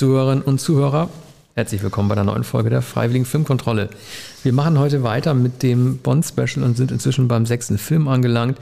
Zuhörerinnen 0.00 0.42
und 0.42 0.58
Zuhörer, 0.62 1.10
herzlich 1.54 1.82
willkommen 1.82 2.08
bei 2.08 2.14
der 2.14 2.24
neuen 2.24 2.42
Folge 2.42 2.70
der 2.70 2.80
Freiwilligen 2.80 3.26
Filmkontrolle. 3.26 3.90
Wir 4.42 4.54
machen 4.54 4.78
heute 4.78 5.02
weiter 5.02 5.34
mit 5.34 5.62
dem 5.62 5.98
Bond-Special 5.98 6.64
und 6.64 6.78
sind 6.78 6.90
inzwischen 6.90 7.28
beim 7.28 7.44
sechsten 7.44 7.76
Film 7.76 8.08
angelangt, 8.08 8.56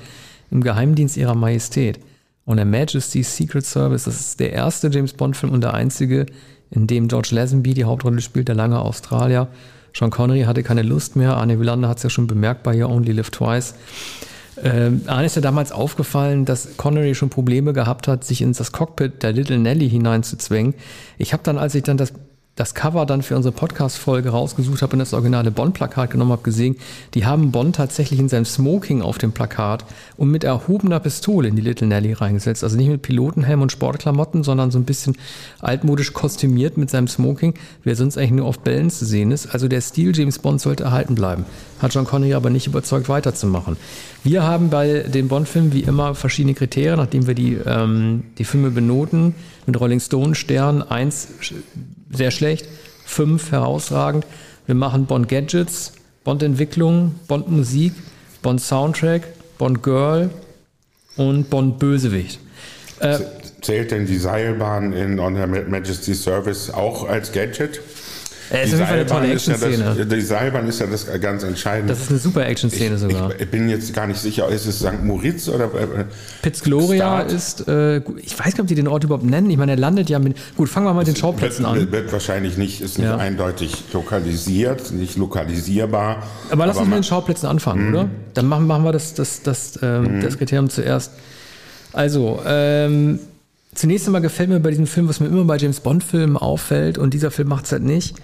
im 0.50 0.64
Geheimdienst 0.64 1.16
ihrer 1.16 1.36
Majestät. 1.36 2.00
Und 2.44 2.56
der 2.56 2.66
Majesty's 2.66 3.36
Secret 3.36 3.64
Service, 3.64 4.02
das 4.02 4.18
ist 4.18 4.40
der 4.40 4.52
erste 4.52 4.88
James 4.88 5.12
Bond-Film 5.12 5.52
und 5.52 5.60
der 5.60 5.74
einzige, 5.74 6.26
in 6.72 6.88
dem 6.88 7.06
George 7.06 7.28
Lazenby 7.30 7.72
die 7.72 7.84
Hauptrolle 7.84 8.20
spielt, 8.20 8.48
der 8.48 8.56
lange 8.56 8.80
Australier. 8.80 9.46
Sean 9.94 10.10
Connery 10.10 10.42
hatte 10.42 10.64
keine 10.64 10.82
Lust 10.82 11.14
mehr, 11.14 11.36
Arne 11.36 11.60
Wielander 11.60 11.88
hat 11.88 11.98
es 11.98 12.02
ja 12.02 12.10
schon 12.10 12.26
bemerkt 12.26 12.64
bei 12.64 12.74
You 12.74 12.88
Only 12.88 13.12
Live 13.12 13.30
Twice. 13.30 13.74
Ähm, 14.64 15.02
Arne 15.06 15.26
ist 15.26 15.36
ja 15.36 15.42
damals 15.42 15.72
aufgefallen, 15.72 16.44
dass 16.44 16.76
Connery 16.76 17.14
schon 17.14 17.30
Probleme 17.30 17.72
gehabt 17.72 18.08
hat, 18.08 18.24
sich 18.24 18.42
in 18.42 18.52
das 18.52 18.72
Cockpit 18.72 19.22
der 19.22 19.32
Little 19.32 19.58
Nelly 19.58 19.88
hineinzuzwängen. 19.88 20.74
Ich 21.16 21.32
habe 21.32 21.42
dann, 21.42 21.58
als 21.58 21.74
ich 21.74 21.82
dann 21.82 21.96
das 21.96 22.12
das 22.58 22.74
Cover 22.74 23.06
dann 23.06 23.22
für 23.22 23.36
unsere 23.36 23.52
Podcast-Folge 23.52 24.30
rausgesucht 24.30 24.82
habe 24.82 24.94
und 24.94 24.98
das 24.98 25.14
originale 25.14 25.52
Bond-Plakat 25.52 26.10
genommen 26.10 26.32
habe, 26.32 26.42
gesehen, 26.42 26.76
die 27.14 27.24
haben 27.24 27.52
Bond 27.52 27.76
tatsächlich 27.76 28.18
in 28.18 28.28
seinem 28.28 28.44
Smoking 28.44 29.00
auf 29.00 29.16
dem 29.16 29.30
Plakat 29.30 29.84
und 30.16 30.30
mit 30.30 30.42
erhobener 30.42 30.98
Pistole 30.98 31.46
in 31.46 31.54
die 31.54 31.62
Little 31.62 31.86
Nelly 31.86 32.14
reingesetzt. 32.14 32.64
Also 32.64 32.76
nicht 32.76 32.88
mit 32.88 33.02
Pilotenhelm 33.02 33.62
und 33.62 33.70
Sportklamotten, 33.70 34.42
sondern 34.42 34.72
so 34.72 34.78
ein 34.78 34.84
bisschen 34.84 35.16
altmodisch 35.60 36.12
kostümiert 36.12 36.76
mit 36.76 36.90
seinem 36.90 37.06
Smoking, 37.06 37.54
wie 37.84 37.90
er 37.90 37.96
sonst 37.96 38.18
eigentlich 38.18 38.32
nur 38.32 38.46
auf 38.46 38.58
Bällen 38.58 38.90
zu 38.90 39.04
sehen 39.04 39.30
ist. 39.30 39.54
Also 39.54 39.68
der 39.68 39.80
Stil 39.80 40.16
James 40.16 40.40
Bond 40.40 40.60
sollte 40.60 40.82
erhalten 40.82 41.14
bleiben. 41.14 41.44
Hat 41.80 41.94
John 41.94 42.06
Connery 42.06 42.34
aber 42.34 42.50
nicht 42.50 42.66
überzeugt, 42.66 43.08
weiterzumachen. 43.08 43.76
Wir 44.24 44.42
haben 44.42 44.68
bei 44.68 45.04
den 45.04 45.28
Bond-Filmen 45.28 45.72
wie 45.72 45.82
immer 45.82 46.16
verschiedene 46.16 46.54
Kriterien, 46.54 46.96
nachdem 46.96 47.28
wir 47.28 47.34
die, 47.34 47.54
ähm, 47.54 48.24
die 48.36 48.44
Filme 48.44 48.70
benoten. 48.70 49.36
Mit 49.66 49.78
Rolling 49.78 50.00
Stone 50.00 50.34
Stern, 50.34 50.82
eins 50.82 51.28
sehr 52.10 52.30
schlecht, 52.30 52.66
fünf 53.04 53.52
herausragend. 53.52 54.26
Wir 54.66 54.74
machen 54.74 55.06
Bond 55.06 55.28
Gadgets, 55.28 55.92
Bond 56.24 56.42
Entwicklung, 56.42 57.14
Bond 57.26 57.50
Musik, 57.50 57.92
Bond 58.42 58.60
Soundtrack, 58.60 59.22
Bond 59.56 59.82
Girl 59.82 60.30
und 61.16 61.50
Bond 61.50 61.78
Bösewicht. 61.78 62.40
Äh, 63.00 63.18
Zählt 63.62 63.90
denn 63.90 64.06
die 64.06 64.18
Seilbahn 64.18 64.92
in 64.92 65.18
On 65.18 65.36
Her 65.36 65.46
Majesty's 65.46 66.22
Service 66.22 66.70
auch 66.70 67.08
als 67.08 67.32
Gadget? 67.32 67.80
Es 68.50 68.72
ist 68.72 68.80
auf 68.80 68.80
jeden 68.80 68.86
Fall 68.86 68.96
eine 68.98 69.06
tolle 69.06 69.32
Action-Szene. 69.32 69.94
Ja 69.98 70.04
die 70.04 70.20
Seilbahn 70.20 70.66
ist 70.68 70.80
ja 70.80 70.86
das 70.86 71.06
ganz 71.20 71.42
Entscheidende. 71.42 71.92
Das 71.92 72.02
ist 72.02 72.10
eine 72.10 72.18
super 72.18 72.46
Action-Szene 72.46 72.98
sogar. 72.98 73.32
Ich, 73.38 73.50
bin 73.50 73.68
jetzt 73.68 73.92
gar 73.94 74.06
nicht 74.06 74.20
sicher, 74.20 74.48
ist 74.48 74.66
es 74.66 74.78
St. 74.78 75.02
Moritz 75.02 75.48
oder 75.48 75.66
äh, 75.66 76.04
Piz 76.42 76.62
Gloria 76.62 77.18
Start? 77.18 77.32
ist, 77.32 77.68
äh, 77.68 77.98
ich 77.98 78.38
weiß 78.38 78.38
gar 78.38 78.46
nicht, 78.46 78.60
ob 78.60 78.66
die 78.66 78.74
den 78.74 78.88
Ort 78.88 79.04
überhaupt 79.04 79.24
nennen. 79.24 79.50
Ich 79.50 79.56
meine, 79.56 79.72
er 79.72 79.78
landet 79.78 80.08
ja 80.08 80.18
mit, 80.18 80.36
gut, 80.56 80.68
fangen 80.68 80.86
wir 80.86 80.94
mal 80.94 81.00
mit 81.00 81.08
den 81.08 81.16
Schauplätzen 81.16 81.64
wird, 81.64 81.76
an. 81.76 81.92
Wird 81.92 82.12
wahrscheinlich 82.12 82.56
nicht, 82.56 82.80
ist 82.80 82.98
nicht 82.98 83.06
ja. 83.06 83.16
eindeutig 83.16 83.84
lokalisiert, 83.92 84.92
nicht 84.92 85.16
lokalisierbar. 85.16 86.22
Aber 86.50 86.66
lass 86.66 86.76
uns 86.78 86.88
mit 86.88 86.96
den 86.96 87.04
Schauplätzen 87.04 87.46
anfangen, 87.46 87.90
mh. 87.90 87.98
oder? 87.98 88.10
Dann 88.34 88.46
machen, 88.46 88.66
machen 88.66 88.84
wir 88.84 88.92
das, 88.92 89.14
das, 89.14 89.42
das, 89.42 89.78
ähm, 89.82 90.16
mhm. 90.16 90.20
das 90.22 90.38
Kriterium 90.38 90.70
zuerst. 90.70 91.12
Also, 91.92 92.40
ähm, 92.46 93.18
zunächst 93.74 94.06
einmal 94.06 94.20
gefällt 94.20 94.48
mir 94.48 94.60
bei 94.60 94.70
diesem 94.70 94.86
Film, 94.86 95.08
was 95.08 95.20
mir 95.20 95.26
immer 95.26 95.44
bei 95.44 95.56
James 95.56 95.80
Bond-Filmen 95.80 96.36
auffällt, 96.36 96.98
und 96.98 97.14
dieser 97.14 97.30
Film 97.30 97.48
macht 97.48 97.66
es 97.66 97.72
halt 97.72 97.82
nicht, 97.82 98.16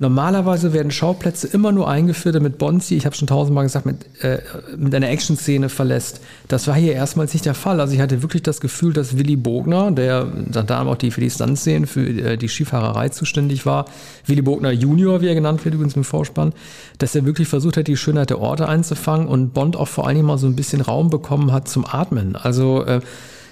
Normalerweise 0.00 0.72
werden 0.72 0.92
Schauplätze 0.92 1.48
immer 1.48 1.72
nur 1.72 1.88
eingeführt, 1.88 2.36
damit 2.36 2.58
Bond 2.58 2.84
sie, 2.84 2.96
ich 2.96 3.04
habe 3.04 3.16
schon 3.16 3.26
tausendmal 3.26 3.64
gesagt, 3.64 3.84
mit, 3.84 4.22
äh, 4.22 4.38
mit 4.76 4.94
einer 4.94 5.08
Action-Szene 5.08 5.68
verlässt. 5.68 6.20
Das 6.46 6.68
war 6.68 6.76
hier 6.76 6.92
erstmals 6.92 7.32
nicht 7.32 7.44
der 7.44 7.54
Fall. 7.54 7.80
Also 7.80 7.94
ich 7.94 8.00
hatte 8.00 8.22
wirklich 8.22 8.44
das 8.44 8.60
Gefühl, 8.60 8.92
dass 8.92 9.18
Willy 9.18 9.34
Bogner, 9.34 9.90
der 9.90 10.24
dann 10.24 10.86
auch 10.86 10.96
die 10.96 11.10
für 11.10 11.20
die 11.20 11.30
Stuntszenen, 11.30 11.86
für 11.86 12.06
äh, 12.06 12.36
die 12.36 12.48
Skifahrerei 12.48 13.08
zuständig 13.08 13.66
war, 13.66 13.86
Willy 14.26 14.42
Bogner 14.42 14.70
Junior, 14.70 15.20
wie 15.20 15.28
er 15.28 15.34
genannt 15.34 15.64
wird 15.64 15.74
übrigens 15.74 15.96
im 15.96 16.04
Vorspann, 16.04 16.52
dass 16.98 17.16
er 17.16 17.24
wirklich 17.24 17.48
versucht 17.48 17.76
hat, 17.76 17.88
die 17.88 17.96
Schönheit 17.96 18.30
der 18.30 18.40
Orte 18.40 18.68
einzufangen 18.68 19.26
und 19.26 19.52
Bond 19.52 19.76
auch 19.76 19.88
vor 19.88 20.06
allen 20.06 20.16
Dingen 20.16 20.28
mal 20.28 20.38
so 20.38 20.46
ein 20.46 20.54
bisschen 20.54 20.80
Raum 20.80 21.10
bekommen 21.10 21.50
hat 21.50 21.68
zum 21.68 21.84
Atmen. 21.84 22.36
Also 22.36 22.84
äh, 22.84 23.00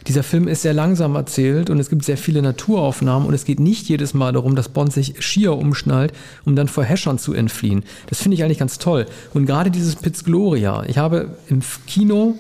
dieser 0.07 0.23
Film 0.23 0.49
ist 0.49 0.63
sehr 0.63 0.73
langsam 0.73 1.15
erzählt 1.17 1.71
und 1.71 1.79
es 1.79 1.91
gibt 1.91 2.05
sehr 2.05 2.17
viele 2.17 2.43
Naturaufnahmen 2.43 3.27
und 3.27 3.35
es 3.35 3.45
geht 3.45 3.61
nicht 3.61 3.89
jedes 3.89 4.15
Mal 4.15 4.33
darum, 4.33 4.55
dass 4.55 4.69
Bond 4.69 4.93
sich 4.93 5.15
schier 5.25 5.57
umschnallt, 5.57 6.13
um 6.45 6.55
dann 6.57 6.69
vor 6.69 6.85
Häschern 6.85 7.19
zu 7.19 7.35
entfliehen. 7.35 7.83
Das 8.09 8.23
finde 8.23 8.37
ich 8.37 8.45
eigentlich 8.45 8.59
ganz 8.59 8.79
toll. 8.79 9.07
Und 9.35 9.47
gerade 9.47 9.71
dieses 9.71 9.97
Piz 9.97 10.25
Gloria, 10.25 10.85
ich 10.87 10.99
habe 10.99 11.37
im 11.49 11.61
Kino 11.87 12.37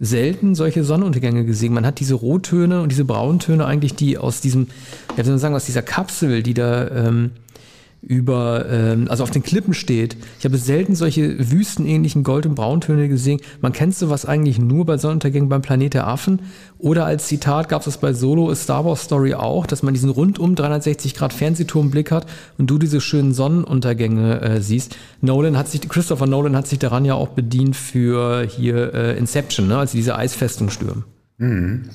selten 0.00 0.54
solche 0.54 0.84
Sonnenuntergänge 0.84 1.44
gesehen. 1.44 1.72
Man 1.72 1.86
hat 1.86 1.98
diese 1.98 2.14
Rottöne 2.14 2.82
und 2.82 2.90
diese 2.90 3.04
Brauntöne 3.04 3.64
eigentlich, 3.64 3.94
die 3.94 4.16
aus 4.16 4.40
diesem, 4.40 4.68
ja, 5.16 5.18
wie 5.18 5.22
soll 5.24 5.32
man 5.32 5.38
sagen, 5.38 5.54
aus 5.54 5.64
dieser 5.64 5.82
Kapsel, 5.82 6.42
die 6.42 6.54
da 6.54 6.88
ähm, 6.88 7.32
über, 8.00 8.66
ähm, 8.70 9.06
also 9.08 9.22
auf 9.24 9.30
den 9.30 9.42
Klippen 9.42 9.74
steht. 9.74 10.16
Ich 10.38 10.44
habe 10.44 10.56
selten 10.56 10.94
solche 10.94 11.50
wüstenähnlichen 11.50 12.22
Gold- 12.22 12.46
und 12.46 12.54
Brauntöne 12.54 13.08
gesehen. 13.08 13.40
Man 13.60 13.72
kennt 13.72 13.94
sowas 13.94 14.24
eigentlich 14.24 14.58
nur 14.58 14.86
bei 14.86 14.98
Sonnenuntergängen 14.98 15.48
beim 15.48 15.62
Planet 15.62 15.94
der 15.94 16.06
Affen. 16.06 16.40
Oder 16.78 17.06
als 17.06 17.26
Zitat 17.26 17.68
gab 17.68 17.80
es 17.80 17.86
das 17.86 17.98
bei 17.98 18.12
Solo 18.12 18.50
A 18.50 18.54
Star 18.54 18.84
Wars 18.84 19.02
Story 19.02 19.34
auch, 19.34 19.66
dass 19.66 19.82
man 19.82 19.94
diesen 19.94 20.10
rundum 20.10 20.54
360 20.54 21.14
Grad 21.14 21.32
Fernsehturmblick 21.32 22.12
hat 22.12 22.26
und 22.56 22.68
du 22.70 22.78
diese 22.78 23.00
schönen 23.00 23.34
Sonnenuntergänge 23.34 24.40
äh, 24.40 24.60
siehst. 24.60 24.96
Nolan 25.20 25.58
hat 25.58 25.68
sich, 25.68 25.80
Christopher 25.88 26.26
Nolan 26.26 26.54
hat 26.54 26.68
sich 26.68 26.78
daran 26.78 27.04
ja 27.04 27.14
auch 27.14 27.30
bedient 27.30 27.74
für 27.74 28.46
hier 28.46 28.94
äh, 28.94 29.18
Inception, 29.18 29.66
ne, 29.66 29.78
als 29.78 29.92
diese 29.92 30.16
Eisfestung 30.16 30.70
stürmen. 30.70 31.04
Mhm. 31.38 31.90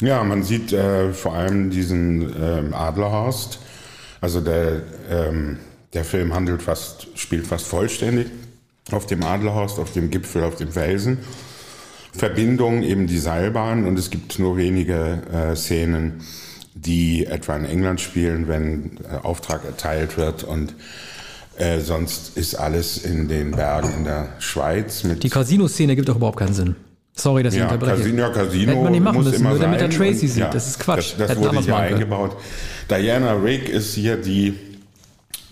Ja, 0.00 0.24
man 0.24 0.42
sieht 0.42 0.72
äh, 0.72 1.12
vor 1.12 1.34
allem 1.34 1.70
diesen 1.70 2.22
ähm, 2.40 2.74
Adlerhorst 2.74 3.60
also 4.24 4.40
der, 4.40 4.80
ähm, 5.10 5.58
der 5.92 6.02
Film 6.02 6.32
handelt 6.32 6.62
fast, 6.62 7.08
spielt 7.14 7.46
fast 7.46 7.66
vollständig 7.66 8.28
auf 8.90 9.04
dem 9.04 9.22
Adlerhorst, 9.22 9.78
auf 9.78 9.92
dem 9.92 10.10
Gipfel, 10.10 10.44
auf 10.44 10.56
dem 10.56 10.72
Felsen. 10.72 11.18
Verbindung 12.16 12.82
eben 12.82 13.06
die 13.06 13.18
Seilbahn 13.18 13.86
und 13.86 13.98
es 13.98 14.08
gibt 14.08 14.38
nur 14.38 14.56
wenige 14.56 15.20
äh, 15.30 15.54
Szenen, 15.54 16.22
die 16.74 17.26
etwa 17.26 17.54
in 17.56 17.66
England 17.66 18.00
spielen, 18.00 18.48
wenn 18.48 18.98
äh, 19.04 19.16
Auftrag 19.22 19.66
erteilt 19.66 20.16
wird 20.16 20.42
und 20.42 20.74
äh, 21.58 21.80
sonst 21.80 22.34
ist 22.38 22.54
alles 22.54 23.04
in 23.04 23.28
den 23.28 23.50
Bergen 23.50 23.92
in 23.98 24.04
der 24.04 24.28
Schweiz. 24.38 25.02
die 25.02 25.28
Casino-Szene 25.28 25.96
gibt 25.96 26.08
doch 26.08 26.16
überhaupt 26.16 26.38
keinen 26.38 26.54
Sinn. 26.54 26.76
Sorry, 27.12 27.42
dass 27.42 27.52
ich 27.52 27.60
ja, 27.60 27.66
unterbreche. 27.66 27.96
Casino, 27.96 28.32
Casino 28.32 28.72
Hätte 28.72 28.82
man 28.82 28.92
nicht 28.92 29.02
machen 29.02 29.16
muss 29.16 29.26
müssen, 29.26 29.40
immer 29.40 29.50
nur 29.50 29.58
damit 29.58 29.80
er 29.82 29.92
sein. 29.92 29.98
Tracy 29.98 30.28
sieht. 30.28 30.42
ja, 30.42 30.50
das 30.50 30.66
ist 30.66 30.80
Quatsch. 30.80 31.12
Das, 31.18 31.28
das 31.28 31.38
wurde 31.38 31.60
hier 31.60 32.06
machen 32.06 32.30
können. 32.30 32.32
Diana 32.90 33.32
Rigg 33.32 33.70
ist 33.70 33.94
hier 33.94 34.16
die 34.16 34.58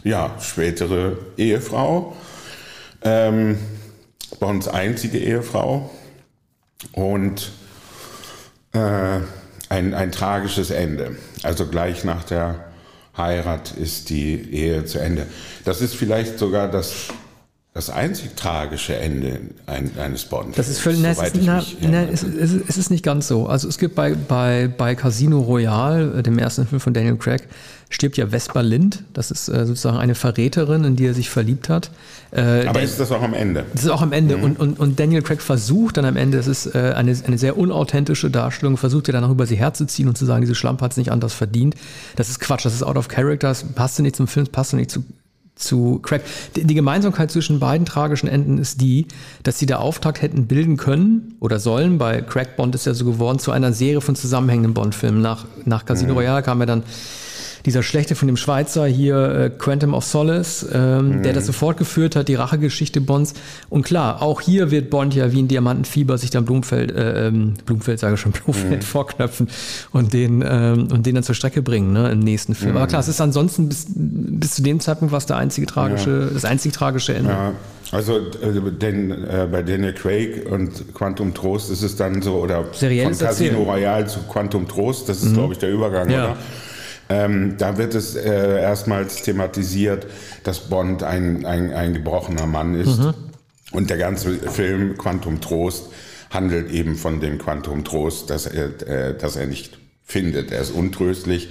ja, 0.04 0.37
spätere 0.41 1.16
Ehefrau, 1.37 2.16
ähm, 3.03 3.59
Bonds 4.41 4.69
einzige 4.69 5.19
Ehefrau 5.19 5.91
und 6.93 7.53
äh, 8.72 9.20
ein, 9.69 9.94
ein 9.94 10.12
tragisches 10.12 10.70
Ende. 10.70 11.16
Also 11.43 11.67
gleich 11.67 12.05
nach 12.05 12.25
der 12.25 12.73
Heirat 13.17 13.73
ist 13.73 14.11
die 14.11 14.52
Ehe 14.52 14.85
zu 14.85 14.99
Ende. 14.99 15.26
Das 15.64 15.81
ist 15.81 15.94
vielleicht 15.94 16.38
sogar 16.38 16.69
das 16.69 17.08
das 17.75 17.89
einzig 17.89 18.35
tragische 18.37 18.97
Ende 18.97 19.41
eines 19.67 20.27
Bond. 20.27 20.59
Das 20.59 20.69
ist 20.69 20.81
völlig, 20.81 21.01
na, 21.01 21.13
es, 21.13 21.23
ist, 21.23 21.37
na, 21.43 21.65
na, 21.81 22.03
es, 22.03 22.23
es, 22.23 22.53
es, 22.69 22.77
ist 22.77 22.91
nicht 22.91 23.03
ganz 23.03 23.29
so. 23.29 23.47
Also 23.47 23.67
es 23.67 23.79
gibt 23.79 23.95
bei, 23.95 24.15
bei, 24.15 24.69
bei 24.69 24.95
Casino 24.95 25.41
Royale, 25.41 26.19
äh, 26.19 26.23
dem 26.23 26.39
ersten 26.39 26.67
Film 26.67 26.81
von 26.81 26.93
Daniel 26.93 27.17
Craig, 27.17 27.49
stirbt 27.89 28.19
ja 28.19 28.27
Vesper 28.27 28.63
Lind. 28.63 29.05
Das 29.15 29.31
ist 29.31 29.49
äh, 29.49 29.65
sozusagen 29.65 29.97
eine 29.97 30.15
Verräterin, 30.15 30.85
in 30.85 30.97
die 30.97 31.07
er 31.07 31.15
sich 31.15 31.31
verliebt 31.31 31.71
hat. 31.71 31.91
Äh, 32.31 32.67
Aber 32.67 32.83
ist 32.83 33.01
das 33.01 33.11
auch 33.11 33.23
am 33.23 33.33
Ende? 33.33 33.65
Das 33.73 33.85
ist 33.85 33.91
auch 33.91 34.03
am 34.03 34.13
Ende. 34.13 34.37
Mhm. 34.37 34.45
Und, 34.45 34.61
und, 34.61 34.79
und 34.79 35.01
Daniel 35.01 35.23
Craig 35.23 35.41
versucht 35.41 35.97
dann 35.97 36.05
am 36.05 36.17
Ende, 36.17 36.37
das 36.37 36.49
ist 36.49 36.75
äh, 36.75 36.93
eine, 36.95 37.17
eine 37.27 37.39
sehr 37.39 37.57
unauthentische 37.57 38.31
Darstellung, 38.31 38.77
versucht 38.77 39.09
er 39.09 39.13
dann 39.13 39.25
auch 39.25 39.31
über 39.31 39.47
sie 39.47 39.57
herzuziehen 39.57 40.09
und 40.09 40.19
zu 40.19 40.27
sagen, 40.27 40.43
diese 40.43 40.55
Schlampe 40.55 40.85
hat 40.85 40.91
es 40.91 40.99
nicht 40.99 41.11
anders 41.11 41.33
verdient. 41.33 41.75
Das 42.17 42.29
ist 42.29 42.39
Quatsch, 42.39 42.67
das 42.67 42.75
ist 42.75 42.83
out 42.83 42.97
of 42.97 43.09
character, 43.09 43.49
das 43.49 43.65
passt 43.65 43.99
nicht 44.01 44.17
zum 44.17 44.27
Film, 44.27 44.45
das 44.45 44.53
passt 44.53 44.75
nicht 44.75 44.91
zu 44.91 45.05
zu 45.62 46.00
Craig. 46.03 46.23
Die, 46.56 46.75
Gemeinsamkeit 46.75 47.31
zwischen 47.31 47.59
beiden 47.59 47.87
tragischen 47.87 48.29
Enden 48.29 48.59
ist 48.59 48.81
die, 48.81 49.06
dass 49.43 49.59
sie 49.59 49.67
der 49.67 49.81
Auftakt 49.81 50.23
hätten 50.23 50.47
bilden 50.47 50.76
können 50.76 51.35
oder 51.41 51.59
sollen. 51.59 51.99
Bei 51.99 52.20
Craig 52.20 52.56
Bond 52.56 52.75
ist 52.75 52.87
ja 52.87 52.94
so 52.94 53.05
geworden 53.05 53.38
zu 53.38 53.53
einer 53.53 53.73
Serie 53.73 54.00
von 54.00 54.17
zusammenhängenden 54.17 54.75
Bond-Filmen. 54.75 55.23
Nach, 55.23 55.47
nach 55.64 55.85
Casino 55.85 56.12
mhm. 56.12 56.19
Royale 56.19 56.43
kam 56.43 56.61
ja 56.61 56.67
dann 56.67 56.82
dieser 57.64 57.82
Schlechte 57.82 58.14
von 58.14 58.29
dem 58.29 58.37
Schweizer 58.37 58.87
hier, 58.87 59.17
äh, 59.17 59.50
Quantum 59.50 59.94
of 59.94 60.05
Solace, 60.05 60.67
ähm, 60.73 61.19
mhm. 61.19 61.23
der 61.23 61.32
das 61.32 61.47
sofort 61.47 61.76
geführt 61.76 62.17
hat, 62.17 62.29
die 62.29 62.35
Rachegeschichte 62.35 63.00
Bonds. 63.00 63.35
Und 63.70 63.85
klar, 63.85 64.23
auch 64.23 64.41
hier 64.41 64.70
wird 64.70 64.91
Bond 64.91 65.14
ja 65.14 65.32
wie 65.32 65.43
ein 65.43 65.49
Diamantenfieber 65.49 66.19
sich 66.19 66.31
dann 66.31 66.44
Blumfeld, 66.44 66.93
äh, 66.93 67.29
ähm, 67.29 67.55
Blumfeld 67.64 68.00
sage 68.00 68.14
ich 68.14 68.20
schon, 68.20 68.32
Blumfeld 68.44 68.81
mhm. 68.81 68.82
vorknöpfen 68.82 69.49
und 69.93 70.12
den, 70.12 70.44
ähm, 70.47 70.88
und 70.93 71.06
den 71.06 71.14
dann 71.14 71.25
zur 71.25 71.35
Strecke 71.35 71.62
bringen, 71.62 71.93
ne, 71.93 72.11
im 72.11 72.20
nächsten 72.20 72.55
Film. 72.55 72.73
Mhm. 72.73 72.76
Aber 72.79 72.87
klar, 72.87 73.00
es 73.00 73.09
ist 73.09 73.20
ansonsten 73.20 73.69
bis, 73.69 73.87
bis 73.94 74.55
zu 74.55 74.62
dem 74.62 74.81
Zeitpunkt 74.81 75.12
was 75.12 75.26
der 75.26 75.37
einzige 75.37 75.67
tragische, 75.67 76.26
ja. 76.29 76.35
das 76.35 76.44
einzig 76.44 76.73
tragische 76.73 77.14
Ende. 77.14 77.31
Ja. 77.31 77.53
Also 77.93 78.17
äh, 78.17 78.73
denn, 78.81 79.11
äh, 79.11 79.47
bei 79.53 79.62
Daniel 79.62 79.93
Craig 79.93 80.50
und 80.50 80.94
Quantum 80.94 81.35
Trost 81.35 81.70
ist 81.70 81.82
es 81.82 81.94
dann 81.94 82.23
so, 82.23 82.37
oder 82.37 82.64
Serielles 82.73 83.19
von 83.19 83.26
Casino 83.29 83.62
Royale 83.62 84.06
zu 84.06 84.20
Quantum 84.20 84.67
Trost, 84.67 85.11
das 85.11 85.19
ist, 85.19 85.31
mhm. 85.31 85.35
glaube 85.35 85.53
ich, 85.53 85.59
der 85.59 85.70
Übergang, 85.70 86.09
ja. 86.09 86.25
oder? 86.25 86.37
Ähm, 87.12 87.56
da 87.59 87.76
wird 87.76 87.94
es 87.94 88.14
äh, 88.14 88.61
erstmals 88.61 89.23
thematisiert, 89.23 90.06
dass 90.44 90.70
Bond 90.70 91.03
ein, 91.03 91.44
ein, 91.44 91.73
ein 91.73 91.93
gebrochener 91.93 92.47
Mann 92.47 92.75
ist. 92.75 92.99
Mhm. 92.99 93.14
Und 93.73 93.91
der 93.91 93.99
ganze 93.99 94.35
Film 94.35 94.97
Quantum 94.97 95.41
Trost 95.41 95.91
handelt 96.31 96.70
eben 96.70 96.97
von 96.97 97.20
dem 97.20 97.38
Quantum 97.38 97.85
Trost, 97.85 98.31
dass 98.31 98.47
er, 98.47 98.88
äh, 98.88 99.17
dass 99.17 99.37
er 99.37 99.47
nicht 99.47 99.79
findet. 100.05 100.53
Er 100.53 100.62
ist 100.62 100.70
untröstlich 100.70 101.50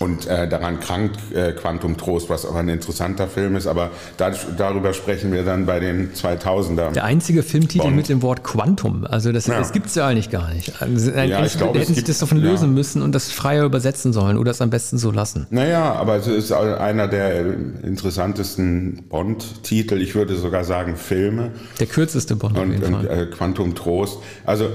und 0.00 0.26
äh, 0.26 0.48
daran 0.48 0.80
krankt 0.80 1.18
äh, 1.34 1.52
Quantum 1.52 1.98
Trost, 1.98 2.30
was 2.30 2.46
aber 2.46 2.60
ein 2.60 2.70
interessanter 2.70 3.28
Film 3.28 3.54
ist. 3.54 3.66
Aber 3.66 3.90
da, 4.16 4.32
darüber 4.56 4.94
sprechen 4.94 5.30
wir 5.30 5.44
dann 5.44 5.66
bei 5.66 5.78
den 5.78 6.14
2000er. 6.14 6.92
Der 6.92 7.04
einzige 7.04 7.42
Filmtitel 7.42 7.84
Bond. 7.84 7.96
mit 7.96 8.08
dem 8.08 8.22
Wort 8.22 8.42
Quantum. 8.42 9.04
Also 9.04 9.30
das, 9.30 9.46
ja. 9.46 9.58
das 9.58 9.72
gibt 9.72 9.86
es 9.86 9.96
ja 9.96 10.06
eigentlich 10.06 10.30
gar 10.30 10.54
nicht. 10.54 10.80
Also, 10.80 11.10
ja, 11.10 11.44
ich 11.44 11.58
glaube, 11.58 11.78
hätten 11.78 11.92
sich 11.92 12.04
das 12.04 12.18
davon 12.18 12.38
lösen 12.38 12.70
ja. 12.70 12.74
müssen 12.74 13.02
und 13.02 13.14
das 13.14 13.30
freier 13.30 13.66
übersetzen 13.66 14.14
sollen 14.14 14.38
oder 14.38 14.52
es 14.52 14.62
am 14.62 14.70
besten 14.70 14.96
so 14.96 15.10
lassen. 15.10 15.46
Naja, 15.50 15.92
aber 15.92 16.16
es 16.16 16.26
ist 16.26 16.50
einer 16.50 17.06
der 17.06 17.44
interessantesten 17.82 19.04
Bond-Titel. 19.10 20.00
Ich 20.00 20.14
würde 20.14 20.34
sogar 20.36 20.64
sagen 20.64 20.96
Filme. 20.96 21.50
Der 21.78 21.86
kürzeste 21.86 22.36
Bond. 22.36 22.56
Und, 22.56 22.82
und 22.82 23.04
äh, 23.04 23.26
Quantum 23.26 23.74
Trost. 23.74 24.16
Also 24.46 24.70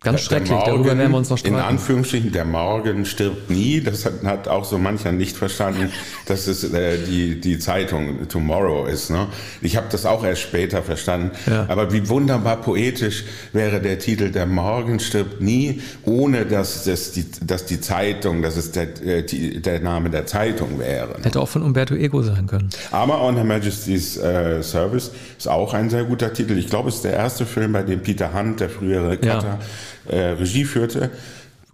Ganz 0.00 0.20
schrecklich, 0.20 0.50
Morgen, 0.50 0.64
darüber 0.64 0.96
werden 0.96 1.10
wir 1.10 1.18
uns 1.18 1.28
noch 1.28 1.38
streiten. 1.38 1.56
In 1.56 1.60
Anführungsstrichen, 1.60 2.30
der 2.30 2.44
Morgen 2.44 3.04
stirbt 3.04 3.50
nie. 3.50 3.80
Das 3.80 4.04
hat, 4.04 4.22
hat 4.22 4.46
auch 4.46 4.64
so 4.64 4.78
mancher 4.78 5.10
nicht 5.10 5.36
verstanden, 5.36 5.90
dass 6.26 6.46
es 6.46 6.62
äh, 6.72 6.98
die, 7.04 7.40
die 7.40 7.58
Zeitung 7.58 8.28
Tomorrow 8.28 8.86
ist. 8.86 9.10
Ne? 9.10 9.26
Ich 9.60 9.76
habe 9.76 9.88
das 9.90 10.06
auch 10.06 10.22
erst 10.22 10.42
später 10.42 10.84
verstanden. 10.84 11.32
Ja. 11.50 11.66
Aber 11.68 11.92
wie 11.92 12.08
wunderbar 12.08 12.58
poetisch 12.58 13.24
wäre 13.52 13.80
der 13.80 13.98
Titel 13.98 14.30
Der 14.30 14.46
Morgen 14.46 15.00
stirbt 15.00 15.40
nie, 15.40 15.82
ohne 16.04 16.46
dass, 16.46 16.84
dass, 16.84 17.10
die, 17.10 17.26
dass 17.42 17.66
die 17.66 17.80
Zeitung, 17.80 18.40
dass 18.40 18.56
es 18.56 18.70
der, 18.70 19.04
äh, 19.04 19.24
die, 19.24 19.60
der 19.60 19.80
Name 19.80 20.10
der 20.10 20.26
Zeitung 20.26 20.78
wäre. 20.78 21.18
Ne? 21.18 21.24
Hätte 21.24 21.40
auch 21.40 21.48
von 21.48 21.62
Umberto 21.64 21.96
Ego 21.96 22.22
sein 22.22 22.46
können. 22.46 22.70
Aber 22.92 23.20
On 23.20 23.34
Her 23.34 23.42
Majesty's 23.42 24.16
äh, 24.16 24.62
Service 24.62 25.10
ist 25.36 25.48
auch 25.48 25.74
ein 25.74 25.90
sehr 25.90 26.04
guter 26.04 26.32
Titel. 26.32 26.56
Ich 26.56 26.68
glaube, 26.68 26.88
es 26.88 26.96
ist 26.96 27.04
der 27.04 27.14
erste 27.14 27.44
Film, 27.44 27.72
bei 27.72 27.82
dem 27.82 28.00
Peter 28.00 28.32
Hunt, 28.32 28.60
der 28.60 28.70
frühere 28.70 29.16
Cutter, 29.16 29.58
ja 29.58 29.58
äh, 30.08 30.16
Regie 30.16 30.64
führte. 30.64 31.10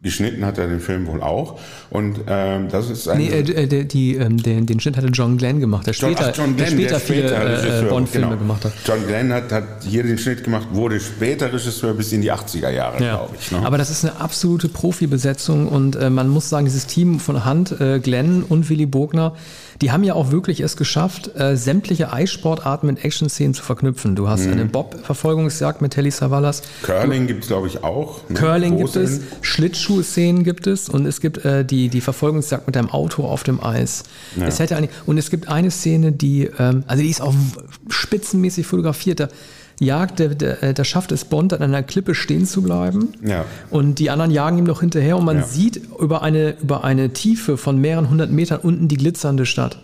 Geschnitten 0.05 0.45
hat 0.45 0.59
er 0.59 0.67
den 0.69 0.81
Film 0.81 1.07
wohl 1.07 1.23
auch. 1.23 1.59
Und 1.89 2.21
ähm, 2.29 2.69
das 2.71 2.91
ist 2.91 3.09
ein. 3.09 3.17
Nee, 3.17 3.29
äh, 3.29 3.67
die, 3.67 3.89
die, 3.89 4.17
ähm, 4.17 4.37
den, 4.37 4.67
den 4.67 4.79
Schnitt 4.79 4.99
hatte 4.99 5.07
John 5.07 5.39
Glenn 5.39 5.61
gemacht, 5.61 5.87
der 5.87 5.95
später, 5.95 6.31
John, 6.31 6.57
Glenn, 6.57 6.77
der 6.77 6.89
später, 6.89 6.91
der 6.91 7.01
später 7.01 7.61
viele 7.63 7.87
äh, 7.87 7.89
Bond-Filme 7.89 8.27
genau. 8.27 8.39
gemacht 8.39 8.67
hat. 8.67 8.73
John 8.85 9.07
Glenn 9.07 9.33
hat, 9.33 9.51
hat 9.51 9.65
hier 9.83 10.03
den 10.03 10.19
Schnitt 10.19 10.45
gemacht, 10.45 10.69
wurde 10.73 11.01
später 11.01 11.51
Regisseur 11.51 11.95
bis 11.95 12.13
in 12.13 12.21
die 12.21 12.31
80er 12.31 12.69
Jahre, 12.69 13.03
ja. 13.03 13.17
glaube 13.17 13.35
ich. 13.41 13.51
Ne? 13.51 13.65
Aber 13.65 13.79
das 13.79 13.89
ist 13.89 14.05
eine 14.05 14.21
absolute 14.21 14.69
Profibesetzung 14.69 15.69
und 15.69 15.97
äh, 15.97 16.11
man 16.11 16.29
muss 16.29 16.51
sagen, 16.51 16.67
dieses 16.67 16.87
Team 16.87 17.19
von 17.19 17.47
Hand, 17.47 17.81
äh, 17.81 17.99
Glenn 17.99 18.43
und 18.43 18.69
Willy 18.69 18.85
Bogner, 18.85 19.33
die 19.81 19.93
haben 19.93 20.05
ja 20.05 20.15
auch 20.15 20.31
wirklich 20.31 20.61
es 20.61 20.77
geschafft, 20.77 21.31
äh, 21.37 21.57
sämtliche 21.57 22.13
Eissportarten 22.13 22.87
mit 22.87 23.05
Action-Szenen 23.05 23.55
zu 23.55 23.63
verknüpfen. 23.63 24.17
Du 24.17 24.29
hast 24.29 24.47
mhm. 24.47 24.53
eine 24.53 24.65
Bob-Verfolgungsjagd 24.67 25.83
mit 25.83 25.93
Telly 25.93 26.11
Savalas. 26.11 26.63
Curling 26.83 27.27
gibt 27.27 27.43
es, 27.45 27.49
glaube 27.49 27.67
ich, 27.67 27.83
auch. 27.83 28.29
Ne? 28.29 28.39
Curling 28.39 28.79
gibt 28.79 28.97
es, 28.97 29.21
Schlittschuh-Szenen 29.43 30.45
gibt 30.45 30.67
es 30.67 30.89
und 30.89 31.07
es 31.07 31.21
gibt 31.21 31.45
äh, 31.45 31.65
die, 31.65 31.89
die 31.89 32.01
Verfolgungsjagd 32.01 32.67
mit 32.67 32.77
deinem 32.77 32.91
Auto 32.91 33.25
auf 33.25 33.43
dem 33.43 33.63
Eis. 33.63 34.05
Ja. 34.37 34.47
Es 34.47 34.59
hätte 34.59 34.77
eigentlich, 34.77 34.91
und 35.07 35.19
es 35.19 35.31
gibt 35.31 35.49
eine 35.49 35.71
Szene, 35.71 36.13
die, 36.13 36.51
ähm, 36.59 36.85
also 36.87 37.03
die 37.03 37.11
ist 37.11 37.21
auch 37.21 37.35
spitzenmäßig 37.89 38.67
fotografiert. 38.67 39.21
Da, 39.21 39.29
jagt, 39.81 40.19
der, 40.19 40.29
der, 40.29 40.63
äh, 40.63 40.75
der 40.75 40.85
schafft 40.85 41.13
es 41.13 41.25
Bond 41.25 41.53
an 41.53 41.63
einer 41.63 41.83
Klippe 41.83 42.15
stehen 42.15 42.47
zu 42.47 42.63
bleiben. 42.63 43.13
Ja. 43.23 43.45
Und 43.71 43.99
die 43.99 44.11
anderen 44.11 44.31
jagen 44.31 44.59
ihm 44.59 44.65
noch 44.65 44.81
hinterher 44.81 45.17
und 45.17 45.25
man 45.25 45.39
ja. 45.39 45.43
sieht 45.45 45.81
über 45.99 46.23
eine, 46.23 46.57
über 46.61 46.85
eine 46.85 47.13
Tiefe 47.13 47.57
von 47.57 47.79
mehreren 47.79 48.11
hundert 48.11 48.31
Metern 48.31 48.61
unten 48.61 48.89
die 48.89 48.97
glitzernde 48.97 49.47
Stadt. 49.47 49.79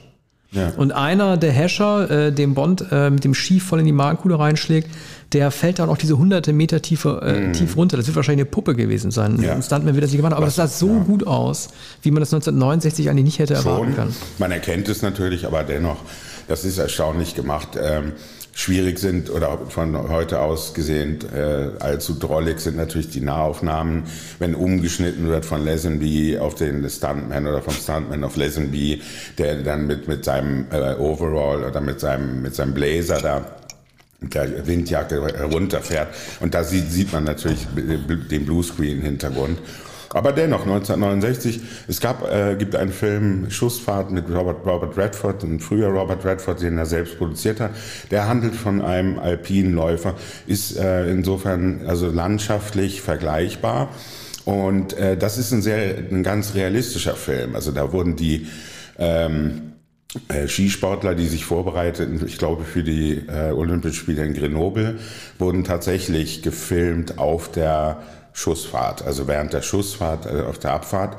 Ja. 0.52 0.72
Und 0.76 0.90
einer 0.90 1.36
der 1.36 1.52
Hescher, 1.52 2.10
äh, 2.10 2.32
dem 2.32 2.54
Bond 2.54 2.84
äh, 2.90 3.10
mit 3.10 3.22
dem 3.22 3.34
Ski 3.34 3.60
voll 3.60 3.78
in 3.78 3.86
die 3.86 3.92
Magenkuhle 3.92 4.38
reinschlägt, 4.38 4.90
der 5.32 5.52
fällt 5.52 5.78
dann 5.78 5.88
auch 5.88 5.96
diese 5.96 6.18
hunderte 6.18 6.52
Meter 6.52 6.82
Tiefe, 6.82 7.20
äh, 7.22 7.40
mm. 7.40 7.52
tief 7.52 7.76
runter. 7.76 7.96
Das 7.96 8.08
wird 8.08 8.16
wahrscheinlich 8.16 8.46
eine 8.46 8.50
Puppe 8.50 8.74
gewesen 8.74 9.12
sein. 9.12 9.40
Ja. 9.40 9.54
Ein 9.54 9.62
Stuntman 9.62 9.94
wird 9.94 10.02
das 10.02 10.10
nicht 10.10 10.18
gemacht 10.18 10.34
aber 10.34 10.46
Was, 10.46 10.56
das 10.56 10.80
sah 10.80 10.86
so 10.86 10.94
ja. 10.94 11.02
gut 11.04 11.24
aus, 11.24 11.68
wie 12.02 12.10
man 12.10 12.18
das 12.18 12.34
1969 12.34 13.08
eigentlich 13.08 13.24
nicht 13.24 13.38
hätte 13.38 13.54
Schon. 13.54 13.66
erwarten 13.66 13.94
können. 13.94 14.16
Man 14.38 14.50
erkennt 14.50 14.88
es 14.88 15.02
natürlich, 15.02 15.46
aber 15.46 15.62
dennoch, 15.62 15.98
das 16.48 16.64
ist 16.64 16.78
erstaunlich 16.78 17.36
gemacht. 17.36 17.78
Ähm, 17.80 18.12
schwierig 18.60 18.98
sind 18.98 19.30
oder 19.30 19.58
von 19.68 20.10
heute 20.10 20.40
aus 20.40 20.74
gesehen 20.74 21.18
äh, 21.34 21.70
allzu 21.78 22.14
drollig 22.18 22.60
sind 22.60 22.76
natürlich 22.76 23.08
die 23.08 23.22
Nahaufnahmen, 23.22 24.02
wenn 24.38 24.54
umgeschnitten 24.54 25.28
wird 25.28 25.46
von 25.46 25.64
Lesenby 25.64 26.36
auf 26.38 26.56
den 26.56 26.88
Stuntman 26.90 27.46
oder 27.46 27.62
vom 27.62 27.72
Stuntman 27.72 28.22
auf 28.22 28.36
Lesenby, 28.36 29.00
der 29.38 29.62
dann 29.62 29.86
mit, 29.86 30.08
mit 30.08 30.26
seinem 30.26 30.66
äh, 30.70 30.94
Overall 30.96 31.64
oder 31.64 31.80
mit 31.80 32.00
seinem, 32.00 32.42
mit 32.42 32.54
seinem 32.54 32.74
Blazer 32.74 33.20
da 33.22 33.46
der 34.20 34.66
Windjacke 34.66 35.44
runterfährt. 35.44 36.08
Und 36.40 36.52
da 36.52 36.62
sieht, 36.62 36.92
sieht 36.92 37.10
man 37.10 37.24
natürlich 37.24 37.66
den 37.74 38.44
Bluescreen-Hintergrund. 38.44 39.58
Aber 40.12 40.32
dennoch, 40.32 40.62
1969, 40.62 41.60
es 41.86 42.00
gab, 42.00 42.28
äh, 42.28 42.56
gibt 42.56 42.74
einen 42.74 42.90
Film 42.90 43.48
Schussfahrt 43.48 44.10
mit 44.10 44.28
Robert, 44.28 44.66
Robert 44.66 44.96
Redford, 44.96 45.44
ein 45.44 45.60
früher 45.60 45.88
Robert 45.88 46.24
Redford, 46.24 46.60
den 46.60 46.78
er 46.78 46.86
selbst 46.86 47.16
produziert 47.16 47.60
hat. 47.60 47.70
Der 48.10 48.26
handelt 48.26 48.56
von 48.56 48.82
einem 48.82 49.20
alpinen 49.20 49.72
Läufer, 49.72 50.16
ist 50.48 50.76
äh, 50.76 51.08
insofern 51.08 51.82
also 51.86 52.08
landschaftlich 52.08 53.02
vergleichbar. 53.02 53.90
Und 54.44 54.94
äh, 54.94 55.16
das 55.16 55.38
ist 55.38 55.52
ein 55.52 55.62
sehr, 55.62 55.98
ein 56.10 56.24
ganz 56.24 56.54
realistischer 56.54 57.14
Film. 57.14 57.54
Also 57.54 57.70
da 57.70 57.92
wurden 57.92 58.16
die 58.16 58.48
ähm, 58.98 59.74
äh, 60.28 60.48
Skisportler, 60.48 61.14
die 61.14 61.28
sich 61.28 61.44
vorbereiteten, 61.44 62.20
ich 62.26 62.36
glaube 62.36 62.64
für 62.64 62.82
die 62.82 63.22
äh, 63.28 63.52
Olympischen 63.52 63.94
Spiele 63.96 64.24
in 64.24 64.34
Grenoble, 64.34 64.98
wurden 65.38 65.62
tatsächlich 65.62 66.42
gefilmt 66.42 67.18
auf 67.18 67.52
der 67.52 68.02
Schussfahrt, 68.32 69.04
also 69.04 69.26
während 69.26 69.52
der 69.52 69.62
Schussfahrt, 69.62 70.26
also 70.26 70.44
auf 70.44 70.58
der 70.58 70.72
Abfahrt. 70.72 71.16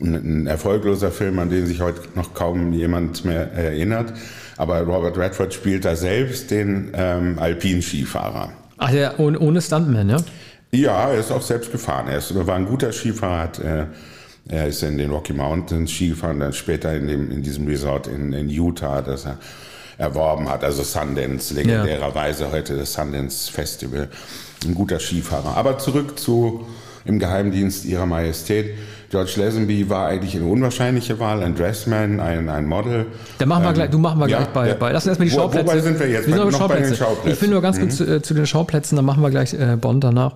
Ein 0.00 0.48
erfolgloser 0.48 1.12
Film, 1.12 1.38
an 1.38 1.50
den 1.50 1.66
sich 1.66 1.80
heute 1.80 2.00
noch 2.16 2.34
kaum 2.34 2.72
jemand 2.72 3.24
mehr 3.24 3.52
erinnert. 3.52 4.12
Aber 4.56 4.80
Robert 4.80 5.16
Redford 5.16 5.54
spielt 5.54 5.84
da 5.84 5.94
selbst 5.94 6.50
den 6.50 6.90
ähm, 6.94 7.38
Alpinskifahrer. 7.38 8.52
Ach 8.78 8.90
ja, 8.90 9.14
ohne, 9.18 9.38
ohne 9.38 9.60
Stuntman, 9.60 10.08
ja? 10.08 10.16
Ja, 10.72 11.10
er 11.10 11.20
ist 11.20 11.30
auch 11.30 11.42
selbst 11.42 11.70
gefahren. 11.70 12.08
Er 12.08 12.18
ist, 12.18 12.34
war 12.34 12.56
ein 12.56 12.66
guter 12.66 12.92
Skifahrer. 12.92 13.42
Hat, 13.42 13.58
äh, 13.60 13.86
er 14.48 14.66
ist 14.66 14.82
in 14.82 14.98
den 14.98 15.10
Rocky 15.10 15.32
Mountains 15.32 15.90
Ski 15.90 16.08
gefahren, 16.08 16.40
dann 16.40 16.52
später 16.52 16.92
in, 16.94 17.06
dem, 17.06 17.30
in 17.30 17.42
diesem 17.42 17.66
Resort 17.66 18.08
in, 18.08 18.32
in 18.32 18.48
Utah, 18.50 19.00
das 19.00 19.24
er 19.24 19.38
erworben 19.96 20.48
hat. 20.48 20.64
Also 20.64 20.82
Sundance, 20.82 21.54
legendärerweise 21.54 22.44
ja. 22.44 22.52
heute 22.52 22.76
das 22.76 22.92
Sundance 22.92 23.50
Festival 23.50 24.08
ein 24.64 24.74
guter 24.74 24.98
Skifahrer. 24.98 25.56
Aber 25.56 25.78
zurück 25.78 26.18
zu 26.18 26.66
im 27.04 27.18
Geheimdienst 27.18 27.84
ihrer 27.84 28.06
Majestät. 28.06 28.74
George 29.10 29.34
Lazenby 29.36 29.88
war 29.88 30.08
eigentlich 30.08 30.34
eine 30.34 30.46
unwahrscheinliche 30.46 31.20
Wahl, 31.20 31.42
ein 31.42 31.54
Dressman, 31.54 32.18
ein, 32.18 32.48
ein 32.48 32.66
Model. 32.66 33.06
Da 33.38 33.46
machen 33.46 33.62
wir 33.62 33.68
ähm, 33.68 33.74
gleich, 33.74 33.90
du 33.90 33.98
machen 33.98 34.18
wir 34.18 34.28
ja, 34.28 34.38
gleich 34.38 34.48
bei, 34.48 34.74
bei. 34.74 34.92
Lass 34.92 35.04
uns 35.04 35.10
erstmal 35.10 35.28
die 35.28 35.34
Schauplätze. 35.34 35.66
Wobei 35.66 35.80
sind 35.80 36.00
wir 36.00 36.08
jetzt? 36.08 36.26
Wir 36.26 36.34
sind 36.34 36.50
noch 36.50 36.68
bei 36.68 36.80
den 36.80 36.94
Schauplätzen. 36.94 37.32
Ich 37.32 37.42
will 37.42 37.50
nur 37.50 37.62
ganz 37.62 37.76
mhm. 37.76 37.80
kurz 37.82 37.96
zu, 37.96 38.04
äh, 38.04 38.22
zu, 38.22 38.34
den 38.34 38.46
Schauplätzen, 38.46 38.96
dann 38.96 39.04
machen 39.04 39.22
wir 39.22 39.30
gleich 39.30 39.54
äh, 39.54 39.76
Bonn 39.76 40.00
danach. 40.00 40.32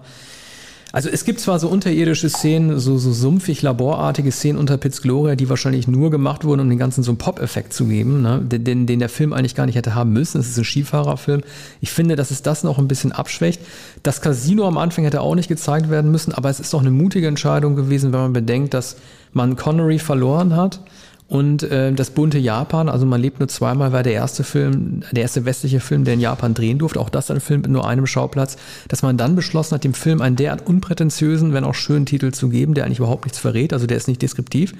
Also 0.98 1.10
es 1.10 1.24
gibt 1.24 1.38
zwar 1.38 1.60
so 1.60 1.68
unterirdische 1.68 2.28
Szenen, 2.28 2.80
so, 2.80 2.98
so 2.98 3.12
sumpfig 3.12 3.62
laborartige 3.62 4.32
Szenen 4.32 4.58
unter 4.58 4.76
Piz 4.78 5.00
Gloria, 5.00 5.36
die 5.36 5.48
wahrscheinlich 5.48 5.86
nur 5.86 6.10
gemacht 6.10 6.44
wurden, 6.44 6.62
um 6.62 6.68
den 6.68 6.76
ganzen 6.76 7.04
so 7.04 7.12
einen 7.12 7.18
Pop-Effekt 7.18 7.72
zu 7.72 7.84
geben, 7.84 8.20
ne? 8.20 8.40
den, 8.42 8.88
den 8.88 8.98
der 8.98 9.08
Film 9.08 9.32
eigentlich 9.32 9.54
gar 9.54 9.66
nicht 9.66 9.76
hätte 9.76 9.94
haben 9.94 10.12
müssen. 10.12 10.40
Es 10.40 10.48
ist 10.48 10.58
ein 10.58 10.64
Skifahrerfilm. 10.64 11.42
Ich 11.80 11.92
finde, 11.92 12.16
dass 12.16 12.32
es 12.32 12.42
das 12.42 12.64
noch 12.64 12.78
ein 12.78 12.88
bisschen 12.88 13.12
abschwächt. 13.12 13.60
Das 14.02 14.20
Casino 14.20 14.66
am 14.66 14.76
Anfang 14.76 15.04
hätte 15.04 15.20
auch 15.20 15.36
nicht 15.36 15.46
gezeigt 15.46 15.88
werden 15.88 16.10
müssen, 16.10 16.32
aber 16.32 16.50
es 16.50 16.58
ist 16.58 16.74
doch 16.74 16.80
eine 16.80 16.90
mutige 16.90 17.28
Entscheidung 17.28 17.76
gewesen, 17.76 18.12
wenn 18.12 18.18
man 18.18 18.32
bedenkt, 18.32 18.74
dass 18.74 18.96
man 19.32 19.54
Connery 19.54 20.00
verloren 20.00 20.56
hat 20.56 20.80
und 21.28 21.62
äh, 21.62 21.92
das 21.92 22.10
bunte 22.10 22.38
Japan, 22.38 22.88
also 22.88 23.04
man 23.04 23.20
lebt 23.20 23.38
nur 23.38 23.48
zweimal, 23.48 23.92
war 23.92 24.02
der 24.02 24.14
erste 24.14 24.44
Film, 24.44 25.02
der 25.12 25.24
erste 25.24 25.44
westliche 25.44 25.78
Film, 25.78 26.04
der 26.04 26.14
in 26.14 26.20
Japan 26.20 26.54
drehen 26.54 26.78
durfte. 26.78 26.98
Auch 27.00 27.10
das 27.10 27.30
ein 27.30 27.40
Film 27.40 27.60
mit 27.60 27.70
nur 27.70 27.86
einem 27.86 28.06
Schauplatz. 28.06 28.56
Dass 28.88 29.02
man 29.02 29.18
dann 29.18 29.36
beschlossen 29.36 29.74
hat, 29.74 29.84
dem 29.84 29.92
Film 29.92 30.22
einen 30.22 30.36
derart 30.36 30.66
unprätentiösen, 30.66 31.52
wenn 31.52 31.64
auch 31.64 31.74
schönen 31.74 32.06
Titel 32.06 32.32
zu 32.32 32.48
geben, 32.48 32.72
der 32.72 32.86
eigentlich 32.86 33.00
überhaupt 33.00 33.26
nichts 33.26 33.38
verrät, 33.38 33.74
also 33.74 33.86
der 33.86 33.98
ist 33.98 34.08
nicht 34.08 34.22
deskriptiv. 34.22 34.72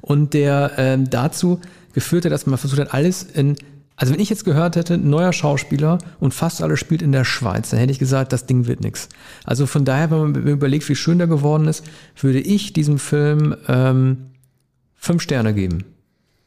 Und 0.00 0.32
der 0.32 0.78
äh, 0.78 0.96
dazu 0.96 1.60
geführt 1.92 2.24
hat, 2.24 2.30
dass 2.30 2.46
man 2.46 2.56
versucht 2.56 2.80
hat, 2.80 2.94
alles 2.94 3.24
in 3.24 3.56
also 3.98 4.12
wenn 4.12 4.20
ich 4.20 4.28
jetzt 4.28 4.44
gehört 4.44 4.76
hätte, 4.76 4.98
neuer 4.98 5.32
Schauspieler 5.32 5.96
und 6.20 6.34
fast 6.34 6.62
alles 6.62 6.78
spielt 6.78 7.00
in 7.00 7.12
der 7.12 7.24
Schweiz, 7.24 7.70
dann 7.70 7.80
hätte 7.80 7.92
ich 7.92 7.98
gesagt, 7.98 8.30
das 8.30 8.44
Ding 8.44 8.66
wird 8.66 8.82
nix. 8.82 9.08
Also 9.44 9.64
von 9.64 9.86
daher, 9.86 10.10
wenn 10.10 10.18
man 10.18 10.34
überlegt, 10.34 10.86
wie 10.90 10.94
schön 10.94 11.16
der 11.16 11.28
geworden 11.28 11.66
ist, 11.66 11.82
würde 12.20 12.40
ich 12.40 12.74
diesem 12.74 12.98
Film 12.98 13.56
ähm, 13.68 14.26
fünf 14.96 15.22
Sterne 15.22 15.54
geben 15.54 15.95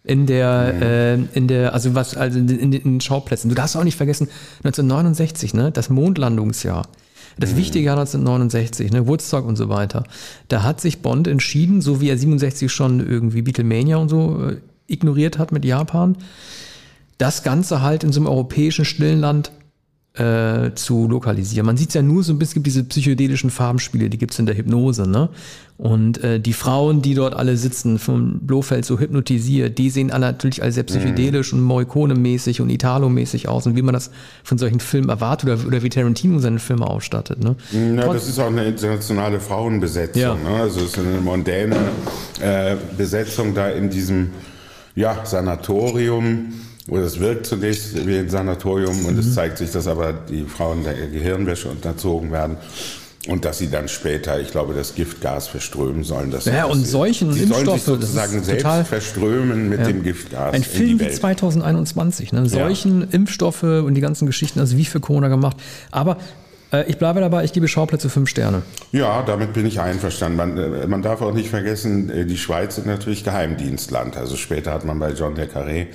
in 0.04 0.26
der, 0.26 0.74
mhm. 0.74 0.82
äh, 0.82 1.38
in 1.38 1.48
der, 1.48 1.74
also 1.74 1.94
was, 1.96 2.16
also 2.16 2.40
in, 2.40 2.48
in, 2.50 2.74
in 2.74 2.82
den 2.82 3.02
Schauplätzen. 3.02 3.50
Du 3.50 3.56
darfst 3.56 3.76
auch 3.76 3.84
nicht 3.84 3.98
vergessen, 3.98 4.30
1969, 4.64 5.54
ne, 5.54 5.72
das 5.72 5.90
Mondlandungsjahr. 5.90 6.88
Das 7.38 7.56
wichtige 7.56 7.86
Jahr 7.86 7.98
1969, 7.98 8.92
ne, 8.92 9.08
Woodstock 9.08 9.46
und 9.46 9.56
so 9.56 9.70
weiter. 9.70 10.04
Da 10.50 10.64
hat 10.64 10.82
sich 10.82 11.02
Bond 11.02 11.28
entschieden, 11.28 11.82
so 11.82 12.02
wie 12.02 12.10
er 12.10 12.18
67 12.18 12.70
schon 12.70 13.00
irgendwie 13.00 13.42
Beatlemania 13.42 13.96
und 13.96 14.10
so 14.10 14.50
äh, 14.50 14.58
ignoriert 14.88 15.38
hat 15.38 15.52
mit 15.52 15.64
Japan, 15.64 16.18
das 17.18 17.44
Ganze 17.44 17.82
halt 17.82 18.04
in 18.04 18.12
so 18.12 18.20
einem 18.20 18.28
europäischen 18.28 18.86
stillen 18.86 19.20
Land 19.20 19.52
äh, 20.20 20.76
zu 20.76 21.08
lokalisieren. 21.08 21.66
Man 21.66 21.78
sieht 21.78 21.90
es 21.90 21.94
ja 21.96 22.02
nur 22.02 22.24
so 22.24 22.34
ein 22.34 22.40
bisschen, 22.40 22.62
diese 22.62 22.84
psychedelischen 22.84 23.50
Farbenspiele, 23.50 24.10
die 24.10 24.18
gibt 24.18 24.34
es 24.34 24.40
in 24.40 24.46
der 24.46 24.58
Hypnose, 24.58 25.08
ne? 25.08 25.30
Und 25.78 26.22
äh, 26.26 26.42
die 26.42 26.52
Frauen, 26.52 27.02
die 27.02 27.14
dort 27.14 27.34
alle 27.34 27.56
sitzen, 27.56 28.00
vom 28.00 28.40
Blofeld 28.42 28.84
so 28.84 29.00
hypnotisiert, 29.00 29.78
die 29.78 29.90
sehen 29.90 30.12
alle 30.12 30.26
natürlich 30.26 30.62
alle 30.62 30.74
sehr 30.74 30.84
psychedelisch 30.84 31.54
mhm. 31.54 31.60
und 31.60 31.66
Morricone-mäßig 31.66 32.60
und 32.60 32.70
Italo-mäßig 32.70 33.48
aus 33.48 33.66
und 33.66 33.78
wie 33.78 33.82
man 33.82 33.94
das 33.94 34.12
von 34.44 34.58
solchen 34.58 34.82
Filmen 34.82 35.08
erwartet 35.08 35.50
oder, 35.50 35.66
oder 35.66 35.82
wie 35.82 35.90
Tarantino 35.90 36.40
seine 36.40 36.60
Filme 36.60 36.86
ausstattet, 36.86 37.42
ne? 37.42 37.56
Ja, 37.72 38.04
Trotz 38.04 38.16
das 38.16 38.28
ist 38.28 38.40
auch 38.40 38.48
eine 38.48 38.66
internationale 38.66 39.40
Frauenbesetzung, 39.40 40.22
ja. 40.22 40.36
ne? 40.36 40.50
Also 40.50 40.82
es 40.82 40.88
ist 40.88 41.00
eine 41.00 41.22
mondäne 41.22 41.78
äh, 42.42 42.76
Besetzung 42.98 43.56
da 43.56 43.70
in 43.70 43.90
diesem 43.90 44.32
ja, 44.96 45.26
Sanatorium 45.26 46.52
oder 46.90 47.04
es 47.04 47.20
wirkt 47.20 47.46
zunächst 47.46 48.06
wie 48.08 48.18
ein 48.18 48.30
Sanatorium 48.30 49.06
und 49.06 49.14
mhm. 49.14 49.20
es 49.20 49.34
zeigt 49.34 49.58
sich, 49.58 49.72
dass 49.72 49.88
aber 49.88 50.14
die 50.14 50.44
Frauen 50.44 50.84
der 50.84 50.94
Gehirnwäsche 50.94 51.70
unterzogen 51.70 52.32
werden 52.32 52.58
und 53.28 53.46
dass 53.46 53.58
sie 53.58 53.70
dann 53.70 53.88
später, 53.88 54.40
ich 54.40 54.52
glaube, 54.52 54.74
das 54.74 54.96
Giftgas 54.96 55.48
verströmen 55.48 56.04
sollen. 56.04 56.32
Dass 56.32 56.46
ja, 56.46 56.66
und 56.66 56.86
Seuchen 56.86 57.30
und 57.30 57.42
Impfstoffe, 57.42 57.82
sozusagen 57.82 58.44
selbst 58.44 58.64
total, 58.64 58.86
verströmen 58.86 59.70
mit 59.70 59.80
ja. 59.80 59.86
dem 59.88 60.04
Giftgas. 60.04 60.54
Ein 60.54 60.64
Film 60.64 61.00
wie 61.00 61.10
2021, 61.10 62.32
ne? 62.32 62.48
Seuchen, 62.48 63.02
ja. 63.02 63.08
Impfstoffe 63.12 63.64
und 63.64 63.94
die 63.96 64.02
ganzen 64.02 64.26
Geschichten, 64.26 64.60
also 64.60 64.78
wie 64.78 64.86
für 64.86 65.00
Corona 65.00 65.28
gemacht. 65.28 65.58
Aber 65.92 66.18
äh, 66.72 66.90
ich 66.90 66.98
bleibe 66.98 67.20
dabei, 67.20 67.44
ich 67.44 67.54
gebe 67.54 67.68
Schauplätze 67.68 68.10
fünf 68.10 68.30
Sterne. 68.30 68.62
Ja, 68.92 69.22
damit 69.24 69.54
bin 69.54 69.66
ich 69.66 69.80
einverstanden. 69.80 70.38
Man, 70.38 70.58
äh, 70.58 70.88
man 70.88 71.02
darf 71.02 71.22
auch 71.22 71.34
nicht 71.34 71.50
vergessen, 71.50 72.10
äh, 72.10 72.26
die 72.26 72.38
Schweiz 72.38 72.78
ist 72.78 72.88
natürlich 72.88 73.24
Geheimdienstland. 73.24 74.18
Also 74.18 74.38
später 74.38 74.74
hat 74.74 74.86
man 74.86 74.98
bei 74.98 75.12
John 75.12 75.36
le 75.36 75.46
Carré 75.46 75.88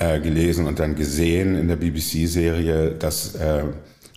äh, 0.00 0.18
gelesen 0.18 0.66
und 0.66 0.78
dann 0.78 0.96
gesehen 0.96 1.54
in 1.54 1.68
der 1.68 1.76
BBC-Serie, 1.76 2.92
dass 2.92 3.34
äh, 3.34 3.64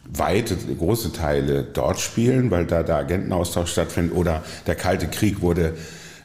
weite, 0.05 0.55
große 0.55 1.11
Teile 1.11 1.63
dort 1.63 1.99
spielen, 1.99 2.51
weil 2.51 2.65
da 2.65 2.83
der 2.83 2.95
Agentenaustausch 2.95 3.71
stattfindet 3.71 4.15
oder 4.15 4.43
der 4.65 4.75
Kalte 4.75 5.07
Krieg 5.07 5.41
wurde 5.41 5.73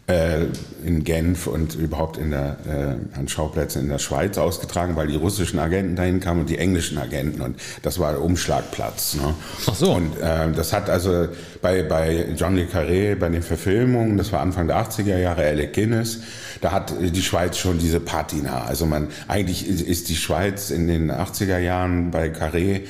äh, 0.08 0.46
in 0.84 1.04
Genf 1.04 1.46
und 1.46 1.74
überhaupt 1.74 2.16
in 2.16 2.30
der, 2.30 2.56
äh, 2.66 3.18
an 3.18 3.28
Schauplätzen 3.28 3.82
in 3.82 3.88
der 3.90 3.98
Schweiz 3.98 4.38
ausgetragen, 4.38 4.96
weil 4.96 5.06
die 5.06 5.16
russischen 5.16 5.58
Agenten 5.58 5.96
dahin 5.96 6.20
kamen 6.20 6.40
und 6.40 6.50
die 6.50 6.56
englischen 6.56 6.96
Agenten 6.96 7.42
und 7.42 7.60
das 7.82 7.98
war 7.98 8.12
der 8.12 8.22
Umschlagplatz. 8.22 9.16
Ne? 9.16 9.34
Ach 9.66 9.74
so. 9.74 9.92
Und 9.92 10.18
äh, 10.18 10.50
das 10.52 10.72
hat 10.72 10.88
also 10.88 11.28
bei, 11.60 11.82
bei 11.82 12.26
John 12.36 12.56
Le 12.56 12.64
Carré, 12.64 13.16
bei 13.16 13.28
den 13.28 13.42
Verfilmungen, 13.42 14.16
das 14.16 14.32
war 14.32 14.40
Anfang 14.40 14.66
der 14.66 14.78
80er 14.78 15.18
Jahre, 15.18 15.42
Alec 15.44 15.74
Guinness, 15.74 16.20
da 16.62 16.72
hat 16.72 16.94
die 16.98 17.22
Schweiz 17.22 17.58
schon 17.58 17.78
diese 17.78 18.00
Patina. 18.00 18.64
Also 18.64 18.86
man, 18.86 19.08
eigentlich 19.28 19.68
ist 19.68 20.08
die 20.08 20.16
Schweiz 20.16 20.70
in 20.70 20.88
den 20.88 21.12
80er 21.12 21.58
Jahren 21.58 22.10
bei 22.10 22.28
Carré 22.28 22.82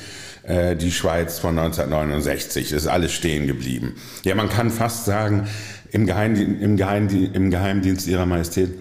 äh, 0.43 0.75
die 0.75 0.91
Schweiz 0.91 1.37
von 1.37 1.59
1969. 1.59 2.69
Das 2.69 2.83
ist 2.83 2.87
alles 2.87 3.11
stehen 3.11 3.45
geblieben. 3.45 3.95
Ja, 4.23 4.35
man 4.35 4.49
kann 4.49 4.71
fast 4.71 5.05
sagen, 5.05 5.47
im, 5.91 6.05
Geheimdienst, 6.05 6.61
im, 6.61 6.77
Geheimdienst, 6.77 7.35
im 7.35 7.51
Geheimdienst 7.51 8.07
ihrer 8.07 8.25
Majestät 8.25 8.71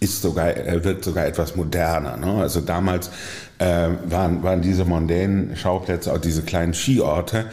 ist 0.00 0.22
sogar, 0.22 0.54
wird 0.82 1.04
sogar 1.04 1.26
etwas 1.26 1.56
moderner. 1.56 2.16
Ne? 2.16 2.34
Also 2.34 2.60
damals 2.60 3.10
äh, 3.58 3.88
waren, 4.06 4.42
waren 4.42 4.60
diese 4.60 4.84
mondänen 4.84 5.56
Schauplätze, 5.56 6.12
auch 6.12 6.18
diese 6.18 6.42
kleinen 6.42 6.74
Skiorte, 6.74 7.46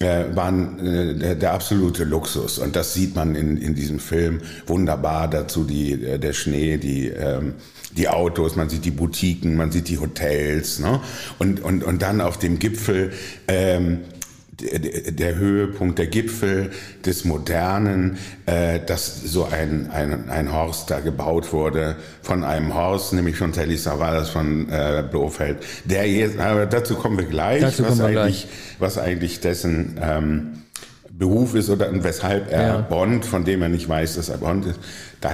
äh, 0.00 0.24
waren 0.34 0.78
äh, 0.78 1.14
der, 1.14 1.34
der, 1.34 1.52
absolute 1.52 2.04
Luxus. 2.04 2.58
Und 2.58 2.76
das 2.76 2.94
sieht 2.94 3.14
man 3.14 3.34
in, 3.34 3.56
in 3.56 3.74
diesem 3.74 3.98
Film 3.98 4.40
wunderbar. 4.66 5.28
Dazu 5.28 5.64
die, 5.64 5.92
äh, 5.92 6.18
der 6.18 6.32
Schnee, 6.32 6.78
die, 6.78 7.08
ähm, 7.08 7.54
die 7.96 8.08
Autos, 8.08 8.56
man 8.56 8.68
sieht 8.68 8.84
die 8.84 8.90
Boutiquen, 8.90 9.56
man 9.56 9.70
sieht 9.70 9.88
die 9.88 9.98
Hotels. 9.98 10.80
Ne? 10.80 11.00
Und, 11.38 11.62
und, 11.62 11.84
und 11.84 12.02
dann 12.02 12.20
auf 12.20 12.38
dem 12.38 12.58
Gipfel 12.58 13.12
ähm, 13.46 14.00
der 14.60 15.36
Höhepunkt, 15.36 15.98
der 15.98 16.06
Gipfel 16.06 16.70
des 17.04 17.24
Modernen, 17.24 18.18
äh, 18.46 18.80
dass 18.80 19.22
so 19.22 19.44
ein, 19.44 19.90
ein, 19.90 20.28
ein 20.30 20.52
Horst 20.52 20.90
da 20.90 21.00
gebaut 21.00 21.52
wurde 21.52 21.96
von 22.22 22.44
einem 22.44 22.74
Horst, 22.74 23.12
nämlich 23.12 23.36
von 23.36 23.52
Telly 23.52 23.76
Savalas 23.76 24.30
von 24.30 24.68
äh, 24.70 25.04
Blofeld. 25.10 25.58
Der 25.84 26.08
jetzt, 26.08 26.38
aber 26.38 26.66
dazu 26.66 26.94
kommen 26.94 27.18
wir 27.18 27.26
gleich, 27.26 27.62
dazu 27.62 27.84
was, 27.84 27.98
wir 27.98 28.06
eigentlich, 28.06 28.42
gleich. 28.42 28.78
was 28.78 28.98
eigentlich 28.98 29.40
dessen 29.40 29.98
ähm, 30.00 30.62
Beruf 31.10 31.54
ist 31.54 31.70
oder 31.70 31.88
weshalb 32.02 32.50
er 32.50 32.66
ja. 32.66 32.80
Bond, 32.80 33.24
von 33.24 33.44
dem 33.44 33.62
er 33.62 33.68
nicht 33.68 33.88
weiß, 33.88 34.16
dass 34.16 34.28
er 34.28 34.38
Bond 34.38 34.66
ist, 34.66 34.80
da 35.20 35.32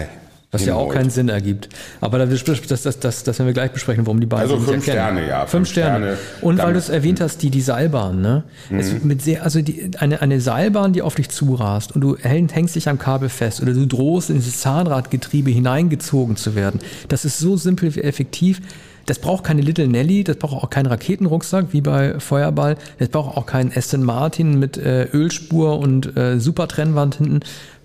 was 0.53 0.65
ja 0.65 0.75
auch 0.75 0.93
keinen 0.93 1.11
Sinn 1.11 1.29
ergibt. 1.29 1.69
Aber 2.01 2.19
das, 2.27 2.43
das, 2.43 2.83
das, 2.83 2.99
das, 2.99 3.23
das 3.23 3.39
werden 3.39 3.47
wir 3.47 3.53
gleich 3.53 3.71
besprechen, 3.71 4.05
warum 4.05 4.19
die 4.19 4.27
beiden 4.27 4.51
Also 4.51 4.59
fünf 4.59 4.83
Sterne, 4.83 5.29
ja. 5.29 5.41
Fünf, 5.41 5.51
fünf 5.51 5.69
Sterne. 5.69 6.17
Sterne. 6.17 6.19
Und 6.41 6.59
weil 6.59 6.73
du 6.73 6.79
es 6.79 6.89
erwähnt 6.89 7.21
hast, 7.21 7.43
die, 7.43 7.51
die 7.51 7.61
Seilbahn, 7.61 8.21
ne? 8.21 8.43
Mhm. 8.69 9.01
mit 9.05 9.23
sehr, 9.23 9.45
also 9.45 9.63
die, 9.63 9.93
eine, 9.99 10.21
eine 10.23 10.41
Seilbahn, 10.41 10.93
die 10.93 11.03
auf 11.03 11.15
dich 11.15 11.29
zurast 11.29 11.95
und 11.95 12.01
du 12.01 12.17
hängst 12.17 12.75
dich 12.75 12.89
am 12.89 12.99
Kabel 12.99 13.29
fest 13.29 13.63
oder 13.63 13.73
du 13.73 13.87
drohst 13.87 14.31
in 14.31 14.37
dieses 14.37 14.61
Zahnradgetriebe 14.61 15.51
hineingezogen 15.51 16.37
zu 16.37 16.57
werden. 16.57 16.81
Das 17.09 17.25
ist 17.25 17.39
so 17.39 17.57
simpel 17.57 17.95
wie 17.95 18.01
effektiv. 18.01 18.61
Das 19.07 19.19
braucht 19.19 19.45
keine 19.45 19.63
Little 19.63 19.89
Nelly, 19.89 20.25
das 20.25 20.37
braucht 20.37 20.63
auch 20.63 20.71
keinen 20.71 20.87
Raketenrucksack 20.87 21.73
wie 21.73 21.81
bei 21.81 22.21
Feuerball. 22.21 22.77
Das 22.99 23.09
braucht 23.09 23.37
auch 23.37 23.47
keinen 23.47 23.73
Aston 23.75 24.05
Martin 24.05 24.59
mit 24.59 24.77
äh, 24.77 25.05
Ölspur 25.13 25.79
und 25.79 26.17
äh, 26.17 26.39
super 26.39 26.69
Trennwand 26.69 27.17
hinten 27.17 27.41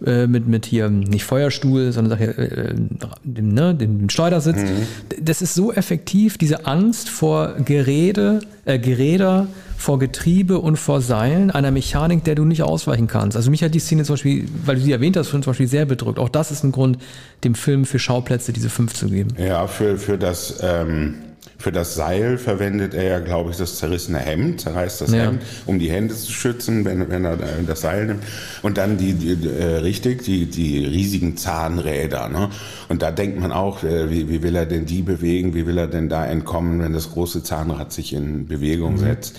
äh, 0.05 0.27
mit, 0.27 0.47
mit 0.47 0.65
hier 0.65 0.89
nicht 0.89 1.24
Feuerstuhl, 1.24 1.91
sondern 1.91 2.19
äh, 2.19 2.25
äh, 2.25 2.75
dem, 3.24 3.53
ne, 3.53 3.74
dem 3.75 4.09
Schleudersitz. 4.09 4.57
Mhm. 4.57 4.88
Das 5.21 5.41
ist 5.41 5.53
so 5.53 5.74
effektiv, 5.74 6.38
diese 6.38 6.65
Angst 6.65 7.09
vor 7.09 7.55
Gerede, 7.65 8.41
äh, 8.65 8.79
Geräder, 8.79 9.47
vor 9.77 10.00
Getriebe 10.00 10.59
und 10.59 10.77
vor 10.77 11.01
Seilen, 11.01 11.51
einer 11.51 11.71
Mechanik, 11.71 12.24
der 12.24 12.35
du 12.35 12.45
nicht 12.45 12.63
ausweichen 12.63 13.07
kannst. 13.07 13.35
Also 13.35 13.51
mich 13.51 13.63
hat 13.63 13.74
die 13.74 13.79
Szene 13.79 14.03
zum 14.03 14.13
Beispiel, 14.13 14.45
weil 14.65 14.75
du 14.75 14.81
sie 14.81 14.91
erwähnt 14.91 15.17
hast, 15.17 15.29
zum 15.29 15.41
Beispiel 15.41 15.67
sehr 15.67 15.85
bedrückt. 15.85 16.17
Auch 16.17 16.29
das 16.29 16.51
ist 16.51 16.63
ein 16.63 16.71
Grund, 16.71 16.97
dem 17.43 17.55
Film 17.55 17.85
für 17.85 18.00
Schauplätze 18.00 18.53
diese 18.53 18.69
fünf 18.69 18.93
zu 18.93 19.09
geben. 19.09 19.35
Ja, 19.38 19.67
für, 19.67 19.97
für 19.97 20.17
das 20.17 20.59
ähm, 20.62 21.15
für 21.57 21.71
das 21.71 21.95
Seil 21.95 22.38
verwendet 22.38 22.93
er 22.93 23.03
ja, 23.03 23.19
glaube 23.19 23.51
ich, 23.51 23.57
das 23.57 23.77
zerrissene 23.77 24.19
Hemd, 24.19 24.62
zerreißt 24.62 25.01
das 25.01 25.12
ja. 25.12 25.24
Hemd, 25.24 25.41
um 25.65 25.79
die 25.79 25.89
Hände 25.89 26.13
zu 26.13 26.31
schützen, 26.31 26.85
wenn, 26.85 27.09
wenn 27.09 27.25
er 27.25 27.38
das 27.65 27.81
Seil 27.81 28.05
nimmt. 28.05 28.24
Und 28.62 28.77
dann 28.77 28.97
die, 28.97 29.13
die 29.13 29.47
äh, 29.47 29.77
richtig, 29.77 30.24
die, 30.24 30.45
die 30.45 30.85
riesigen 30.85 31.38
Zahnräder. 31.38 32.29
Ne? 32.29 32.50
Und 32.89 33.01
da 33.01 33.12
denkt 33.12 33.39
man 33.39 33.51
auch, 33.51 33.83
äh, 33.83 34.09
wie, 34.09 34.29
wie 34.29 34.43
will 34.43 34.55
er 34.55 34.65
denn 34.65 34.85
die 34.85 35.01
bewegen, 35.01 35.53
wie 35.53 35.65
will 35.65 35.77
er 35.77 35.88
denn 35.88 36.09
da 36.09 36.25
entkommen, 36.25 36.81
wenn 36.81 36.93
das 36.93 37.12
große 37.12 37.43
Zahnrad 37.43 37.93
sich 37.93 38.13
in 38.13 38.47
Bewegung 38.47 38.93
mhm. 38.93 39.00
setzt. 39.00 39.35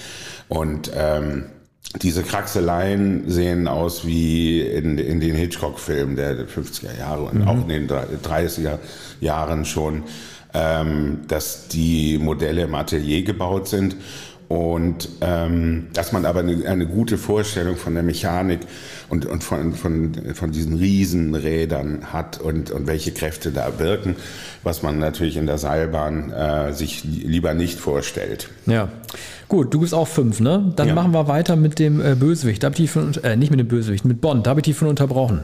Und 0.48 0.90
ähm, 0.96 1.46
diese 2.02 2.22
Kraxeleien 2.22 3.30
sehen 3.30 3.68
aus 3.68 4.06
wie 4.06 4.60
in, 4.60 4.98
in 4.98 5.20
den 5.20 5.34
Hitchcock-Filmen 5.34 6.16
der 6.16 6.46
50er 6.46 6.98
Jahre 6.98 7.22
und 7.22 7.40
mhm. 7.40 7.48
auch 7.48 7.68
in 7.68 7.68
den 7.68 7.88
30er 7.88 8.78
Jahren 9.20 9.64
schon 9.64 10.02
dass 11.28 11.68
die 11.68 12.18
Modelle 12.18 12.62
im 12.62 12.74
Atelier 12.74 13.22
gebaut 13.22 13.68
sind 13.68 13.96
und 14.48 15.08
ähm, 15.22 15.88
dass 15.92 16.12
man 16.12 16.24
aber 16.24 16.40
eine, 16.40 16.68
eine, 16.68 16.86
gute 16.86 17.18
Vorstellung 17.18 17.76
von 17.76 17.94
der 17.94 18.04
Mechanik 18.04 18.60
und, 19.08 19.26
und 19.26 19.42
von, 19.42 19.74
von, 19.74 20.12
von 20.34 20.52
diesen 20.52 20.76
Riesenrädern 20.76 22.12
hat 22.12 22.40
und, 22.40 22.70
und 22.70 22.86
welche 22.86 23.10
Kräfte 23.10 23.50
da 23.50 23.78
wirken, 23.78 24.14
was 24.62 24.82
man 24.82 25.00
natürlich 25.00 25.36
in 25.36 25.46
der 25.46 25.58
Seilbahn 25.58 26.30
äh, 26.30 26.72
sich 26.72 27.02
lieber 27.02 27.54
nicht 27.54 27.80
vorstellt. 27.80 28.48
Ja, 28.66 28.88
gut, 29.48 29.74
du 29.74 29.80
bist 29.80 29.94
auch 29.94 30.08
fünf, 30.08 30.38
ne? 30.38 30.72
Dann 30.76 30.88
ja. 30.88 30.94
machen 30.94 31.12
wir 31.12 31.26
weiter 31.26 31.56
mit 31.56 31.80
dem 31.80 32.00
äh, 32.00 32.14
Bösewicht. 32.14 32.62
Da 32.62 32.68
habe 32.68 32.80
ich 32.80 32.90
von, 32.90 33.14
äh, 33.24 33.34
nicht 33.36 33.50
mit 33.50 33.58
dem 33.58 33.68
Bösewicht, 33.68 34.04
mit 34.04 34.20
Bond. 34.20 34.46
Da 34.46 34.50
habe 34.50 34.60
ich 34.60 34.64
die 34.64 34.74
von 34.74 34.86
unterbrochen. 34.86 35.42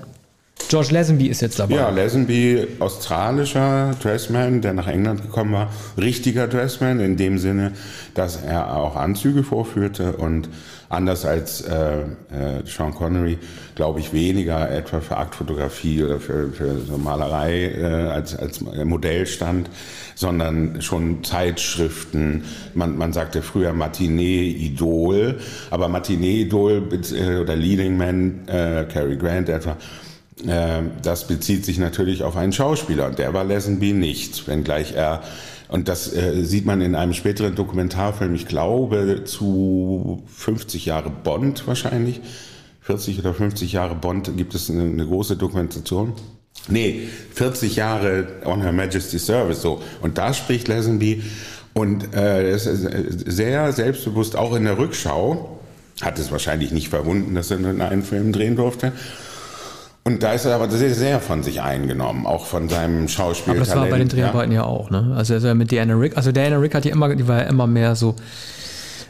George 0.68 0.88
Lazenby 0.92 1.26
ist 1.26 1.42
jetzt 1.42 1.58
dabei. 1.58 1.74
Ja, 1.74 1.90
Lazenby, 1.90 2.66
australischer 2.78 3.94
Dressman, 4.02 4.62
der 4.62 4.72
nach 4.72 4.86
England 4.86 5.20
gekommen 5.20 5.52
war. 5.52 5.70
Richtiger 5.98 6.48
Dressman 6.48 7.00
in 7.00 7.18
dem 7.18 7.38
Sinne, 7.38 7.72
dass 8.14 8.36
er 8.42 8.74
auch 8.74 8.96
Anzüge 8.96 9.42
vorführte 9.42 10.16
und 10.16 10.48
anders 10.88 11.24
als 11.24 11.62
äh, 11.62 12.00
äh, 12.00 12.04
Sean 12.66 12.94
Connery, 12.94 13.38
glaube 13.74 14.00
ich, 14.00 14.12
weniger 14.12 14.70
etwa 14.70 15.00
für 15.00 15.16
Aktfotografie 15.16 16.04
oder 16.04 16.20
für, 16.20 16.50
für 16.52 16.80
so 16.80 16.98
Malerei 16.98 17.72
äh, 17.72 17.84
als, 17.84 18.36
als 18.36 18.60
Modell 18.60 19.26
stand, 19.26 19.70
sondern 20.14 20.82
schon 20.82 21.24
Zeitschriften. 21.24 22.44
Man, 22.74 22.96
man 22.98 23.12
sagte 23.12 23.42
früher 23.42 23.72
Matinee-Idol, 23.72 25.38
aber 25.70 25.88
Matinee-Idol 25.88 26.88
äh, 27.14 27.36
oder 27.38 27.56
Leading 27.56 27.96
Man, 27.96 28.46
äh, 28.48 28.84
Cary 28.84 29.16
Grant 29.16 29.48
etwa, 29.48 29.76
das 30.44 31.26
bezieht 31.26 31.64
sich 31.64 31.78
natürlich 31.78 32.22
auf 32.22 32.36
einen 32.36 32.52
Schauspieler 32.52 33.06
und 33.06 33.18
der 33.18 33.32
war 33.34 33.44
Lesenby 33.44 33.92
nicht, 33.92 34.46
wenngleich 34.48 34.94
er 34.94 35.22
Und 35.68 35.88
das 35.88 36.12
äh, 36.14 36.44
sieht 36.44 36.66
man 36.66 36.82
in 36.82 36.94
einem 36.94 37.14
späteren 37.14 37.54
Dokumentarfilm, 37.54 38.34
ich 38.34 38.46
glaube 38.46 39.24
zu 39.24 40.22
50 40.26 40.84
Jahre 40.86 41.10
Bond 41.10 41.66
wahrscheinlich. 41.66 42.20
40 42.82 43.20
oder 43.20 43.32
50 43.32 43.72
Jahre 43.72 43.94
Bond 43.94 44.36
gibt 44.36 44.54
es 44.54 44.68
eine, 44.68 44.82
eine 44.82 45.06
große 45.06 45.36
Dokumentation. 45.36 46.12
Nee, 46.68 47.08
40 47.34 47.76
Jahre 47.76 48.26
On 48.44 48.60
Her 48.60 48.72
Majesty's 48.72 49.24
Service 49.24 49.62
so. 49.62 49.80
Und 50.02 50.18
da 50.18 50.34
spricht 50.34 50.68
Lazenby 50.68 51.22
und 51.72 52.14
äh, 52.14 52.54
ist 52.54 52.64
sehr 52.64 53.72
selbstbewusst 53.72 54.36
auch 54.36 54.54
in 54.54 54.64
der 54.64 54.78
Rückschau. 54.78 55.58
Hat 56.02 56.18
es 56.18 56.30
wahrscheinlich 56.30 56.72
nicht 56.72 56.88
verwunden, 56.88 57.34
dass 57.34 57.50
er 57.50 57.58
in 57.58 57.80
einen 57.80 58.02
Film 58.02 58.32
drehen 58.32 58.56
durfte. 58.56 58.92
Und 60.04 60.22
da 60.22 60.32
ist 60.32 60.44
er 60.44 60.56
aber 60.56 60.68
sehr, 60.68 60.94
sehr 60.94 61.20
von 61.20 61.44
sich 61.44 61.62
eingenommen, 61.62 62.26
auch 62.26 62.46
von 62.46 62.68
seinem 62.68 63.06
Schauspiel. 63.08 63.52
Aber 63.52 63.60
das 63.60 63.74
war 63.74 63.86
bei 63.86 63.98
den 63.98 64.08
Dreharbeiten 64.08 64.52
ja, 64.52 64.62
ja 64.62 64.66
auch, 64.66 64.90
ne? 64.90 65.14
Also, 65.16 65.34
also 65.34 65.54
mit 65.54 65.70
Diana 65.70 65.94
Rick, 65.94 66.16
also 66.16 66.32
Diana 66.32 66.56
Rick 66.56 66.74
hat 66.74 66.84
ja 66.84 66.92
immer, 66.92 67.14
die 67.14 67.28
war 67.28 67.42
ja 67.42 67.48
immer 67.48 67.68
mehr 67.68 67.94
so 67.94 68.16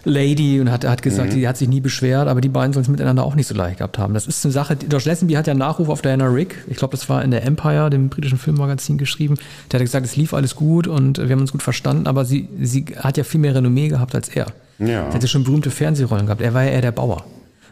Lady 0.05 0.61
und 0.61 0.71
hat, 0.71 0.85
hat 0.85 1.01
gesagt, 1.01 1.31
mhm. 1.31 1.37
die 1.37 1.49
hat 1.49 1.57
sich 1.57 1.69
nie 1.69 1.81
beschwert, 1.81 2.29
aber 2.29 2.41
die 2.41 2.49
beiden 2.49 2.73
sollen 2.73 2.83
es 2.83 2.89
miteinander 2.89 3.25
auch 3.25 3.35
nicht 3.35 3.47
so 3.47 3.55
leicht 3.55 3.79
gehabt 3.79 3.99
haben. 3.99 4.15
Das 4.15 4.27
ist 4.27 4.45
eine 4.45 4.53
Sache, 4.53 4.77
Josh 4.91 5.05
Lessenby 5.05 5.35
hat 5.35 5.47
ja 5.47 5.53
einen 5.53 5.61
Nachruf 5.61 5.89
auf 5.89 6.03
Diana 6.03 6.27
Rick, 6.27 6.57
ich 6.69 6.77
glaube, 6.77 6.93
das 6.93 7.09
war 7.09 7.23
in 7.23 7.31
der 7.31 7.45
Empire, 7.45 7.89
dem 7.89 8.09
britischen 8.09 8.39
Filmmagazin, 8.39 8.99
geschrieben. 8.99 9.37
Der 9.71 9.81
hat 9.81 9.87
gesagt, 9.87 10.05
es 10.05 10.17
lief 10.17 10.35
alles 10.35 10.57
gut 10.57 10.87
und 10.87 11.19
wir 11.19 11.31
haben 11.31 11.41
uns 11.41 11.53
gut 11.53 11.63
verstanden, 11.63 12.07
aber 12.07 12.25
sie, 12.25 12.49
sie 12.61 12.85
hat 12.97 13.17
ja 13.17 13.25
viel 13.25 13.41
mehr 13.41 13.55
Renommee 13.55 13.89
gehabt 13.89 14.15
als 14.15 14.29
er. 14.29 14.47
Ja. 14.79 15.09
Sie 15.09 15.15
hatte 15.15 15.29
schon 15.29 15.45
berühmte 15.45 15.71
Fernsehrollen 15.71 16.27
gehabt. 16.27 16.43
Er 16.43 16.53
war 16.53 16.65
ja 16.65 16.71
eher 16.71 16.83
der 16.83 16.93
Bauer. 16.93 17.25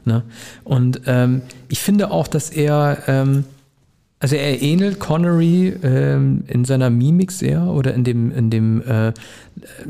Ne? 0.05 0.23
Und 0.65 1.03
ähm, 1.07 1.43
ich 1.69 1.81
finde 1.81 2.11
auch, 2.11 2.27
dass 2.27 2.51
er, 2.51 2.99
ähm, 3.07 3.45
also 4.19 4.37
er 4.37 4.61
ähnelt 4.61 4.99
Connery 4.99 5.75
ähm, 5.83 6.45
in 6.47 6.65
seiner 6.65 6.91
Mimik 6.91 7.33
sehr 7.33 7.65
oder 7.65 7.95
in 7.95 8.05
dem, 8.05 8.31
in 8.33 8.51
dem, 8.51 8.83
äh, 8.83 9.13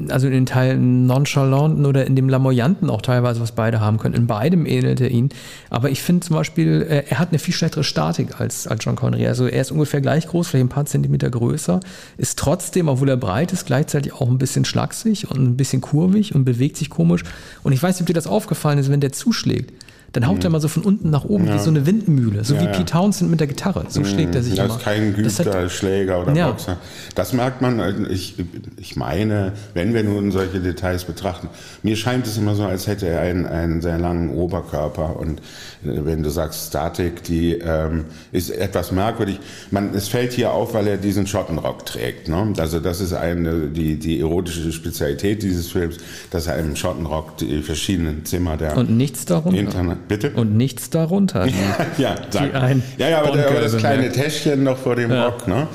also 0.09 0.29
in 0.29 0.33
den 0.33 0.47
Teilen 0.47 1.07
nonchalanten 1.07 1.85
oder 1.85 2.07
in 2.07 2.15
dem 2.15 2.29
lamoyanten 2.29 2.91
auch 2.91 3.03
teilweise, 3.03 3.41
was 3.41 3.53
beide 3.53 3.81
haben 3.81 3.99
können. 3.99 4.15
In 4.15 4.27
beidem 4.29 4.67
ähnelt 4.67 5.01
er 5.01 5.11
ihn. 5.11 5.31
Aber 5.69 5.91
ich 5.91 6.03
finde 6.03 6.27
zum 6.27 6.37
Beispiel, 6.37 6.87
äh, 6.89 7.05
er 7.09 7.19
hat 7.19 7.31
eine 7.31 7.39
viel 7.39 7.55
schlechtere 7.55 7.83
Statik 7.83 8.41
als, 8.41 8.69
als 8.69 8.85
John 8.85 8.95
Connery. 8.95 9.27
Also 9.27 9.47
er 9.47 9.61
ist 9.61 9.73
ungefähr 9.73 10.01
gleich 10.01 10.29
groß, 10.29 10.49
vielleicht 10.49 10.67
ein 10.67 10.69
paar 10.69 10.87
Zentimeter 10.87 11.31
größer, 11.31 11.81
ist 12.17 12.39
trotzdem, 12.39 12.89
obwohl 12.89 13.09
er 13.09 13.17
breit 13.17 13.53
ist, 13.53 13.67
gleichzeitig 13.67 14.13
auch 14.13 14.29
ein 14.29 14.39
bisschen 14.39 14.65
schlaksig 14.65 15.31
und 15.31 15.43
ein 15.43 15.57
bisschen 15.57 15.81
kurvig 15.81 16.35
und 16.35 16.45
bewegt 16.45 16.77
sich 16.77 16.91
komisch. 16.91 17.25
Und 17.63 17.73
ich 17.73 17.83
weiß 17.83 17.97
nicht, 17.97 18.03
ob 18.03 18.07
dir 18.07 18.15
das 18.15 18.27
aufgefallen 18.27 18.79
ist, 18.79 18.91
wenn 18.91 19.01
der 19.01 19.13
zuschlägt 19.13 19.73
dann 20.13 20.27
haut 20.27 20.39
mhm. 20.39 20.45
er 20.45 20.51
mal 20.51 20.61
so 20.61 20.69
von 20.69 20.83
unten 20.83 21.11
nach 21.11 21.25
oben 21.25 21.47
ja. 21.47 21.55
wie 21.55 21.59
so 21.59 21.71
eine 21.71 21.87
Windmühle, 21.87 22.45
so 22.45 22.55
ja, 22.55 22.63
wie 22.63 22.67
Pete 22.67 22.87
Townsend 22.87 23.31
mit 23.31 23.39
der 23.39 23.47
Gitarre. 23.47 23.85
So 23.89 24.01
mhm. 24.01 24.07
schlägt 24.07 24.35
er 24.35 24.43
sich 24.43 24.55
das 24.55 24.67
immer. 24.67 24.69
Das 24.69 24.79
ist 24.79 24.85
kein 24.85 25.15
geübter 25.15 25.69
Schläger 25.69 26.23
oder 26.23 26.35
ja. 26.35 26.49
Boxer. 26.49 26.79
Das 27.15 27.33
merkt 27.33 27.63
man, 27.63 28.07
ich, 28.11 28.35
ich 28.77 28.97
meine, 28.97 29.53
wenn 29.75 29.95
wir 29.95 30.03
nun 30.03 30.33
solche 30.33 30.61
Details 30.61 31.05
betrachten, 31.05 31.49
mir 31.83 31.95
scheint 31.97 32.27
es 32.27 32.37
immer 32.37 32.57
so, 32.57 32.65
als 32.65 32.89
hätte 32.89 33.07
er 33.07 33.21
einen, 33.21 33.47
einen 33.47 33.83
sehr 33.83 33.99
langen 33.99 34.31
Oberkörper 34.31 35.17
und 35.17 35.39
äh, 35.85 36.05
wenn 36.05 36.23
du 36.25 36.31
sagst 36.31 36.69
Statik, 36.69 37.23
die 37.23 37.53
ähm, 37.53 38.07
ist 38.33 38.51
etwas 38.51 38.91
merkwürdig. 38.91 39.39
Man, 39.71 39.95
es 39.95 40.09
fällt 40.09 40.33
hier 40.33 40.53
auf, 40.53 40.75
weil 40.75 40.89
er 40.89 40.97
diesen 40.97 41.29
Schottenrock 41.29 41.87
trägt. 41.87 42.29
Ne? 42.29 42.53
Also 42.59 42.81
das 42.81 43.01
ist 43.01 43.13
eine, 43.13 43.69
die, 43.69 43.97
die 43.97 44.21
erotische 44.21 44.73
Spezialität 44.73 45.43
dieses 45.45 45.69
Films, 45.69 45.99
dass 46.31 46.49
er 46.49 46.59
im 46.59 46.75
Schottenrock 46.75 47.37
die 47.37 47.63
verschiedenen 47.63 48.25
Zimmer 48.25 48.57
der 48.57 48.77
und 48.77 48.91
nichts 48.91 49.25
darunter. 49.25 49.59
Internet 49.59 50.00
Bitte? 50.09 50.31
Und 50.31 50.57
nichts 50.57 50.91
darunter. 50.91 51.47
Die, 51.47 51.55
ja, 52.03 52.15
ja, 52.33 52.71
ja, 52.99 53.09
ja, 53.09 53.19
aber, 53.23 53.31
aber 53.31 53.61
das 53.61 53.77
kleine 53.77 54.11
Täschchen 54.11 54.63
noch 54.63 54.79
vor 54.79 54.97
dem 54.97 55.11
ja. 55.11 55.27
Rock, 55.27 55.49
ne? 55.49 55.69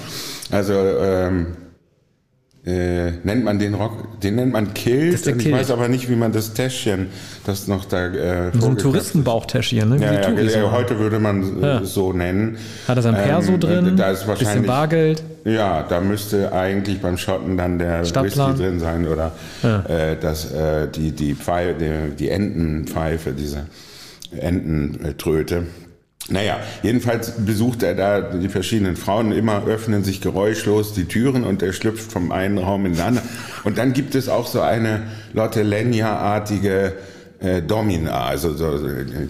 Also, 0.52 0.74
ähm, 0.74 1.48
äh, 2.66 3.12
nennt 3.24 3.44
man 3.44 3.60
den 3.60 3.76
Rock, 3.76 4.20
den 4.22 4.36
nennt 4.36 4.52
man 4.52 4.74
Kilt. 4.74 5.28
Ich 5.28 5.52
weiß 5.52 5.70
aber 5.70 5.88
nicht, 5.88 6.10
wie 6.10 6.16
man 6.16 6.32
das 6.32 6.54
Täschchen, 6.54 7.08
das 7.46 7.68
noch 7.68 7.86
da. 7.86 8.08
Äh, 8.08 8.52
so 8.60 8.68
ein 8.68 8.78
Touristenbauchtäschchen, 8.78 9.88
ne? 9.88 9.98
Ja, 10.04 10.32
ja, 10.32 10.42
ja, 10.42 10.72
heute 10.72 10.98
würde 10.98 11.20
man 11.20 11.62
ja. 11.62 11.84
so 11.84 12.12
nennen. 12.12 12.58
Hat 12.88 12.98
er 12.98 13.04
sein 13.04 13.14
Perso 13.14 13.54
ähm, 13.54 13.60
drin? 13.60 13.98
Da 13.98 14.10
ist 14.10 14.28
wahrscheinlich. 14.28 14.48
Bisschen 14.48 14.66
Bargeld. 14.66 15.24
Ja, 15.44 15.84
da 15.84 16.02
müsste 16.02 16.52
eigentlich 16.54 17.00
beim 17.02 17.20
Schotten 17.20 17.56
dann 17.56 17.78
der 17.78 18.04
Stadtplan. 18.04 18.54
Whisky 18.54 18.64
drin 18.64 18.80
sein 18.80 19.08
oder 19.08 19.32
ja. 19.62 19.82
äh, 19.82 20.18
das, 20.20 20.52
äh, 20.52 20.88
die, 20.88 21.12
die, 21.12 21.36
Pfeife, 21.36 21.76
die, 21.80 22.16
die 22.16 22.30
Entenpfeife, 22.30 23.32
diese 23.34 23.68
Ententröte. 24.40 25.66
Naja, 26.28 26.60
jedenfalls 26.82 27.34
besucht 27.46 27.84
er 27.84 27.94
da 27.94 28.22
die 28.22 28.50
verschiedenen 28.50 28.96
Frauen. 28.96 29.32
Immer 29.32 29.68
öffnen 29.68 30.04
sich 30.04 30.22
geräuschlos 30.22 30.94
die 30.94 31.06
Türen 31.06 31.44
und 31.44 31.62
er 31.62 31.72
schlüpft 31.72 32.12
vom 32.12 32.32
einen 32.32 32.58
Raum 32.58 32.88
in 32.88 32.94
den 32.94 33.02
anderen. 33.02 33.30
Und 33.64 33.78
dann 33.78 33.94
gibt 33.94 34.16
es 34.16 34.28
auch 34.28 34.48
so 34.48 34.62
eine 34.62 35.04
Lotte 35.34 35.62
Lenya-artige 35.62 36.94
äh, 37.46 37.62
Domina, 37.62 38.26
also 38.26 38.56
so, 38.56 38.80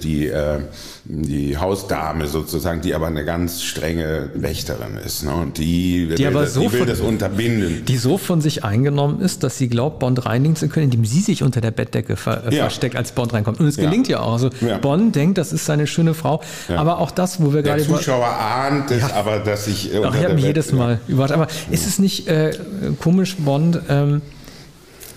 die, 0.02 0.28
äh, 0.28 0.60
die 1.04 1.58
Hausdame 1.58 2.28
sozusagen, 2.28 2.82
die 2.82 2.96
aber 2.96 3.08
eine 3.08 3.26
ganz 3.26 3.62
strenge 3.62 4.30
Wächterin 4.34 4.98
ist. 5.06 5.24
Ne? 5.24 5.34
Und 5.34 5.58
die, 5.58 6.08
die, 6.16 6.26
will, 6.26 6.34
das, 6.34 6.54
so 6.54 6.62
die 6.62 6.72
will 6.72 6.80
von, 6.80 6.88
das 6.88 7.00
unterbinden. 7.02 7.86
Die 7.86 7.98
so 7.98 8.18
von 8.18 8.42
sich 8.42 8.64
eingenommen 8.64 9.22
ist, 9.22 9.44
dass 9.44 9.58
sie 9.58 9.68
glaubt, 9.68 10.00
Bond 10.00 10.26
reinigen 10.26 10.56
zu 10.56 10.68
können, 10.68 10.86
indem 10.86 11.06
sie 11.06 11.20
sich 11.20 11.44
unter 11.44 11.62
der 11.62 11.72
Bettdecke 11.72 12.16
ver 12.16 12.44
äh, 12.48 12.56
ja. 12.56 12.64
versteckt, 12.64 12.96
als 12.96 13.12
Bond 13.12 13.34
reinkommt. 13.34 13.60
Und 13.60 13.68
es 13.68 13.78
gelingt 13.78 14.08
ja, 14.08 14.18
ja 14.18 14.24
auch. 14.24 14.34
Also 14.34 14.50
ja. 14.62 14.78
Bond 14.78 15.16
denkt, 15.16 15.38
das 15.38 15.54
ist 15.54 15.66
seine 15.66 15.86
schöne 15.88 16.14
Frau. 16.14 16.42
Aber 16.76 17.00
auch 17.00 17.12
das, 17.12 17.42
wo 17.42 17.54
wir 17.54 17.62
der 17.62 17.76
gerade... 17.76 17.88
Der 17.88 17.98
Zuschauer 17.98 18.28
ahnt 18.28 18.92
es, 18.92 19.04
aber 19.12 19.40
dass 19.40 19.68
ich... 19.68 19.94
Äh, 19.94 20.02
Ach, 20.04 20.16
ich 20.16 20.24
habe 20.24 20.36
mich 20.36 20.46
jedes 20.46 20.72
Mal 20.72 21.00
überrascht. 21.08 21.34
Aber 21.34 21.48
ist 21.70 21.86
es 21.86 22.00
nicht 22.00 22.28
äh, 22.28 22.52
komisch, 23.02 23.36
Bond... 23.38 23.82
Ähm, 23.90 24.22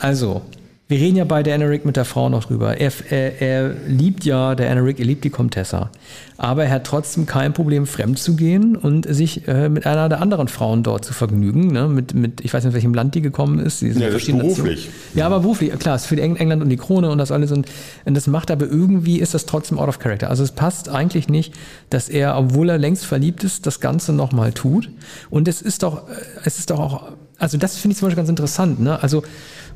also, 0.00 0.42
wir 0.90 0.98
reden 0.98 1.16
ja 1.16 1.24
bei 1.24 1.42
der 1.42 1.68
Rick 1.68 1.84
mit 1.84 1.96
der 1.96 2.06
Frau 2.06 2.30
noch 2.30 2.44
drüber. 2.44 2.78
Er, 2.78 2.90
er, 3.10 3.42
er 3.42 3.74
liebt 3.86 4.24
ja, 4.24 4.54
der 4.54 4.82
Rick, 4.82 4.98
er 4.98 5.04
liebt 5.04 5.22
die 5.22 5.28
Comtessa. 5.28 5.90
Aber 6.38 6.64
er 6.64 6.70
hat 6.70 6.84
trotzdem 6.84 7.26
kein 7.26 7.52
Problem, 7.52 7.86
fremd 7.86 8.18
zu 8.18 8.36
gehen 8.36 8.74
und 8.74 9.06
sich 9.06 9.46
äh, 9.48 9.68
mit 9.68 9.84
einer 9.84 10.08
der 10.08 10.22
anderen 10.22 10.48
Frauen 10.48 10.82
dort 10.82 11.04
zu 11.04 11.12
vergnügen. 11.12 11.66
Ne? 11.66 11.88
Mit, 11.88 12.14
mit, 12.14 12.40
ich 12.40 12.54
weiß 12.54 12.64
nicht, 12.64 12.70
in 12.70 12.74
welchem 12.74 12.94
Land 12.94 13.14
die 13.14 13.20
gekommen 13.20 13.58
ist. 13.58 13.82
Die 13.82 13.88
ja, 13.88 14.08
das 14.08 14.22
ist 14.22 14.28
beruflich. 14.28 14.88
Ja, 15.12 15.26
aber 15.26 15.40
beruflich, 15.40 15.78
klar, 15.78 15.94
ist 15.94 16.06
für 16.06 16.18
England 16.18 16.62
und 16.62 16.70
die 16.70 16.78
Krone 16.78 17.10
und 17.10 17.18
das 17.18 17.32
alles. 17.32 17.52
Und, 17.52 17.66
und 18.06 18.16
das 18.16 18.26
macht 18.26 18.50
aber 18.50 18.64
irgendwie, 18.64 19.18
ist 19.18 19.34
das 19.34 19.44
trotzdem 19.44 19.78
out 19.78 19.88
of 19.88 19.98
character. 19.98 20.30
Also 20.30 20.42
es 20.42 20.52
passt 20.52 20.88
eigentlich 20.88 21.28
nicht, 21.28 21.52
dass 21.90 22.08
er, 22.08 22.38
obwohl 22.38 22.70
er 22.70 22.78
längst 22.78 23.04
verliebt 23.04 23.44
ist, 23.44 23.66
das 23.66 23.80
Ganze 23.80 24.14
nochmal 24.14 24.54
tut. 24.54 24.88
Und 25.28 25.48
es 25.48 25.60
ist 25.60 25.82
doch, 25.82 26.04
es 26.44 26.58
ist 26.58 26.70
doch 26.70 26.78
auch, 26.78 27.12
also 27.36 27.58
das 27.58 27.76
finde 27.76 27.92
ich 27.92 27.98
zum 27.98 28.06
Beispiel 28.06 28.16
ganz 28.16 28.30
interessant. 28.30 28.80
Ne? 28.80 29.02
Also 29.02 29.22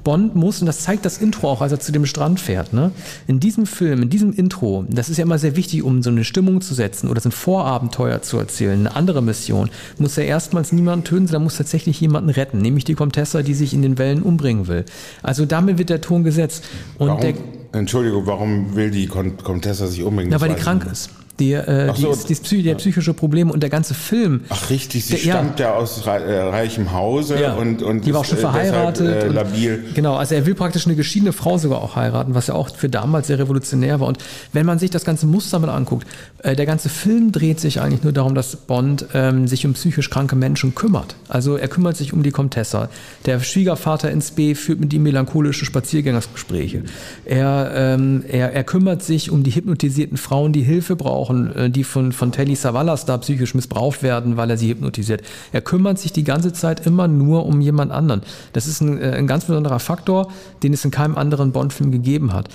Bond 0.05 0.35
muss, 0.35 0.61
und 0.61 0.67
das 0.67 0.81
zeigt 0.81 1.05
das 1.05 1.19
Intro 1.19 1.51
auch, 1.51 1.61
als 1.61 1.73
er 1.73 1.81
zu 1.81 1.93
dem 1.93 2.07
Strand 2.07 2.41
fährt, 2.41 2.73
ne? 2.73 2.93
in 3.27 3.41
diesem 3.41 3.67
Film, 3.67 4.03
in 4.03 4.11
diesem 4.11 4.33
Intro, 4.33 4.85
das 4.89 5.09
ist 5.09 5.19
ja 5.19 5.25
immer 5.25 5.39
sehr 5.39 5.57
wichtig, 5.57 5.83
um 5.83 6.03
so 6.03 6.11
eine 6.11 6.25
Stimmung 6.25 6.61
zu 6.61 6.75
setzen 6.75 7.09
oder 7.09 7.21
so 7.21 7.29
ein 7.29 7.33
Vorabenteuer 7.33 8.23
zu 8.23 8.39
erzählen, 8.39 8.79
eine 8.81 8.97
andere 8.97 9.23
Mission, 9.23 9.71
muss 9.99 10.19
er 10.19 10.25
erstmals 10.25 10.73
niemanden 10.73 11.05
töten, 11.05 11.27
sondern 11.27 11.45
muss 11.45 11.57
tatsächlich 11.57 12.01
jemanden 12.01 12.31
retten, 12.31 12.59
nämlich 12.59 12.85
die 12.85 12.95
Comtessa, 12.95 13.43
die 13.43 13.55
sich 13.55 13.75
in 13.75 13.83
den 13.83 13.99
Wellen 13.99 14.23
umbringen 14.23 14.67
will. 14.69 14.85
Also 15.23 15.47
damit 15.47 15.79
wird 15.79 15.91
der 15.91 16.01
Ton 16.01 16.25
gesetzt. 16.25 16.65
Und 16.99 17.09
warum, 17.09 17.21
der, 17.21 17.35
Entschuldigung, 17.73 18.27
warum 18.27 18.75
will 18.75 18.91
die 18.91 19.07
Comtessa 19.07 19.87
sich 19.87 20.03
umbringen? 20.03 20.31
Na, 20.33 20.41
weil 20.41 20.51
die 20.51 20.61
krank 20.61 20.87
ist. 20.91 21.11
Die, 21.43 21.55
äh, 21.55 21.93
so. 21.95 22.15
die, 22.29 22.35
Psy 22.35 22.63
der 22.63 22.77
psychische 22.77 23.15
Probleme 23.15 23.53
und 23.53 23.63
der 23.63 23.71
ganze 23.71 23.95
Film. 23.95 24.43
Ach 24.49 24.71
richtig, 24.71 25.05
sie 25.05 25.15
der, 25.15 25.19
stammt 25.19 25.59
ja, 25.59 25.75
aus 25.75 26.07
äh, 26.07 26.11
reichem 26.11 26.93
Hause 26.93 27.41
ja. 27.41 27.55
und, 27.55 27.83
und 27.83 28.07
die 28.07 28.15
war 28.15 28.21
auch 28.21 28.25
schon 28.25 28.39
äh, 28.39 28.43
verheiratet. 28.43 29.07
Deshalb, 29.09 29.25
äh, 29.25 29.35
labil. 29.35 29.85
Und, 29.89 29.95
genau, 29.95 30.15
also 30.15 30.35
er 30.35 30.47
will 30.47 30.55
praktisch 30.55 30.87
eine 30.87 30.95
geschiedene 30.95 31.33
Frau 31.33 31.59
sogar 31.59 31.83
auch 31.83 31.97
heiraten, 31.97 32.35
was 32.35 32.47
ja 32.47 32.55
auch 32.55 32.75
für 32.77 32.89
damals 32.89 33.27
sehr 33.27 33.39
revolutionär 33.39 33.99
war. 33.99 34.07
Und 34.07 34.19
wenn 34.53 34.67
man 34.67 34.79
sich 34.79 34.91
das 34.91 35.05
ganze 35.05 35.27
Muster 35.27 35.59
mal 35.59 35.71
anguckt, 35.71 36.07
äh, 36.43 36.55
der 36.55 36.67
ganze 36.67 36.89
Film 36.89 37.33
dreht 37.33 37.59
sich 37.59 37.81
eigentlich 37.81 38.05
nur 38.05 38.13
darum, 38.13 38.35
dass 38.35 38.55
Bond 38.55 39.07
ähm, 39.15 39.49
sich 39.49 39.67
um 39.67 39.73
psychisch 39.73 40.11
kranke 40.11 40.37
Menschen 40.37 40.75
kümmert. 40.75 41.17
Also 41.29 41.57
er 41.57 41.69
kümmert 41.69 41.97
sich 41.97 42.13
um 42.13 42.23
die 42.23 42.31
Comtessa. 42.31 42.89
Der 43.27 43.41
Schwiegervater 43.41 44.11
ins 44.11 44.31
B 44.31 44.55
führt 44.55 44.81
mit 44.81 44.93
ihm 44.93 45.03
melancholische 45.03 45.65
Spaziergängersgespräche. 45.65 46.85
Er, 47.25 47.73
ähm, 47.75 48.25
er, 48.29 48.53
er 48.53 48.65
kümmert 48.65 49.03
sich 49.03 49.31
um 49.31 49.43
die 49.43 49.51
hypnotisierten 49.51 50.17
Frauen, 50.17 50.53
die 50.53 50.63
Hilfe 50.63 50.97
brauchen, 50.97 51.32
äh, 51.33 51.71
die 51.71 51.85
von, 51.85 52.13
von 52.13 52.33
Telly 52.33 52.55
Savalas 52.55 53.05
da 53.05 53.19
psychisch 53.19 53.55
missbraucht 53.55 54.03
werden, 54.03 54.37
weil 54.37 54.51
er 54.51 54.57
sie 54.57 54.69
hypnotisiert. 54.69 55.23
Er 55.53 55.61
kümmert 55.61 55.99
sich 55.99 56.13
die 56.13 56.25
ganze 56.25 56.53
Zeit 56.53 56.87
immer 56.87 57.09
nur 57.09 57.47
um 57.47 57.61
jemand 57.61 57.93
anderen. 57.93 58.23
Das 58.53 58.67
ist 58.67 58.81
ein, 58.81 59.01
äh, 59.01 59.13
ein 59.13 59.27
ganz 59.27 59.45
besonderer 59.45 59.79
Faktor, 59.79 60.29
den 60.63 60.73
es 60.73 60.85
in 60.85 60.91
keinem 60.91 61.17
anderen 61.17 61.53
Bond-Film 61.53 61.91
gegeben 61.93 62.33
hat. 62.33 62.49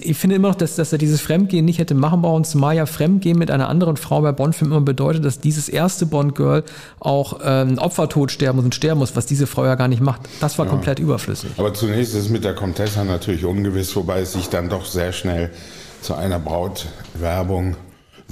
Ich 0.00 0.16
finde 0.16 0.36
immer 0.36 0.48
noch, 0.48 0.54
dass, 0.54 0.76
dass 0.76 0.92
er 0.92 0.98
dieses 0.98 1.20
Fremdgehen 1.20 1.64
nicht 1.64 1.78
hätte 1.78 1.94
machen 1.94 2.22
brauchen, 2.22 2.44
zumal 2.44 2.76
ja 2.76 2.86
Fremdgehen 2.86 3.38
mit 3.38 3.50
einer 3.50 3.68
anderen 3.68 3.96
Frau 3.96 4.20
bei 4.20 4.32
Bond-Filmen 4.32 4.72
immer 4.72 4.84
bedeutet, 4.84 5.24
dass 5.24 5.40
dieses 5.40 5.68
erste 5.68 6.06
Bond-Girl 6.06 6.64
auch 7.00 7.40
ähm, 7.44 7.78
Opfertod 7.78 8.30
sterben 8.30 8.56
muss 8.56 8.64
und 8.64 8.74
sterben 8.74 8.98
muss, 9.00 9.16
was 9.16 9.26
diese 9.26 9.46
Frau 9.46 9.64
ja 9.64 9.74
gar 9.74 9.88
nicht 9.88 10.00
macht. 10.00 10.22
Das 10.40 10.58
war 10.58 10.66
ja. 10.66 10.70
komplett 10.70 10.98
überflüssig. 10.98 11.50
Aber 11.56 11.74
zunächst 11.74 12.14
ist 12.14 12.24
es 12.24 12.28
mit 12.28 12.44
der 12.44 12.54
Comtessa 12.54 13.04
natürlich 13.04 13.44
ungewiss, 13.44 13.94
wobei 13.96 14.20
es 14.20 14.32
sich 14.32 14.48
dann 14.48 14.68
doch 14.68 14.84
sehr 14.84 15.12
schnell 15.12 15.50
zu 16.00 16.14
einer 16.14 16.38
Brautwerbung 16.38 17.76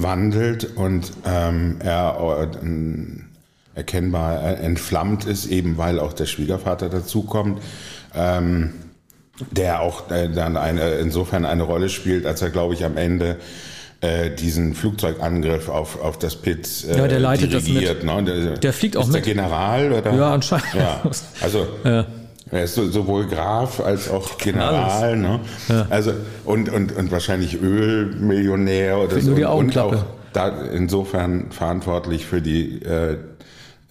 wandelt 0.02 0.76
und 0.76 1.12
ähm, 1.26 1.76
er 1.80 2.48
äh, 2.62 3.78
erkennbar 3.78 4.58
entflammt 4.60 5.24
ist, 5.24 5.46
eben 5.46 5.78
weil 5.78 6.00
auch 6.00 6.12
der 6.12 6.26
Schwiegervater 6.26 6.88
dazukommt. 6.88 7.60
Ähm, 8.14 8.72
der 9.50 9.80
auch 9.80 10.10
äh, 10.10 10.28
dann 10.28 10.56
eine, 10.56 10.90
insofern 10.96 11.44
eine 11.44 11.62
Rolle 11.62 11.88
spielt, 11.88 12.26
als 12.26 12.42
er, 12.42 12.50
glaube 12.50 12.74
ich, 12.74 12.84
am 12.84 12.96
Ende 12.96 13.36
äh, 14.00 14.30
diesen 14.30 14.74
Flugzeugangriff 14.74 15.68
auf, 15.68 16.00
auf 16.00 16.18
das 16.18 16.36
Pit 16.36 16.68
äh, 16.88 16.98
ja, 16.98 17.08
der 17.08 17.20
leitet 17.20 17.52
dirigiert. 17.52 18.02
Das 18.02 18.04
mit. 18.04 18.26
Ne? 18.26 18.44
Der, 18.44 18.58
der 18.58 18.72
fliegt 18.72 18.96
auch 18.96 19.02
ist 19.02 19.08
mit. 19.08 19.26
der 19.26 19.34
General? 19.34 19.92
Oder? 19.92 20.14
Ja, 20.14 20.32
anscheinend. 20.32 20.74
Ja. 20.74 21.02
Also 21.40 21.66
ja. 21.84 22.06
Er 22.50 22.64
ist 22.64 22.74
so, 22.74 22.88
sowohl 22.88 23.26
Graf 23.26 23.80
als 23.80 24.10
auch 24.10 24.38
General. 24.38 25.16
Ne? 25.16 25.40
Ja. 25.68 25.86
Also, 25.90 26.12
und, 26.44 26.68
und, 26.68 26.96
und 26.96 27.12
wahrscheinlich 27.12 27.60
Ölmillionär 27.60 28.98
oder 28.98 29.12
Find 29.12 29.24
so. 29.24 29.34
Die 29.34 29.44
und 29.44 29.78
auch 29.78 30.04
da 30.32 30.48
insofern 30.72 31.50
verantwortlich 31.50 32.26
für 32.26 32.40
die 32.40 32.82
äh, 32.82 33.18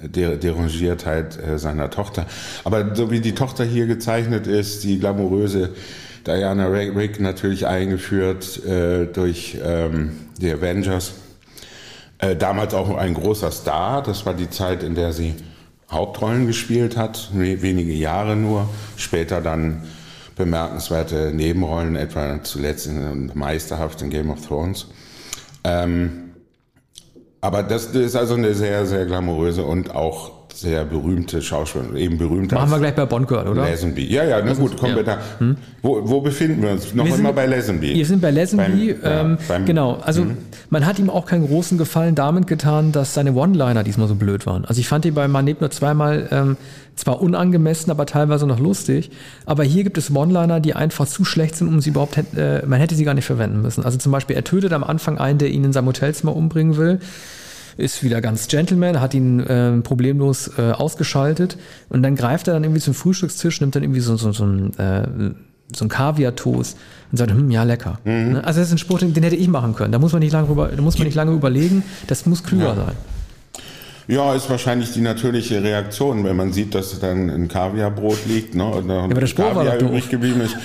der 0.02 0.38
Derangiertheit 0.38 1.38
äh, 1.38 1.60
seiner 1.60 1.90
Tochter. 1.90 2.26
Aber 2.64 2.96
so 2.96 3.12
wie 3.12 3.20
die 3.20 3.36
Tochter 3.36 3.66
hier 3.66 3.86
gezeichnet 3.86 4.48
ist, 4.48 4.84
die 4.84 5.00
glamouröse 5.00 5.72
Diana 6.26 6.68
Rigg 6.68 7.22
natürlich 7.22 7.68
eingeführt 7.68 8.64
äh, 8.66 9.06
durch 9.08 9.58
ähm, 9.64 10.12
die 10.40 10.52
Avengers. 10.52 11.14
Äh, 12.20 12.36
damals 12.36 12.74
auch 12.74 12.96
ein 12.98 13.14
großer 13.14 13.52
Star. 13.52 14.04
Das 14.04 14.26
war 14.26 14.34
die 14.34 14.50
Zeit, 14.50 14.84
in 14.84 14.96
der 14.96 15.14
sie 15.14 15.36
Hauptrollen 15.92 16.46
gespielt 16.46 16.98
hat, 16.98 17.30
wenige 17.34 17.94
Jahre 17.94 18.36
nur. 18.36 18.70
Später 18.96 19.42
dann 19.42 19.84
bemerkenswerte 20.36 21.32
Nebenrollen, 21.34 21.96
etwa 21.96 22.44
zuletzt 22.44 22.88
in 22.88 23.32
Meisterhaft 23.34 24.02
in 24.02 24.10
Game 24.10 24.30
of 24.30 24.46
Thrones. 24.46 24.88
Ähm, 25.64 26.32
aber 27.42 27.64
das 27.64 27.88
ist 27.88 28.16
also 28.16 28.36
eine 28.36 28.54
sehr, 28.54 28.86
sehr 28.86 29.06
glamouröse 29.06 29.64
und 29.64 29.96
auch 29.96 30.39
sehr 30.54 30.86
berühmte 30.86 31.42
Schauspielerin, 31.42 31.96
eben 31.96 32.18
berühmter. 32.18 32.56
Machen 32.58 32.72
wir 32.72 32.80
gleich 32.80 32.96
bei 32.96 33.06
Bond 33.06 33.28
gehört, 33.28 33.48
oder? 33.48 33.64
Lazenby. 33.64 34.06
Ja, 34.12 34.24
ja, 34.24 34.42
na 34.44 34.54
gut, 34.54 34.78
kommen 34.78 34.92
ja. 34.92 34.98
wir 34.98 35.04
da. 35.04 35.18
Hm? 35.38 35.58
Wo, 35.82 36.02
wo 36.04 36.22
befinden 36.22 36.62
wir 36.62 36.72
uns? 36.72 36.94
Noch 36.94 37.06
wir 37.06 37.16
immer 37.16 37.34
bei 37.34 37.46
Lazenby. 37.46 37.96
Wir 37.96 38.06
sind 38.06 38.22
bei 38.22 38.32
Lazenby. 38.32 38.96
Ähm, 39.04 39.38
ja, 39.48 39.58
genau, 39.60 40.00
also 40.04 40.24
hm? 40.24 40.38
man 40.70 40.86
hat 40.86 41.00
ihm 41.00 41.10
auch 41.10 41.26
keinen 41.26 41.48
großen 41.48 41.78
Gefallen 41.78 42.16
damit 42.16 42.48
getan, 42.48 42.92
dass 42.92 43.14
seine 43.14 43.34
One-Liner 43.34 43.84
diesmal 43.84 44.08
so 44.08 44.16
blöd 44.16 44.46
waren. 44.46 44.66
Also 44.66 44.82
ich 44.82 44.88
fand 44.88 45.06
die 45.06 45.12
bei 45.12 45.28
Man 45.28 45.46
lebt 45.46 45.62
nur 45.62 45.72
zweimal 45.72 46.28
ähm, 46.32 46.58
zwar 46.96 47.22
unangemessen, 47.22 47.92
aber 47.92 48.06
teilweise 48.06 48.46
noch 48.46 48.60
lustig. 48.60 49.12
Aber 49.46 49.64
hier 49.64 49.84
gibt 49.84 49.98
es 49.98 50.14
One-Liner, 50.14 50.60
die 50.60 50.74
einfach 50.74 51.08
zu 51.08 51.24
schlecht 51.24 51.56
sind, 51.56 51.68
um 51.68 51.80
sie 51.80 51.92
überhaupt, 51.92 52.18
äh, 52.36 52.64
man 52.66 52.80
hätte 52.80 52.96
sie 52.96 53.06
gar 53.06 53.14
nicht 53.14 53.26
verwenden 53.26 53.62
müssen. 53.62 53.86
Also 53.86 53.98
zum 53.98 54.12
Beispiel, 54.12 54.36
er 54.36 54.44
tötet 54.44 54.74
am 54.74 54.84
Anfang 54.84 55.18
einen, 55.18 55.40
der 55.40 55.50
ihn 55.50 55.64
in 55.64 55.74
seinem 55.74 55.88
Hotelzimmer 55.88 56.36
umbringen 56.36 56.78
will 56.78 57.00
ist 57.80 58.04
wieder 58.04 58.22
ganz 58.22 58.48
Gentleman, 58.48 59.00
hat 59.00 59.14
ihn 59.14 59.40
äh, 59.40 59.78
problemlos 59.82 60.52
äh, 60.58 60.72
ausgeschaltet 60.72 61.58
und 61.90 62.04
dann 62.04 62.16
greift 62.16 62.48
er 62.48 62.54
dann 62.54 62.64
irgendwie 62.64 62.82
zum 62.82 62.94
Frühstückstisch, 62.94 63.62
nimmt 63.62 63.76
dann 63.76 63.84
irgendwie 63.84 64.02
so, 64.02 64.18
so, 64.18 64.32
so 64.32 64.46
ein 64.46 64.78
äh, 64.78 65.34
so 65.76 65.86
ein 65.86 65.90
Kaviar-Toast 65.90 66.78
und 67.12 67.18
sagt, 67.18 67.32
hm, 67.32 67.52
ja, 67.52 67.64
lecker. 67.64 68.00
Mhm. 68.04 68.34
Ne? 68.34 68.44
Also 68.44 68.60
das 68.60 68.70
ist 68.70 68.74
ein 68.74 68.80
Spruch, 68.80 69.00
den, 69.00 69.14
den, 69.14 69.24
hätte 69.24 69.36
ich 69.36 69.48
machen 69.48 69.76
können. 69.76 69.92
Da 69.92 70.00
muss 70.00 70.14
man 70.14 70.20
nicht 70.20 70.32
lange, 70.32 70.50
rüber, 70.50 70.70
da 70.76 70.82
muss 70.82 70.98
man 70.98 71.06
nicht 71.06 71.16
lange 71.16 71.32
überlegen. 71.32 71.84
Das 72.08 72.26
muss 72.26 72.44
klüger 72.44 72.70
ja. 72.70 72.76
sein. 72.76 72.96
Ja, 74.08 74.34
ist 74.34 74.50
wahrscheinlich 74.50 74.92
die 74.94 75.02
natürliche 75.02 75.62
Reaktion, 75.62 76.24
wenn 76.24 76.36
man 76.36 76.52
sieht, 76.52 76.74
dass 76.74 77.00
dann 77.00 77.30
ein 77.30 77.48
Kaviarbrot 77.48 78.26
liegt 78.26 78.56
ne, 78.56 78.66
und 78.66 78.90
ja, 78.90 79.04
aber 79.04 79.14
der 79.14 79.30
Kaviar 79.30 79.78
übrig 79.80 80.10
geblieben 80.10 80.42
ist 80.42 80.58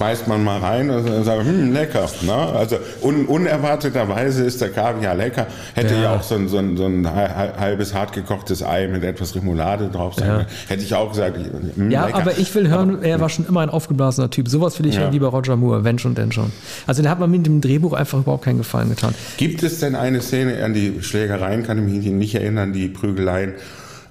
beißt 0.00 0.28
man 0.28 0.42
mal 0.42 0.58
rein 0.58 0.88
und 0.88 1.24
sagt, 1.24 1.44
hm, 1.44 1.74
lecker. 1.74 2.08
Ne? 2.22 2.32
Also 2.32 2.76
un, 3.02 3.26
unerwarteterweise 3.26 4.44
ist 4.44 4.60
der 4.62 4.70
Kaviar 4.70 5.14
lecker. 5.14 5.46
Hätte 5.74 5.94
ja, 5.94 6.02
ja 6.02 6.16
auch 6.16 6.22
so 6.22 6.36
ein, 6.36 6.48
so, 6.48 6.56
ein, 6.56 6.78
so 6.78 6.86
ein 6.86 7.06
halbes 7.06 7.92
hartgekochtes 7.92 8.62
Ei 8.62 8.88
mit 8.88 9.04
etwas 9.04 9.34
Remoulade 9.34 9.90
drauf 9.90 10.14
sein 10.14 10.28
ja. 10.28 10.46
Hätte 10.68 10.82
ich 10.82 10.94
auch 10.94 11.10
gesagt, 11.10 11.36
hm, 11.36 11.90
Ja, 11.90 12.06
lecker. 12.06 12.18
aber 12.18 12.38
ich 12.38 12.52
will 12.54 12.68
hören, 12.68 12.96
aber, 12.96 13.04
er 13.04 13.20
war 13.20 13.28
schon 13.28 13.46
immer 13.46 13.60
ein 13.60 13.68
aufgeblasener 13.68 14.30
Typ. 14.30 14.48
Sowas 14.48 14.78
will 14.78 14.86
ich 14.86 14.94
ja. 14.94 15.02
hören 15.02 15.12
wie 15.12 15.18
bei 15.18 15.26
Roger 15.26 15.56
Moore, 15.56 15.84
wenn 15.84 15.98
schon, 15.98 16.14
denn 16.14 16.32
schon. 16.32 16.50
Also 16.86 17.02
da 17.02 17.10
hat 17.10 17.20
man 17.20 17.30
mit 17.30 17.44
dem 17.44 17.60
Drehbuch 17.60 17.92
einfach 17.92 18.18
überhaupt 18.18 18.46
keinen 18.46 18.58
Gefallen 18.58 18.88
getan. 18.88 19.14
Gibt 19.36 19.62
es 19.62 19.80
denn 19.80 19.94
eine 19.94 20.22
Szene 20.22 20.64
an 20.64 20.72
die 20.72 21.02
Schlägereien, 21.02 21.62
kann 21.62 21.76
ich 21.76 21.94
mich 21.94 22.06
nicht 22.06 22.34
erinnern, 22.34 22.72
die 22.72 22.88
Prügeleien, 22.88 23.52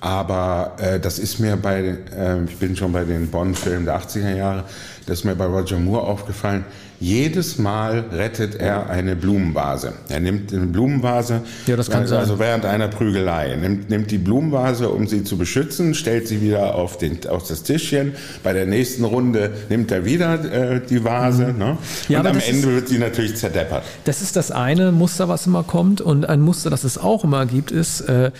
aber 0.01 0.75
äh, 0.77 0.99
das 0.99 1.19
ist 1.19 1.39
mir 1.39 1.57
bei, 1.57 1.97
äh, 2.15 2.43
ich 2.45 2.57
bin 2.57 2.75
schon 2.75 2.91
bei 2.93 3.03
den 3.03 3.29
Bond-Filmen 3.29 3.85
der 3.85 3.99
80er 3.99 4.35
Jahre, 4.35 4.63
das 5.05 5.19
ist 5.19 5.25
mir 5.25 5.35
bei 5.35 5.45
Roger 5.45 5.77
Moore 5.77 6.03
aufgefallen, 6.03 6.63
jedes 7.01 7.57
Mal 7.57 8.05
rettet 8.11 8.55
er 8.55 8.89
eine 8.89 9.15
Blumenvase. 9.15 9.93
Er 10.09 10.19
nimmt 10.19 10.53
eine 10.53 10.65
Blumenvase, 10.65 11.41
ja, 11.65 11.77
das 11.77 11.89
kann 11.89 12.01
also 12.01 12.15
sein. 12.25 12.39
während 12.39 12.65
einer 12.65 12.89
Prügelei, 12.89 13.55
nimmt, 13.55 13.89
nimmt 13.89 14.11
die 14.11 14.17
Blumenvase, 14.17 14.89
um 14.89 15.07
sie 15.07 15.23
zu 15.23 15.37
beschützen, 15.37 15.93
stellt 15.93 16.27
sie 16.27 16.41
wieder 16.41 16.75
auf, 16.75 16.97
den, 16.97 17.25
auf 17.27 17.47
das 17.47 17.63
Tischchen. 17.63 18.13
Bei 18.43 18.51
der 18.51 18.65
nächsten 18.65 19.05
Runde 19.05 19.51
nimmt 19.69 19.91
er 19.91 20.03
wieder 20.03 20.43
äh, 20.43 20.81
die 20.85 21.03
Vase. 21.03 21.53
Mhm. 21.53 21.57
Ne? 21.57 21.77
Ja, 22.09 22.19
und 22.19 22.27
am 22.27 22.37
Ende 22.37 22.67
ist, 22.67 22.67
wird 22.67 22.87
sie 22.89 22.99
natürlich 22.99 23.37
zerdeppert. 23.37 23.83
Das 24.03 24.21
ist 24.21 24.35
das 24.35 24.51
eine 24.51 24.91
Muster, 24.91 25.29
was 25.29 25.47
immer 25.47 25.63
kommt. 25.63 26.01
Und 26.01 26.27
ein 26.27 26.41
Muster, 26.41 26.69
das 26.69 26.83
es 26.83 26.97
auch 26.97 27.23
immer 27.23 27.45
gibt, 27.45 27.71
ist... 27.71 28.01
Äh, 28.01 28.31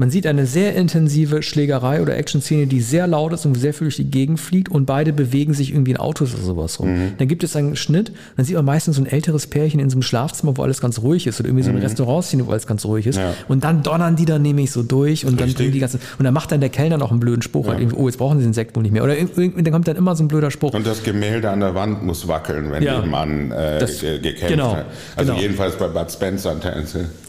man 0.00 0.10
sieht 0.10 0.26
eine 0.26 0.46
sehr 0.46 0.74
intensive 0.76 1.42
Schlägerei 1.42 2.00
oder 2.00 2.16
Action-Szene, 2.16 2.66
die 2.66 2.80
sehr 2.80 3.06
laut 3.06 3.34
ist 3.34 3.44
und 3.44 3.54
sehr 3.54 3.74
viel 3.74 3.84
durch 3.84 3.96
die 3.96 4.10
Gegend 4.10 4.40
fliegt 4.40 4.70
und 4.70 4.86
beide 4.86 5.12
bewegen 5.12 5.52
sich 5.52 5.72
irgendwie 5.72 5.90
in 5.90 5.98
Autos 5.98 6.32
oder 6.32 6.42
sowas 6.42 6.80
rum. 6.80 6.88
Mhm. 6.88 7.12
Dann 7.18 7.28
gibt 7.28 7.44
es 7.44 7.54
einen 7.54 7.76
Schnitt, 7.76 8.10
dann 8.34 8.46
sieht 8.46 8.56
man 8.56 8.64
meistens 8.64 8.96
so 8.96 9.02
ein 9.02 9.06
älteres 9.06 9.46
Pärchen 9.46 9.78
in 9.78 9.90
so 9.90 9.96
einem 9.96 10.02
Schlafzimmer, 10.02 10.56
wo 10.56 10.62
alles 10.62 10.80
ganz 10.80 11.00
ruhig 11.02 11.26
ist 11.26 11.38
oder 11.38 11.50
irgendwie 11.50 11.64
so 11.64 11.68
ein 11.68 11.76
mhm. 11.76 11.82
Restaurantszene, 11.82 12.46
wo 12.46 12.50
alles 12.50 12.66
ganz 12.66 12.86
ruhig 12.86 13.06
ist. 13.08 13.16
Ja. 13.16 13.34
Und 13.46 13.62
dann 13.62 13.82
donnern 13.82 14.16
die 14.16 14.24
dann 14.24 14.40
nämlich 14.40 14.70
so 14.70 14.82
durch 14.82 15.26
und 15.26 15.34
Richtig. 15.34 15.48
dann 15.48 15.54
bringen 15.56 15.72
die 15.72 15.80
ganzen, 15.80 16.00
und 16.18 16.24
dann 16.24 16.32
macht 16.32 16.50
dann 16.50 16.60
der 16.60 16.70
Kellner 16.70 16.96
noch 16.96 17.10
einen 17.10 17.20
blöden 17.20 17.42
Spruch, 17.42 17.66
ja. 17.66 17.74
halt 17.74 17.92
oh, 17.94 18.08
jetzt 18.08 18.16
brauchen 18.16 18.38
sie 18.38 18.44
den 18.44 18.54
Sekt 18.54 18.76
wohl 18.76 18.82
nicht 18.82 18.92
mehr. 18.92 19.04
Oder 19.04 19.16
dann 19.16 19.70
kommt 19.70 19.86
dann 19.86 19.96
immer 19.96 20.16
so 20.16 20.24
ein 20.24 20.28
blöder 20.28 20.50
Spruch. 20.50 20.72
Und 20.72 20.86
das 20.86 21.02
Gemälde 21.02 21.50
an 21.50 21.60
der 21.60 21.74
Wand 21.74 22.02
muss 22.02 22.26
wackeln, 22.26 22.72
wenn 22.72 22.82
ja. 22.82 23.04
Mann 23.04 23.50
äh, 23.50 23.78
das, 23.78 24.00
gekämpft 24.00 24.48
genau, 24.48 24.76
hat. 24.76 24.86
Also 25.14 25.32
genau. 25.32 25.42
jedenfalls 25.42 25.76
bei 25.76 25.88
Bud 25.88 26.10
Spencer. 26.10 26.56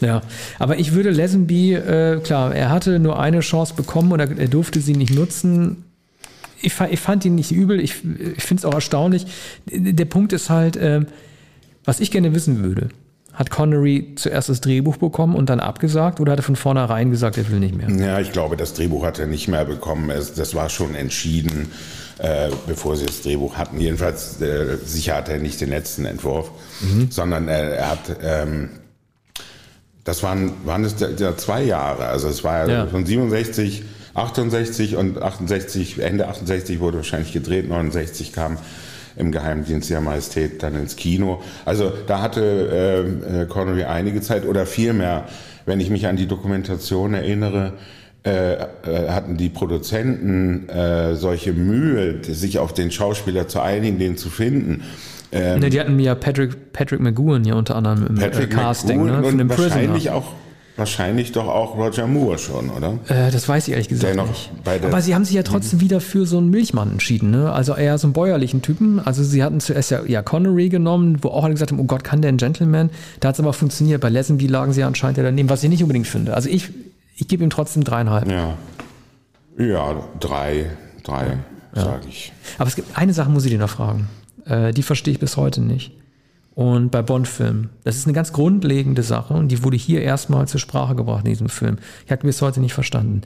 Ja, 0.00 0.22
aber 0.58 0.78
ich 0.78 0.94
würde 0.94 1.10
Lesenby, 1.10 1.74
äh, 1.74 2.20
klar, 2.20 2.61
er 2.62 2.70
hatte 2.70 3.00
nur 3.00 3.18
eine 3.18 3.40
Chance 3.40 3.74
bekommen 3.74 4.12
oder 4.12 4.30
er 4.30 4.46
durfte 4.46 4.80
sie 4.80 4.94
nicht 4.94 5.12
nutzen. 5.12 5.84
Ich, 6.60 6.80
ich 6.80 7.00
fand 7.00 7.24
ihn 7.24 7.34
nicht 7.34 7.50
übel, 7.50 7.80
ich, 7.80 8.04
ich 8.36 8.42
finde 8.44 8.60
es 8.60 8.64
auch 8.64 8.74
erstaunlich. 8.74 9.26
Der 9.66 10.04
Punkt 10.04 10.32
ist 10.32 10.48
halt, 10.48 10.76
äh, 10.76 11.00
was 11.84 11.98
ich 11.98 12.12
gerne 12.12 12.36
wissen 12.36 12.62
würde, 12.62 12.90
hat 13.32 13.50
Connery 13.50 14.12
zuerst 14.14 14.48
das 14.48 14.60
Drehbuch 14.60 14.96
bekommen 14.96 15.34
und 15.34 15.50
dann 15.50 15.58
abgesagt 15.58 16.20
oder 16.20 16.32
hat 16.32 16.38
er 16.38 16.44
von 16.44 16.54
vornherein 16.54 17.10
gesagt, 17.10 17.36
er 17.36 17.50
will 17.50 17.58
nicht 17.58 17.74
mehr? 17.74 17.90
Ja, 17.90 18.20
ich 18.20 18.30
glaube, 18.30 18.56
das 18.56 18.74
Drehbuch 18.74 19.04
hat 19.04 19.18
er 19.18 19.26
nicht 19.26 19.48
mehr 19.48 19.64
bekommen. 19.64 20.08
Das 20.08 20.54
war 20.54 20.68
schon 20.68 20.94
entschieden, 20.94 21.72
äh, 22.18 22.48
bevor 22.68 22.96
sie 22.96 23.06
das 23.06 23.22
Drehbuch 23.22 23.56
hatten. 23.56 23.80
Jedenfalls, 23.80 24.40
äh, 24.40 24.76
sicher 24.84 25.16
hat 25.16 25.28
er 25.28 25.38
nicht 25.38 25.60
den 25.60 25.70
letzten 25.70 26.04
Entwurf, 26.04 26.52
mhm. 26.80 27.10
sondern 27.10 27.48
er, 27.48 27.72
er 27.72 27.90
hat 27.90 28.16
ähm, 28.22 28.68
das 30.04 30.22
waren, 30.22 30.52
waren 30.64 30.84
es 30.84 30.96
ja 31.18 31.36
zwei 31.36 31.62
Jahre. 31.62 32.06
Also 32.06 32.28
es 32.28 32.42
war 32.44 32.68
ja. 32.68 32.86
von 32.86 33.06
67, 33.06 33.84
68 34.14 34.96
und 34.96 35.22
68, 35.22 36.00
Ende 36.00 36.28
68 36.28 36.80
wurde 36.80 36.98
wahrscheinlich 36.98 37.32
gedreht, 37.32 37.68
69 37.68 38.32
kam 38.32 38.58
im 39.16 39.30
Geheimdienst 39.30 39.90
der 39.90 40.00
Majestät 40.00 40.62
dann 40.62 40.74
ins 40.74 40.96
Kino. 40.96 41.42
Also 41.64 41.92
da 42.06 42.20
hatte 42.20 43.44
äh, 43.46 43.46
Connery 43.46 43.84
einige 43.84 44.20
Zeit 44.20 44.46
oder 44.46 44.66
vielmehr, 44.66 45.28
wenn 45.66 45.80
ich 45.80 45.90
mich 45.90 46.06
an 46.06 46.16
die 46.16 46.26
Dokumentation 46.26 47.14
erinnere, 47.14 47.74
äh, 48.24 48.54
äh, 48.54 49.08
hatten 49.08 49.36
die 49.36 49.48
Produzenten 49.48 50.68
äh, 50.68 51.16
solche 51.16 51.52
Mühe, 51.52 52.22
sich 52.22 52.58
auf 52.58 52.72
den 52.72 52.92
Schauspieler 52.92 53.48
zu 53.48 53.60
einigen, 53.60 53.98
den 53.98 54.16
zu 54.16 54.30
finden. 54.30 54.84
Ähm, 55.32 55.60
ne, 55.60 55.70
die 55.70 55.80
hatten 55.80 55.98
ja 55.98 56.14
Patrick, 56.14 56.72
Patrick 56.72 57.00
McGowan 57.00 57.44
hier 57.44 57.56
unter 57.56 57.76
anderem 57.76 58.06
im 58.06 58.14
Patrick 58.16 58.52
äh, 58.52 58.54
Casting 58.54 59.04
ne, 59.06 59.22
von 59.22 59.38
dem 59.38 59.48
wahrscheinlich 59.48 60.04
Prisoner. 60.04 60.16
auch 60.16 60.32
Wahrscheinlich 60.76 61.32
doch 61.32 61.48
auch 61.48 61.76
Roger 61.76 62.06
Moore 62.06 62.38
schon, 62.38 62.70
oder? 62.70 62.98
Äh, 63.08 63.30
das 63.30 63.46
weiß 63.46 63.68
ich 63.68 63.72
ehrlich 63.72 63.88
gesagt 63.88 64.16
nicht. 64.16 64.50
Aber 64.64 65.02
sie 65.02 65.14
haben 65.14 65.24
sich 65.24 65.34
ja 65.34 65.42
trotzdem 65.42 65.78
mhm. 65.78 65.82
wieder 65.82 66.00
für 66.00 66.24
so 66.24 66.38
einen 66.38 66.48
Milchmann 66.48 66.92
entschieden, 66.92 67.30
ne? 67.30 67.52
Also 67.52 67.74
eher 67.74 67.98
so 67.98 68.06
einen 68.06 68.14
bäuerlichen 68.14 68.62
Typen. 68.62 68.98
Also 68.98 69.22
sie 69.22 69.44
hatten 69.44 69.60
zuerst 69.60 69.90
ja, 69.90 70.02
ja 70.06 70.22
Connery 70.22 70.70
genommen, 70.70 71.18
wo 71.20 71.28
auch 71.28 71.44
alle 71.44 71.52
gesagt 71.52 71.72
haben, 71.72 71.80
oh 71.80 71.84
Gott, 71.84 72.04
kann 72.04 72.22
der 72.22 72.32
ein 72.32 72.38
Gentleman? 72.38 72.88
Da 73.20 73.28
hat 73.28 73.34
es 73.34 73.40
aber 73.40 73.52
funktioniert. 73.52 74.00
Bei 74.00 74.08
Lesenby 74.08 74.46
lagen 74.46 74.72
sie 74.72 74.80
ja 74.80 74.86
anscheinend 74.86 75.18
ja 75.18 75.24
daneben, 75.24 75.50
was 75.50 75.62
ich 75.62 75.68
nicht 75.68 75.82
unbedingt 75.82 76.06
finde. 76.06 76.32
Also 76.32 76.48
ich, 76.48 76.70
ich 77.16 77.28
gebe 77.28 77.44
ihm 77.44 77.50
trotzdem 77.50 77.84
dreieinhalb. 77.84 78.30
Ja. 78.30 78.54
Ja, 79.58 80.02
drei, 80.18 80.70
drei, 81.04 81.36
ja. 81.76 81.82
sage 81.82 82.06
ich. 82.08 82.32
Aber 82.56 82.68
es 82.68 82.76
gibt 82.76 82.96
eine 82.96 83.12
Sache, 83.12 83.28
muss 83.28 83.44
ich 83.44 83.50
dir 83.50 83.58
noch 83.58 83.68
fragen. 83.68 84.08
Äh, 84.44 84.72
die 84.72 84.82
verstehe 84.82 85.12
ich 85.12 85.20
bis 85.20 85.36
heute 85.36 85.60
nicht. 85.60 85.92
Und 86.54 86.90
bei 86.90 87.00
Bond-Filmen. 87.00 87.70
Das 87.84 87.96
ist 87.96 88.06
eine 88.06 88.12
ganz 88.12 88.32
grundlegende 88.32 89.02
Sache 89.02 89.32
und 89.32 89.48
die 89.48 89.64
wurde 89.64 89.78
hier 89.78 90.02
erstmal 90.02 90.46
zur 90.48 90.60
Sprache 90.60 90.94
gebracht 90.94 91.24
in 91.24 91.30
diesem 91.30 91.48
Film. 91.48 91.78
Ich 92.04 92.12
habe 92.12 92.26
bis 92.26 92.42
heute 92.42 92.60
nicht 92.60 92.74
verstanden. 92.74 93.22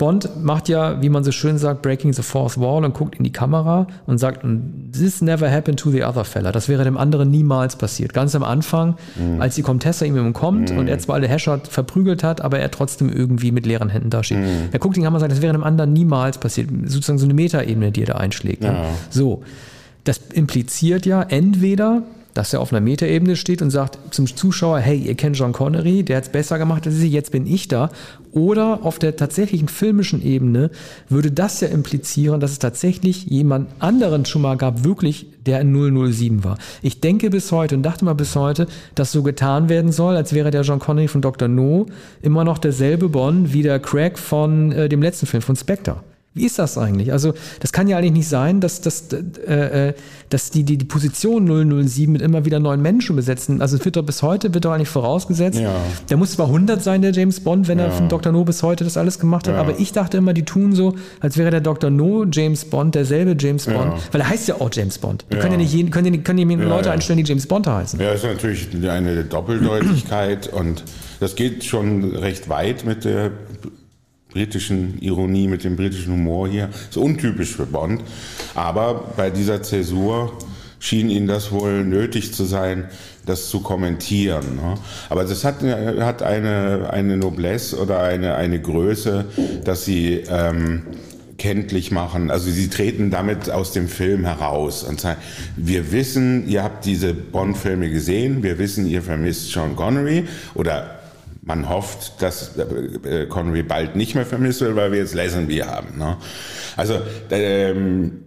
Bond 0.00 0.42
macht 0.42 0.70
ja, 0.70 1.02
wie 1.02 1.10
man 1.10 1.24
so 1.24 1.30
schön 1.30 1.58
sagt, 1.58 1.82
Breaking 1.82 2.14
the 2.14 2.22
Fourth 2.22 2.58
Wall 2.58 2.86
und 2.86 2.94
guckt 2.94 3.16
in 3.16 3.22
die 3.22 3.32
Kamera 3.32 3.86
und 4.06 4.16
sagt, 4.16 4.46
this 4.92 5.20
never 5.20 5.52
happened 5.52 5.78
to 5.78 5.90
the 5.90 6.04
other 6.04 6.24
fella. 6.24 6.52
Das 6.52 6.70
wäre 6.70 6.84
dem 6.84 6.96
anderen 6.96 7.30
niemals 7.30 7.76
passiert. 7.76 8.14
Ganz 8.14 8.34
am 8.34 8.42
Anfang, 8.42 8.96
mhm. 9.16 9.42
als 9.42 9.56
die 9.56 9.62
Comtesse 9.62 10.06
ihm 10.06 10.32
kommt 10.32 10.72
mhm. 10.72 10.78
und 10.78 10.88
er 10.88 10.98
zwar 11.00 11.16
alle 11.16 11.28
Hashard 11.28 11.68
verprügelt 11.68 12.24
hat, 12.24 12.40
aber 12.40 12.58
er 12.58 12.70
trotzdem 12.70 13.12
irgendwie 13.12 13.52
mit 13.52 13.66
leeren 13.66 13.90
Händen 13.90 14.08
dasteht. 14.08 14.38
Mhm. 14.38 14.70
Er 14.72 14.78
guckt 14.78 14.96
in 14.96 15.02
die 15.02 15.04
Kamera 15.04 15.18
und 15.18 15.20
sagt, 15.20 15.32
das 15.32 15.42
wäre 15.42 15.52
dem 15.52 15.64
anderen 15.64 15.92
niemals 15.92 16.38
passiert. 16.38 16.70
Sozusagen 16.86 17.18
so 17.18 17.26
eine 17.26 17.34
Metaebene, 17.34 17.92
die 17.92 18.00
er 18.04 18.06
da 18.06 18.14
einschlägt. 18.14 18.64
Ja. 18.64 18.86
So. 19.10 19.42
Das 20.04 20.18
impliziert 20.32 21.06
ja 21.06 21.22
entweder, 21.22 22.02
dass 22.34 22.52
er 22.52 22.60
auf 22.60 22.72
einer 22.72 22.80
Metaebene 22.80 23.36
steht 23.36 23.62
und 23.62 23.70
sagt 23.70 23.98
zum 24.14 24.26
Zuschauer, 24.26 24.78
hey, 24.78 24.96
ihr 24.96 25.14
kennt 25.14 25.36
John 25.36 25.52
Connery, 25.52 26.04
der 26.04 26.18
hat 26.18 26.24
es 26.24 26.30
besser 26.30 26.58
gemacht 26.58 26.86
als 26.86 26.96
Sie, 26.96 27.08
jetzt 27.08 27.32
bin 27.32 27.46
ich 27.46 27.68
da. 27.68 27.90
Oder 28.32 28.80
auf 28.84 28.98
der 29.00 29.16
tatsächlichen 29.16 29.68
filmischen 29.68 30.22
Ebene 30.22 30.70
würde 31.08 31.32
das 31.32 31.60
ja 31.60 31.68
implizieren, 31.68 32.40
dass 32.40 32.52
es 32.52 32.58
tatsächlich 32.60 33.26
jemand 33.26 33.68
anderen 33.80 34.24
schon 34.24 34.42
mal 34.42 34.56
gab, 34.56 34.84
wirklich, 34.84 35.26
der 35.44 35.60
in 35.60 35.72
007 35.72 36.44
war. 36.44 36.56
Ich 36.82 37.00
denke 37.00 37.30
bis 37.30 37.50
heute 37.50 37.74
und 37.74 37.82
dachte 37.82 38.04
mal 38.04 38.14
bis 38.14 38.36
heute, 38.36 38.68
dass 38.94 39.10
so 39.10 39.22
getan 39.22 39.68
werden 39.68 39.90
soll, 39.90 40.16
als 40.16 40.32
wäre 40.32 40.50
der 40.50 40.62
John 40.62 40.78
Connery 40.78 41.08
von 41.08 41.22
Dr. 41.22 41.48
No 41.48 41.86
immer 42.22 42.44
noch 42.44 42.58
derselbe 42.58 43.08
Bond 43.08 43.52
wie 43.52 43.62
der 43.62 43.80
Craig 43.80 44.18
von 44.18 44.70
äh, 44.70 44.88
dem 44.88 45.02
letzten 45.02 45.26
Film, 45.26 45.42
von 45.42 45.56
Spectre. 45.56 46.04
Wie 46.32 46.46
ist 46.46 46.60
das 46.60 46.78
eigentlich? 46.78 47.10
Also, 47.10 47.34
das 47.58 47.72
kann 47.72 47.88
ja 47.88 47.98
eigentlich 47.98 48.12
nicht 48.12 48.28
sein, 48.28 48.60
dass, 48.60 48.80
dass, 48.80 49.12
äh, 49.12 49.88
äh 49.88 49.94
dass 50.28 50.50
die, 50.50 50.62
die, 50.62 50.76
die 50.76 50.84
Position 50.84 51.44
007 51.88 52.12
mit 52.12 52.22
immer 52.22 52.44
wieder 52.44 52.60
neuen 52.60 52.80
Menschen 52.80 53.16
besetzen. 53.16 53.60
Also, 53.60 53.76
es 53.76 53.84
wird 53.84 53.96
doch 53.96 54.04
bis 54.04 54.22
heute, 54.22 54.54
wird 54.54 54.64
doch 54.64 54.70
eigentlich 54.70 54.88
vorausgesetzt. 54.88 55.58
Ja. 55.58 55.74
Der 56.08 56.16
muss 56.16 56.32
zwar 56.32 56.46
100 56.46 56.80
sein, 56.80 57.02
der 57.02 57.10
James 57.10 57.40
Bond, 57.40 57.66
wenn 57.66 57.80
ja. 57.80 57.86
er 57.86 57.90
von 57.90 58.08
Dr. 58.08 58.30
No 58.30 58.44
bis 58.44 58.62
heute 58.62 58.84
das 58.84 58.96
alles 58.96 59.18
gemacht 59.18 59.48
hat, 59.48 59.54
ja. 59.54 59.60
aber 59.60 59.80
ich 59.80 59.90
dachte 59.90 60.18
immer, 60.18 60.32
die 60.32 60.44
tun 60.44 60.72
so, 60.72 60.94
als 61.18 61.36
wäre 61.36 61.50
der 61.50 61.62
Dr. 61.62 61.90
No 61.90 62.24
James 62.30 62.64
Bond 62.64 62.94
derselbe 62.94 63.34
James 63.36 63.66
Bond, 63.66 63.94
weil 64.12 64.20
er 64.20 64.28
heißt 64.28 64.46
ja 64.46 64.54
auch 64.60 64.70
James 64.72 64.98
Bond. 64.98 65.24
Die 65.32 65.36
können 65.36 65.52
ja 65.52 65.58
nicht 65.58 65.72
jeden, 65.72 65.90
können, 65.90 66.22
können 66.22 66.48
ja 66.48 66.64
Leute 66.64 66.92
einstellen, 66.92 67.18
die 67.18 67.28
James 67.28 67.48
Bond 67.48 67.66
heißen. 67.66 67.98
Ja, 67.98 68.12
das 68.12 68.22
ist 68.22 68.30
natürlich 68.30 68.68
eine 68.88 69.24
Doppeldeutigkeit 69.24 70.46
und 70.52 70.84
das 71.18 71.34
geht 71.34 71.64
schon 71.64 72.14
recht 72.14 72.48
weit 72.48 72.84
mit 72.84 73.04
der 73.04 73.32
britischen 74.32 75.00
Ironie, 75.00 75.48
mit 75.48 75.64
dem 75.64 75.76
britischen 75.76 76.12
Humor 76.12 76.48
hier. 76.48 76.68
Ist 76.88 76.96
untypisch 76.96 77.56
für 77.56 77.66
Bond. 77.66 78.02
Aber 78.54 79.12
bei 79.16 79.30
dieser 79.30 79.62
Zäsur 79.62 80.32
schien 80.78 81.10
ihnen 81.10 81.26
das 81.26 81.52
wohl 81.52 81.84
nötig 81.84 82.32
zu 82.32 82.44
sein, 82.44 82.86
das 83.26 83.50
zu 83.50 83.60
kommentieren. 83.60 84.56
Ne? 84.56 84.74
Aber 85.08 85.24
das 85.24 85.44
hat, 85.44 85.62
hat 85.62 86.22
eine, 86.22 86.88
eine 86.90 87.16
Noblesse 87.16 87.78
oder 87.78 88.02
eine, 88.02 88.34
eine 88.34 88.60
Größe, 88.60 89.26
dass 89.64 89.84
sie 89.84 90.22
ähm, 90.28 90.82
kenntlich 91.40 91.90
machen. 91.90 92.30
Also 92.30 92.50
sie 92.50 92.68
treten 92.68 93.10
damit 93.10 93.50
aus 93.50 93.72
dem 93.72 93.88
Film 93.88 94.24
heraus 94.24 94.82
und 94.84 95.00
sagen, 95.00 95.20
wir 95.56 95.90
wissen, 95.92 96.48
ihr 96.48 96.62
habt 96.62 96.84
diese 96.84 97.14
Bond-Filme 97.14 97.90
gesehen, 97.90 98.42
wir 98.42 98.58
wissen, 98.58 98.86
ihr 98.86 99.02
vermisst 99.02 99.50
Sean 99.50 99.74
Connery 99.76 100.24
oder 100.54 100.99
man 101.42 101.68
hofft, 101.68 102.22
dass 102.22 102.56
äh, 102.58 103.26
Connery 103.26 103.62
bald 103.62 103.96
nicht 103.96 104.14
mehr 104.14 104.26
vermisst 104.26 104.60
wird, 104.60 104.76
weil 104.76 104.92
wir 104.92 104.98
jetzt 104.98 105.14
Lazenby 105.14 105.58
haben. 105.58 105.98
Ne? 105.98 106.16
Also 106.76 107.00
ähm, 107.30 108.24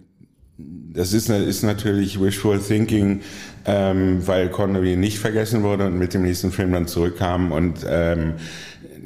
das 0.58 1.12
ist, 1.12 1.28
ist 1.28 1.62
natürlich 1.62 2.20
wishful 2.20 2.60
thinking, 2.60 3.22
ähm, 3.66 4.26
weil 4.26 4.48
Connery 4.50 4.96
nicht 4.96 5.18
vergessen 5.18 5.62
wurde 5.62 5.86
und 5.86 5.98
mit 5.98 6.14
dem 6.14 6.22
nächsten 6.22 6.52
Film 6.52 6.72
dann 6.72 6.86
zurückkam 6.86 7.50
und 7.50 7.78
ähm, 7.88 8.34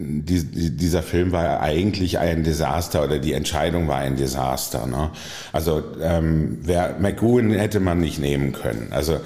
die, 0.01 0.45
die, 0.45 0.77
dieser 0.77 1.03
Film 1.03 1.33
war 1.33 1.61
eigentlich 1.61 2.19
ein 2.19 2.45
Desaster 2.45 3.05
oder 3.05 3.19
die 3.19 3.33
Entscheidung 3.33 3.89
war 3.89 3.97
ein 3.97 4.17
Desaster. 4.17 4.87
Ne? 4.87 5.11
Also 5.53 5.83
ähm, 6.01 6.59
wer 6.63 6.97
McGowan 7.01 7.51
hätte 7.51 7.81
man 7.81 8.01
nicht 8.01 8.21
nehmen 8.21 8.53
können. 8.53 8.89
Also 8.91 9.21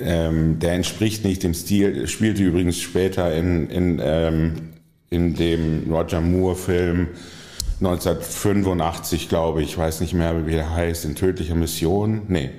ähm, 0.00 0.58
der 0.60 0.72
entspricht 0.72 1.24
nicht 1.24 1.42
dem 1.42 1.52
Stil. 1.52 2.08
Spielte 2.08 2.42
übrigens 2.42 2.80
später 2.80 3.34
in 3.34 3.68
in 3.68 4.00
ähm, 4.02 4.52
in 5.10 5.34
dem 5.34 5.92
Roger 5.92 6.20
Moore 6.20 6.56
Film 6.56 7.08
1985, 7.80 9.28
glaube 9.28 9.62
ich, 9.62 9.70
ich 9.70 9.78
weiß 9.78 10.00
nicht 10.00 10.14
mehr, 10.14 10.46
wie 10.46 10.52
der 10.52 10.74
heißt, 10.74 11.04
in 11.04 11.14
tödlicher 11.16 11.54
Mission. 11.54 12.22
Nee. 12.28 12.50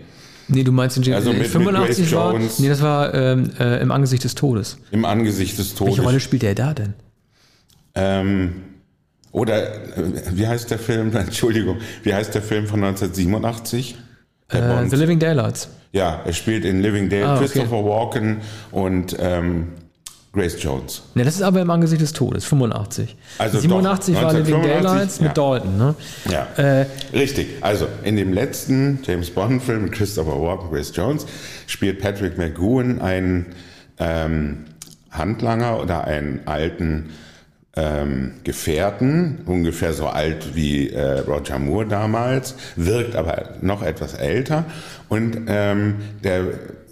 Nee, 0.48 0.64
du 0.64 0.72
meinst 0.72 0.98
den 0.98 1.04
James 1.04 1.26
also 1.26 1.34
mit, 1.34 1.48
85 1.48 2.06
mit 2.06 2.14
war, 2.14 2.40
Nee, 2.60 2.70
das 2.70 2.82
war 2.82 3.14
ähm, 3.14 3.50
äh, 3.60 3.82
im 3.82 3.92
Angesicht 3.92 4.24
des 4.24 4.36
Todes. 4.36 4.78
Im 4.92 5.04
Angesicht 5.04 5.58
des 5.58 5.74
Todes. 5.74 5.94
Welche 5.94 6.04
Rolle 6.04 6.20
spielt 6.20 6.44
er 6.44 6.54
da 6.54 6.74
denn? 6.74 6.94
Ähm, 7.96 8.64
oder 9.32 9.98
äh, 9.98 10.12
wie 10.32 10.48
heißt 10.48 10.72
der 10.72 10.80
Film? 10.80 11.16
Entschuldigung, 11.16 11.78
wie 12.04 12.14
heißt 12.14 12.34
der 12.36 12.42
Film 12.42 12.68
von 12.68 12.84
1987? 12.84 13.98
Äh, 14.50 14.86
The 14.88 14.96
Living 14.96 15.20
Daylights. 15.20 15.70
Ja, 15.92 16.22
er 16.26 16.34
spielt 16.34 16.66
in 16.66 16.82
Living 16.82 17.10
Daylights. 17.10 17.30
Ah, 17.30 17.36
okay. 17.36 17.46
Christopher 17.46 17.86
Walken 17.86 18.42
und 18.72 19.16
ähm, 19.20 19.70
Grace 20.36 20.62
Jones. 20.62 21.04
Ne, 21.16 21.24
das 21.24 21.36
ist 21.36 21.42
aber 21.42 21.62
im 21.62 21.70
Angesicht 21.70 22.02
des 22.02 22.14
Todes, 22.14 22.46
85. 22.46 23.16
Also 23.38 23.60
87 23.60 24.16
doch, 24.16 24.24
war 24.24 24.34
Living 24.34 24.62
Daylights 24.62 25.20
ja. 25.20 25.24
mit 25.24 25.38
Dalton, 25.38 25.78
ne? 25.78 25.96
Ja. 26.30 26.48
Äh, 26.58 26.86
Richtig. 27.14 27.48
Also 27.62 27.88
in 28.04 28.18
dem 28.18 28.34
letzten 28.34 29.00
James 29.04 29.32
Bond-Film 29.32 29.84
mit 29.84 29.94
Christopher 29.94 30.40
Walken, 30.42 30.70
Grace 30.70 30.92
Jones, 30.94 31.26
spielt 31.68 32.00
Patrick 32.00 32.38
McGowan 32.38 33.02
einen 33.02 33.48
ähm, 33.98 34.66
Handlanger 35.12 35.82
oder 35.82 36.04
einen 36.04 36.42
alten 36.46 37.12
ähm, 37.76 38.34
Gefährten, 38.44 39.40
ungefähr 39.46 39.94
so 39.94 40.08
alt 40.08 40.56
wie 40.56 40.90
äh, 40.90 41.20
Roger 41.20 41.60
Moore 41.60 41.86
damals, 41.88 42.56
wirkt 42.76 43.16
aber 43.16 43.50
noch 43.62 43.82
etwas 43.82 44.14
älter 44.14 44.66
und 45.10 45.46
ähm, 45.48 45.96
der 46.24 46.46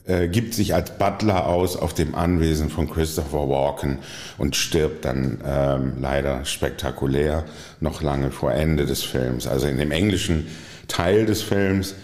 äh, 0.06 0.28
gibt 0.28 0.54
sich 0.54 0.74
als 0.74 0.92
Butler 0.92 1.48
aus 1.48 1.78
auf 1.78 1.94
dem 1.94 2.14
Anwesen 2.16 2.70
von 2.70 2.90
Christopher 2.90 3.48
Walken 3.48 4.00
und 4.38 4.58
stirbt 4.58 5.06
dann 5.06 5.40
ähm, 5.46 5.94
leider 6.02 6.44
spektakulär 6.44 7.46
noch 7.80 8.02
lange 8.02 8.32
vor 8.32 8.52
Ende 8.52 8.86
des 8.86 9.04
Films. 9.04 9.48
Also 9.48 9.68
in 9.68 9.78
dem 9.78 9.92
englischen 9.92 10.48
Teil 10.90 11.26
des 11.26 11.42
Films 11.42 11.96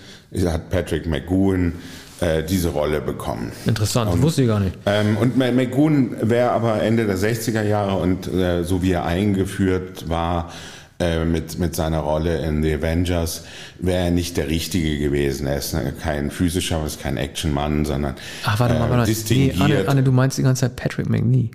hat 0.45 0.69
Patrick 0.69 1.07
McGowan 1.07 1.73
äh, 2.21 2.43
diese 2.43 2.69
Rolle 2.69 3.01
bekommen. 3.01 3.51
Interessant, 3.65 4.11
und, 4.11 4.21
wusste 4.21 4.41
ich 4.41 4.47
gar 4.47 4.59
nicht. 4.59 4.77
Ähm, 4.85 5.17
und 5.17 5.37
McGoon 5.37 6.15
wäre 6.21 6.51
aber 6.51 6.81
Ende 6.81 7.05
der 7.05 7.17
60er 7.17 7.63
Jahre 7.63 7.95
und 7.95 8.27
äh, 8.27 8.63
so 8.63 8.81
wie 8.81 8.91
er 8.91 9.05
eingeführt 9.05 10.09
war, 10.09 10.51
äh, 10.99 11.23
mit, 11.23 11.57
mit 11.59 11.75
seiner 11.75 11.99
Rolle 11.99 12.39
in 12.39 12.61
The 12.61 12.73
Avengers 12.73 13.45
wäre 13.79 14.05
er 14.05 14.11
nicht 14.11 14.35
der 14.35 14.49
Richtige 14.49 14.99
gewesen. 14.99 15.47
Er 15.47 15.57
ist 15.57 15.73
kein 16.01 16.29
physischer, 16.29 16.85
ist 16.85 17.01
kein 17.01 17.15
Actionmann, 17.15 17.85
sondern 17.85 18.15
Ach, 18.43 18.59
warte 18.59 18.73
mal, 18.73 18.79
äh, 18.79 18.81
warte 18.81 18.95
mal. 18.97 19.05
distinguiert. 19.05 19.57
Nee, 19.57 19.75
Anne, 19.75 19.87
Anne, 19.87 20.03
du 20.03 20.11
meinst 20.11 20.37
die 20.37 20.43
ganze 20.43 20.61
Zeit 20.61 20.75
Patrick 20.75 21.09
McNee. 21.09 21.51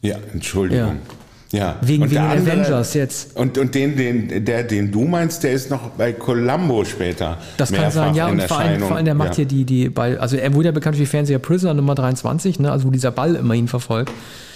Ja, 0.00 0.16
Entschuldigung. 0.32 1.00
Ja. 1.08 1.23
Ja. 1.54 1.76
Wegen, 1.80 2.10
wegen 2.10 2.18
andere, 2.18 2.52
Avengers 2.52 2.94
jetzt. 2.94 3.36
Und, 3.36 3.56
und 3.58 3.74
den, 3.74 3.96
den, 3.96 4.44
der, 4.44 4.64
den 4.64 4.90
du 4.90 5.04
meinst, 5.04 5.44
der 5.44 5.52
ist 5.52 5.70
noch 5.70 5.90
bei 5.90 6.12
Columbo 6.12 6.84
später. 6.84 7.38
Das 7.56 7.72
kann 7.72 7.90
sein, 7.90 8.14
ja. 8.14 8.28
Und 8.28 8.42
vor 8.42 8.58
allem, 8.58 8.80
vor 8.80 8.96
allem, 8.96 9.04
der 9.04 9.14
macht 9.14 9.30
ja. 9.30 9.36
hier 9.36 9.46
die, 9.46 9.64
die 9.64 9.88
Ball, 9.88 10.18
also 10.18 10.36
er 10.36 10.52
wurde 10.54 10.66
ja 10.66 10.72
bekannt 10.72 10.98
wie 10.98 11.06
Fernseher 11.06 11.38
Prisoner 11.38 11.74
Nummer 11.74 11.94
23, 11.94 12.58
ne, 12.58 12.72
also 12.72 12.86
wo 12.86 12.90
dieser 12.90 13.12
Ball 13.12 13.36
immer 13.36 13.54
ihn 13.54 13.68
verfolgt. 13.68 14.12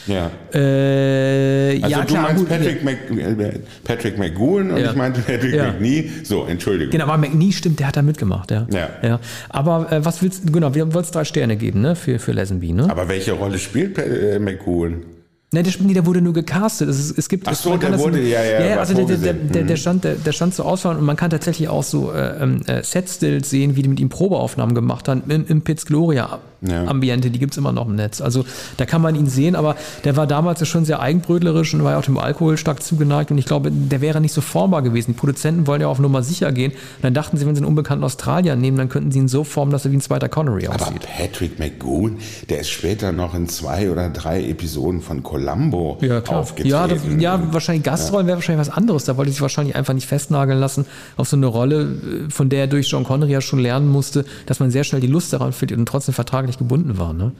Ja. 0.07 0.31
Äh, 0.55 1.81
also 1.83 1.89
ja, 1.89 2.01
du 2.01 2.07
klar, 2.07 2.23
meinst 2.23 2.39
gut, 2.39 2.49
Patrick, 2.49 2.83
Mc, 2.83 2.99
äh, 3.11 3.59
Patrick 3.85 4.19
McGowan 4.19 4.71
und 4.71 4.79
ja. 4.79 4.91
ich 4.91 4.97
meinte 4.97 5.21
Patrick 5.21 5.55
ja. 5.55 5.67
McNee. 5.67 6.11
So, 6.25 6.47
Entschuldigung. 6.47 6.93
Genau, 6.93 7.05
aber 7.05 7.19
McNee 7.19 7.53
stimmt, 7.53 7.79
der 7.79 7.89
hat 7.89 7.97
da 7.97 8.03
mitgemacht, 8.03 8.51
ja. 8.51 8.67
Ja. 8.73 8.89
ja. 9.03 9.21
Aber 9.51 9.93
äh, 9.93 10.05
was 10.05 10.23
willst 10.23 10.49
du, 10.49 10.53
genau, 10.53 10.75
wir 10.75 10.93
wollen 10.95 11.05
es 11.05 11.11
drei 11.11 11.25
Sterne 11.25 11.57
geben, 11.57 11.83
ne, 11.83 11.95
für, 11.95 12.19
für 12.19 12.33
Lesenby, 12.33 12.73
ne? 12.73 12.89
Aber 12.91 13.09
welche 13.09 13.33
Rolle 13.33 13.59
spielt 13.59 13.99
äh, 13.99 14.39
McGowan? 14.39 15.18
Nein, 15.51 15.65
der, 15.65 15.73
nee, 15.81 15.95
der 15.95 16.05
wurde 16.05 16.21
nur 16.21 16.35
gecastet. 16.35 16.91
Es, 16.91 17.11
es 17.11 17.29
gibt, 17.29 17.49
Ach 17.49 17.55
so, 17.55 17.75
der 17.79 17.99
wurde, 17.99 18.21
ja, 18.21 18.43
ja. 18.43 18.65
Ja, 18.67 18.77
also 18.77 18.93
der, 18.93 19.07
der, 19.07 19.33
der, 19.33 19.33
der, 19.33 19.65
mhm. 19.65 19.77
stand, 19.77 20.05
der, 20.05 20.15
der 20.17 20.33
stand 20.33 20.55
zur 20.55 20.67
Auswahl 20.67 20.97
und 20.97 21.05
man 21.05 21.17
kann 21.17 21.31
tatsächlich 21.31 21.69
auch 21.71 21.83
so 21.83 22.13
äh, 22.13 22.43
ähm, 22.43 22.61
äh, 22.67 22.83
Set-Stills 22.83 23.49
sehen, 23.49 23.75
wie 23.75 23.83
die 23.83 23.89
mit 23.89 23.99
ihm 23.99 24.11
Probeaufnahmen 24.11 24.75
gemacht 24.75 25.09
haben 25.09 25.23
im, 25.29 25.47
im 25.47 25.63
Pitts 25.63 25.87
Gloria 25.87 26.39
ja. 26.61 26.87
Ambiente, 26.87 27.31
die 27.31 27.39
gibt 27.39 27.53
es 27.53 27.59
immer 27.59 27.73
noch 27.73 27.87
im 27.87 27.95
Netz. 27.95 28.21
Also 28.21 28.45
da 28.77 28.87
kann 28.87 29.03
man 29.03 29.15
ihn 29.15 29.27
sehen, 29.27 29.55
aber 29.55 29.77
der 30.05 30.17
war 30.17 30.27
damals 30.27 30.67
schon 30.67 30.85
sehr 30.85 31.01
eigenbrötlerisch 31.01 31.75
und 31.75 31.85
war 31.85 31.93
ja 31.93 31.99
auch 31.99 32.05
dem 32.05 32.19
Alkohol 32.19 32.57
stark 32.57 32.83
zugeneigt 32.83 33.31
und 33.31 33.39
ich 33.39 33.47
glaube, 33.47 33.71
der 33.71 34.01
wäre 34.01 34.21
nicht 34.21 34.33
so 34.33 34.41
formbar 34.41 34.83
gewesen. 34.83 35.13
Die 35.13 35.19
Produzenten 35.19 35.67
wollen 35.67 35.81
ja 35.81 35.87
auf 35.87 35.99
Nummer 35.99 36.23
sicher 36.23 36.51
gehen 36.53 36.73
und 36.73 37.03
dann 37.03 37.15
dachten 37.15 37.37
sie, 37.37 37.47
wenn 37.47 37.55
sie 37.55 37.61
einen 37.61 37.69
unbekannten 37.69 38.05
Australier 38.05 38.57
nehmen, 38.57 38.77
dann 38.77 38.89
könnten 38.89 39.13
sie 39.13 39.21
ihn 39.21 39.29
so 39.29 39.45
formen, 39.45 39.71
dass 39.71 39.85
er 39.85 39.93
wie 39.93 39.97
ein 39.97 40.01
zweiter 40.01 40.29
Connery 40.29 40.69
aussieht. 40.69 40.83
Aber 40.83 40.99
Patrick 40.99 41.59
McGoon, 41.59 42.19
der 42.49 42.61
ist 42.61 42.71
später 42.71 43.13
noch 43.13 43.35
in 43.35 43.49
zwei 43.49 43.91
oder 43.91 44.11
drei 44.11 44.45
Episoden 44.49 45.01
von 45.01 45.23
Columbo 45.23 45.99
ja, 46.01 46.23
aufgetreten. 46.25 46.69
Ja, 46.69 46.87
das, 46.89 47.01
ja, 47.19 47.53
wahrscheinlich 47.53 47.85
Gastrollen 47.85 48.27
ja. 48.27 48.29
wäre 48.29 48.39
wahrscheinlich 48.39 48.67
was 48.67 48.75
anderes. 48.75 49.05
Da 49.05 49.17
wollte 49.17 49.31
sich 49.31 49.41
wahrscheinlich 49.41 49.77
einfach 49.77 49.95
nicht 49.95 50.07
festnageln 50.07 50.59
lassen 50.59 50.87
auf 51.17 51.29
so 51.29 51.37
eine 51.37 51.47
Rolle, 51.47 52.29
von 52.31 52.49
der 52.49 52.61
er 52.61 52.67
durch 52.67 52.89
John 52.89 53.05
Connery 53.05 53.33
ja 53.33 53.41
schon 53.41 53.61
lernen 53.61 53.89
musste, 53.89 54.25
dass 54.47 54.61
man 54.61 54.71
sehr 54.71 54.85
schnell 54.85 55.01
die 55.01 55.07
Lust 55.07 55.33
daran 55.33 55.53
findet 55.53 55.79
und 55.79 55.87
trotzdem 55.87 56.15
vertragen 56.15 56.48
vertraglich 56.49 56.59
gebunden 56.59 56.99
waren. 56.99 57.17
Ne? 57.17 57.33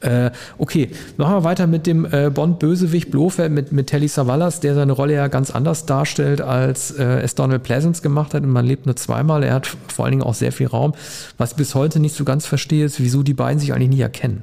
Äh, 0.00 0.30
okay, 0.58 0.90
machen 1.16 1.34
wir 1.34 1.44
weiter 1.44 1.66
mit 1.66 1.86
dem 1.86 2.04
äh, 2.04 2.30
Bond-Bösewicht 2.30 3.10
Blofeld, 3.10 3.52
mit, 3.52 3.72
mit 3.72 3.86
Telly 3.86 4.08
Savalas, 4.08 4.60
der 4.60 4.74
seine 4.74 4.92
Rolle 4.92 5.14
ja 5.14 5.28
ganz 5.28 5.50
anders 5.50 5.86
darstellt, 5.86 6.40
als 6.40 6.90
äh, 6.90 7.20
es 7.22 7.34
Donald 7.34 7.62
Pleasance 7.62 8.02
gemacht 8.02 8.34
hat. 8.34 8.42
Und 8.42 8.50
man 8.50 8.66
lebt 8.66 8.86
nur 8.86 8.96
zweimal. 8.96 9.42
Er 9.42 9.54
hat 9.54 9.66
vor 9.66 10.04
allen 10.04 10.12
Dingen 10.12 10.22
auch 10.22 10.34
sehr 10.34 10.52
viel 10.52 10.66
Raum. 10.66 10.92
Was 11.38 11.52
ich 11.52 11.56
bis 11.56 11.74
heute 11.74 12.00
nicht 12.00 12.14
so 12.14 12.24
ganz 12.24 12.46
verstehe, 12.46 12.84
ist, 12.84 13.00
wieso 13.00 13.22
die 13.22 13.34
beiden 13.34 13.58
sich 13.58 13.72
eigentlich 13.72 13.90
nie 13.90 14.00
erkennen. 14.00 14.42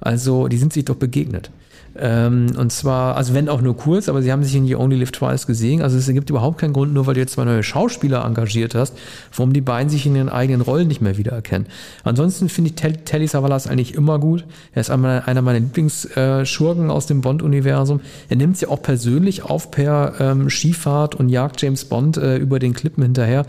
Also, 0.00 0.48
die 0.48 0.58
sind 0.58 0.72
sich 0.72 0.84
doch 0.84 0.96
begegnet. 0.96 1.50
Ähm, 1.98 2.52
und 2.56 2.72
zwar, 2.72 3.16
also 3.16 3.34
wenn 3.34 3.48
auch 3.48 3.60
nur 3.60 3.76
kurz, 3.76 4.08
aber 4.08 4.22
sie 4.22 4.32
haben 4.32 4.42
sich 4.42 4.54
in 4.54 4.66
You 4.66 4.78
Only 4.78 4.96
Live 4.96 5.12
Twice 5.12 5.46
gesehen. 5.46 5.82
Also 5.82 5.98
es 5.98 6.06
gibt 6.08 6.30
überhaupt 6.30 6.58
keinen 6.58 6.72
Grund, 6.72 6.94
nur 6.94 7.06
weil 7.06 7.14
du 7.14 7.20
jetzt 7.20 7.34
zwei 7.34 7.44
neue 7.44 7.62
Schauspieler 7.62 8.24
engagiert 8.24 8.74
hast, 8.74 8.96
warum 9.34 9.52
die 9.52 9.60
beiden 9.60 9.90
sich 9.90 10.06
in 10.06 10.16
ihren 10.16 10.28
eigenen 10.28 10.62
Rollen 10.62 10.88
nicht 10.88 11.02
mehr 11.02 11.18
wiedererkennen. 11.18 11.68
Ansonsten 12.04 12.48
finde 12.48 12.70
ich 12.70 12.76
Tel 12.76 12.96
Telly 12.96 13.26
Savalas 13.26 13.66
eigentlich 13.66 13.94
immer 13.94 14.18
gut. 14.18 14.44
Er 14.72 14.80
ist 14.80 14.90
einer 14.90 15.42
meiner 15.42 15.60
Lieblingsschurken 15.60 16.90
aus 16.90 17.06
dem 17.06 17.20
Bond-Universum. 17.20 18.00
Er 18.28 18.36
nimmt 18.36 18.56
sie 18.56 18.66
auch 18.66 18.82
persönlich 18.82 19.42
auf 19.42 19.70
per 19.70 20.14
ähm, 20.18 20.48
Skifahrt 20.48 21.14
und 21.14 21.28
jagt 21.28 21.60
James 21.60 21.84
Bond 21.84 22.16
äh, 22.16 22.36
über 22.36 22.58
den 22.58 22.72
Klippen 22.72 23.02
hinterher. 23.02 23.44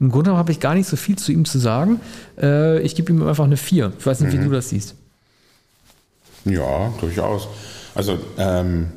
Im 0.00 0.10
Grunde 0.10 0.36
habe 0.36 0.50
ich 0.50 0.60
gar 0.60 0.74
nicht 0.74 0.88
so 0.88 0.96
viel 0.96 1.16
zu 1.16 1.32
ihm 1.32 1.44
zu 1.44 1.58
sagen. 1.58 2.00
Äh, 2.40 2.80
ich 2.80 2.94
gebe 2.94 3.12
ihm 3.12 3.26
einfach 3.26 3.44
eine 3.44 3.56
4. 3.56 3.92
Ich 3.98 4.04
weiß 4.04 4.20
nicht, 4.20 4.34
mhm. 4.34 4.40
wie 4.40 4.44
du 4.44 4.50
das 4.50 4.68
siehst. 4.70 4.96
Ja, 6.44 6.92
durchaus. 7.00 7.48
Also 7.94 8.18
ähm, 8.38 8.88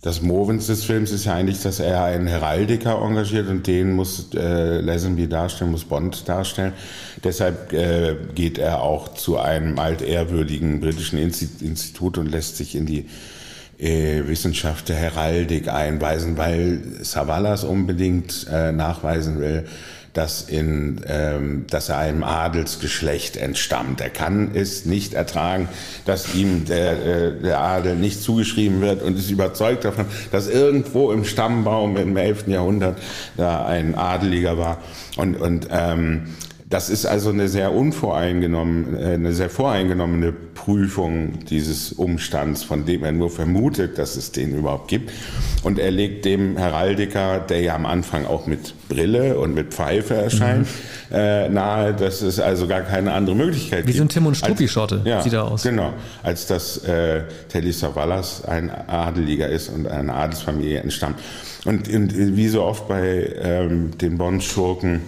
das 0.00 0.22
Movens 0.22 0.68
des 0.68 0.84
Films 0.84 1.10
ist 1.10 1.24
ja 1.24 1.34
eigentlich, 1.34 1.60
dass 1.62 1.80
er 1.80 2.04
einen 2.04 2.28
Heraldiker 2.28 3.02
engagiert 3.02 3.48
und 3.48 3.66
den 3.66 3.92
muss 3.96 4.32
äh, 4.34 4.80
Lazenby 4.80 5.28
darstellen, 5.28 5.72
muss 5.72 5.84
Bond 5.84 6.28
darstellen. 6.28 6.72
Deshalb 7.24 7.72
äh, 7.72 8.14
geht 8.34 8.58
er 8.58 8.82
auch 8.82 9.14
zu 9.14 9.38
einem 9.38 9.78
altehrwürdigen 9.78 10.80
britischen 10.80 11.18
Institut 11.18 12.16
und 12.16 12.30
lässt 12.30 12.56
sich 12.56 12.76
in 12.76 12.86
die 12.86 13.06
äh, 13.78 14.22
Wissenschaft 14.28 14.88
der 14.88 14.96
Heraldik 14.96 15.68
einweisen, 15.68 16.36
weil 16.36 16.80
Savalas 17.02 17.64
unbedingt 17.64 18.46
äh, 18.52 18.70
nachweisen 18.70 19.40
will, 19.40 19.66
dass, 20.18 20.42
in, 20.42 21.00
ähm, 21.06 21.64
dass 21.70 21.90
er 21.90 21.98
einem 21.98 22.24
Adelsgeschlecht 22.24 23.36
entstammt. 23.36 24.00
Er 24.00 24.10
kann 24.10 24.50
es 24.52 24.84
nicht 24.84 25.14
ertragen, 25.14 25.68
dass 26.06 26.34
ihm 26.34 26.64
der, 26.64 27.06
äh, 27.06 27.40
der 27.40 27.60
Adel 27.60 27.94
nicht 27.94 28.20
zugeschrieben 28.20 28.80
wird 28.80 29.00
und 29.00 29.16
ist 29.16 29.30
überzeugt 29.30 29.84
davon, 29.84 30.06
dass 30.32 30.48
irgendwo 30.48 31.12
im 31.12 31.24
Stammbaum 31.24 31.96
im 31.96 32.16
11. 32.16 32.48
Jahrhundert 32.48 32.98
da 33.36 33.64
ein 33.64 33.94
Adeliger 33.94 34.58
war. 34.58 34.78
Und, 35.16 35.36
und 35.36 35.68
ähm, 35.70 36.34
das 36.70 36.90
ist 36.90 37.06
also 37.06 37.30
eine 37.30 37.48
sehr 37.48 37.72
unvoreingenommen, 37.72 38.94
äh, 38.94 39.14
eine 39.14 39.32
sehr 39.32 39.48
voreingenommene 39.48 40.32
Prüfung 40.32 41.44
dieses 41.46 41.92
Umstands, 41.92 42.62
von 42.62 42.84
dem 42.84 43.04
er 43.04 43.12
nur 43.12 43.30
vermutet, 43.30 43.96
dass 43.96 44.16
es 44.16 44.32
den 44.32 44.54
überhaupt 44.54 44.88
gibt. 44.88 45.10
Und 45.62 45.78
er 45.78 45.90
legt 45.90 46.26
dem 46.26 46.58
Heraldiker, 46.58 47.40
der 47.40 47.62
ja 47.62 47.74
am 47.74 47.86
Anfang 47.86 48.26
auch 48.26 48.46
mit 48.46 48.74
Brille 48.88 49.38
und 49.38 49.54
mit 49.54 49.72
Pfeife 49.72 50.14
erscheint, 50.14 50.66
mhm. 51.10 51.16
äh, 51.16 51.48
nahe, 51.48 51.94
dass 51.94 52.20
es 52.20 52.38
also 52.38 52.66
gar 52.66 52.82
keine 52.82 53.12
andere 53.12 53.34
Möglichkeit 53.34 53.86
gibt. 53.86 53.94
Wie 53.94 53.98
so 53.98 54.04
ein 54.04 54.08
Tim 54.10 54.26
und 54.26 54.36
Struppi-Schotte 54.36 55.02
ja, 55.04 55.22
sieht 55.22 55.32
er 55.32 55.44
aus. 55.44 55.62
Genau, 55.62 55.94
als 56.22 56.46
dass 56.46 56.84
äh, 56.84 57.22
Telly 57.48 57.72
Savalas 57.72 58.44
ein 58.44 58.70
Adeliger 58.70 59.48
ist 59.48 59.70
und 59.70 59.88
einer 59.88 60.14
Adelsfamilie 60.14 60.80
entstammt. 60.80 61.18
Und, 61.64 61.88
und 61.88 62.36
wie 62.36 62.48
so 62.48 62.62
oft 62.62 62.88
bei 62.88 63.32
ähm, 63.40 63.96
den 63.98 64.18
Bond-Schurken, 64.18 65.00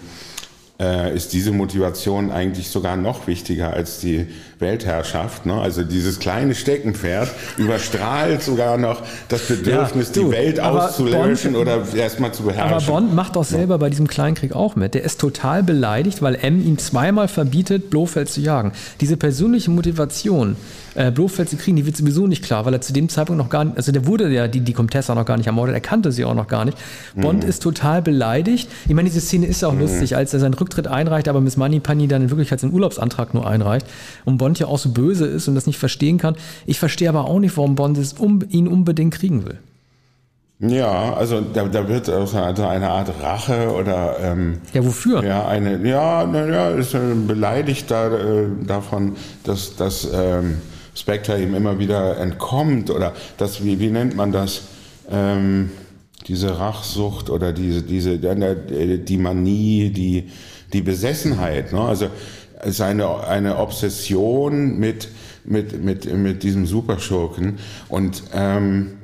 äh, 0.81 1.14
ist 1.14 1.35
diese 1.35 1.53
Motivation 1.53 2.33
eigentlich 2.33 2.71
sogar 2.71 2.97
noch 2.97 3.27
wichtiger 3.27 3.75
als 3.75 4.01
die 4.01 4.27
Weltherrschaft. 4.61 5.46
Ne? 5.46 5.55
Also 5.55 5.83
dieses 5.83 6.18
kleine 6.18 6.55
Steckenpferd 6.55 7.31
überstrahlt 7.57 8.42
sogar 8.42 8.77
noch 8.77 9.03
das 9.29 9.42
Bedürfnis, 9.42 10.09
ja, 10.09 10.14
du, 10.14 10.29
die 10.29 10.37
Welt 10.37 10.61
auszulöschen 10.61 11.55
Bond, 11.55 11.68
oder 11.68 11.94
erstmal 11.94 12.33
zu 12.33 12.42
beherrschen. 12.42 12.75
Aber 12.75 12.85
Bond 12.85 13.14
macht 13.14 13.37
doch 13.37 13.44
selber 13.44 13.75
ja. 13.75 13.79
bei 13.79 13.90
diesem 13.90 14.07
Kleinkrieg 14.07 14.55
auch 14.55 14.77
mit. 14.77 14.94
Der 14.94 15.03
ist 15.03 15.20
total 15.20 15.62
beleidigt, 15.62 16.23
weil 16.23 16.35
M 16.37 16.64
ihm 16.64 16.79
zweimal 16.79 17.29
verbietet, 17.29 17.90
Blofeld 17.90 18.29
zu 18.29 18.40
jagen. 18.40 18.73
Diese 19.01 19.16
persönliche 19.16 19.70
Motivation, 19.70 20.57
äh, 20.94 21.11
Blofeld 21.11 21.49
zu 21.49 21.57
kriegen, 21.57 21.77
die 21.77 21.87
wird 21.87 21.96
sowieso 21.96 22.27
nicht 22.27 22.44
klar, 22.44 22.64
weil 22.66 22.75
er 22.75 22.81
zu 22.81 22.92
dem 22.92 23.09
Zeitpunkt 23.09 23.42
noch 23.42 23.49
gar 23.49 23.64
nicht, 23.64 23.77
also 23.77 23.92
der 23.92 24.07
wurde 24.07 24.29
ja 24.31 24.49
die, 24.49 24.61
die 24.61 24.73
Comtessa 24.73 25.14
noch 25.14 25.25
gar 25.25 25.37
nicht 25.37 25.46
ermordet, 25.46 25.75
er 25.75 25.81
kannte 25.81 26.12
sie 26.12 26.25
auch 26.25 26.35
noch 26.35 26.49
gar 26.49 26.64
nicht. 26.64 26.77
Bond 27.14 27.44
mhm. 27.44 27.49
ist 27.49 27.62
total 27.62 28.03
beleidigt. 28.03 28.68
Ich 28.87 28.94
meine, 28.94 29.09
diese 29.09 29.20
Szene 29.20 29.46
ist 29.46 29.64
auch 29.64 29.73
mhm. 29.73 29.81
lustig, 29.81 30.16
als 30.16 30.35
er 30.35 30.40
seinen 30.40 30.55
Rücktritt 30.55 30.87
einreicht, 30.87 31.29
aber 31.29 31.40
Miss 31.40 31.57
Moneypenny 31.57 32.09
dann 32.09 32.23
in 32.23 32.31
Wirklichkeit 32.31 32.61
seinen 32.61 32.73
Urlaubsantrag 32.73 33.35
nur 33.35 33.46
einreicht 33.46 33.87
und 34.25 34.38
Bond 34.38 34.50
ja 34.59 34.67
auch 34.67 34.79
so 34.79 34.91
böse 34.91 35.27
ist 35.27 35.49
und 35.49 35.55
das 35.55 35.67
nicht 35.67 35.79
verstehen 35.79 36.19
kann. 36.19 36.37
Ich 36.67 36.79
verstehe 36.79 37.09
aber 37.09 37.27
auch 37.27 37.39
nicht, 37.39 37.57
warum 37.57 37.75
Bond 37.75 37.99
es 37.99 38.15
um, 38.15 38.41
ihn 38.49 38.69
unbedingt 38.69 39.15
kriegen 39.15 39.45
will. 39.47 39.59
Ja, 40.61 41.15
also 41.15 41.41
da, 41.41 41.65
da 41.65 41.89
wird 41.89 42.11
also 42.11 42.37
eine 42.37 42.91
Art 42.91 43.11
Rache 43.23 43.73
oder 43.73 44.17
ähm, 44.23 44.59
ja 44.75 44.85
wofür? 44.85 45.25
Ja, 45.25 45.47
eine 45.47 45.89
ja, 45.89 46.27
naja, 46.27 46.71
ist 46.71 46.95
beleidigt 47.27 47.91
da, 47.91 48.09
äh, 48.09 48.47
davon, 48.67 49.17
dass, 49.45 49.77
dass 49.77 50.07
ähm, 50.13 50.59
Spectre 50.95 51.41
ihm 51.41 51.55
immer 51.55 51.79
wieder 51.79 52.19
entkommt 52.19 52.91
oder 52.91 53.15
das, 53.39 53.65
wie, 53.65 53.81
wie 53.81 53.89
nennt 53.89 54.17
man 54.17 54.33
das? 54.33 54.63
Ähm, 55.11 55.71
diese 56.27 56.59
Rachsucht 56.59 57.31
oder 57.31 57.53
diese, 57.53 57.83
diese, 57.83 58.19
die 58.19 59.17
Manie, 59.17 59.91
die, 59.91 60.29
die 60.73 60.83
Besessenheit. 60.83 61.73
Ne? 61.73 61.81
Also 61.81 62.07
es 62.62 62.70
ist 62.70 62.81
eine, 62.81 63.25
eine 63.27 63.59
Obsession 63.59 64.79
mit, 64.79 65.09
mit, 65.44 65.83
mit, 65.83 66.12
mit 66.12 66.42
diesem 66.42 66.66
Superschurken. 66.66 67.59
Und 67.88 68.23
ähm, 68.33 68.99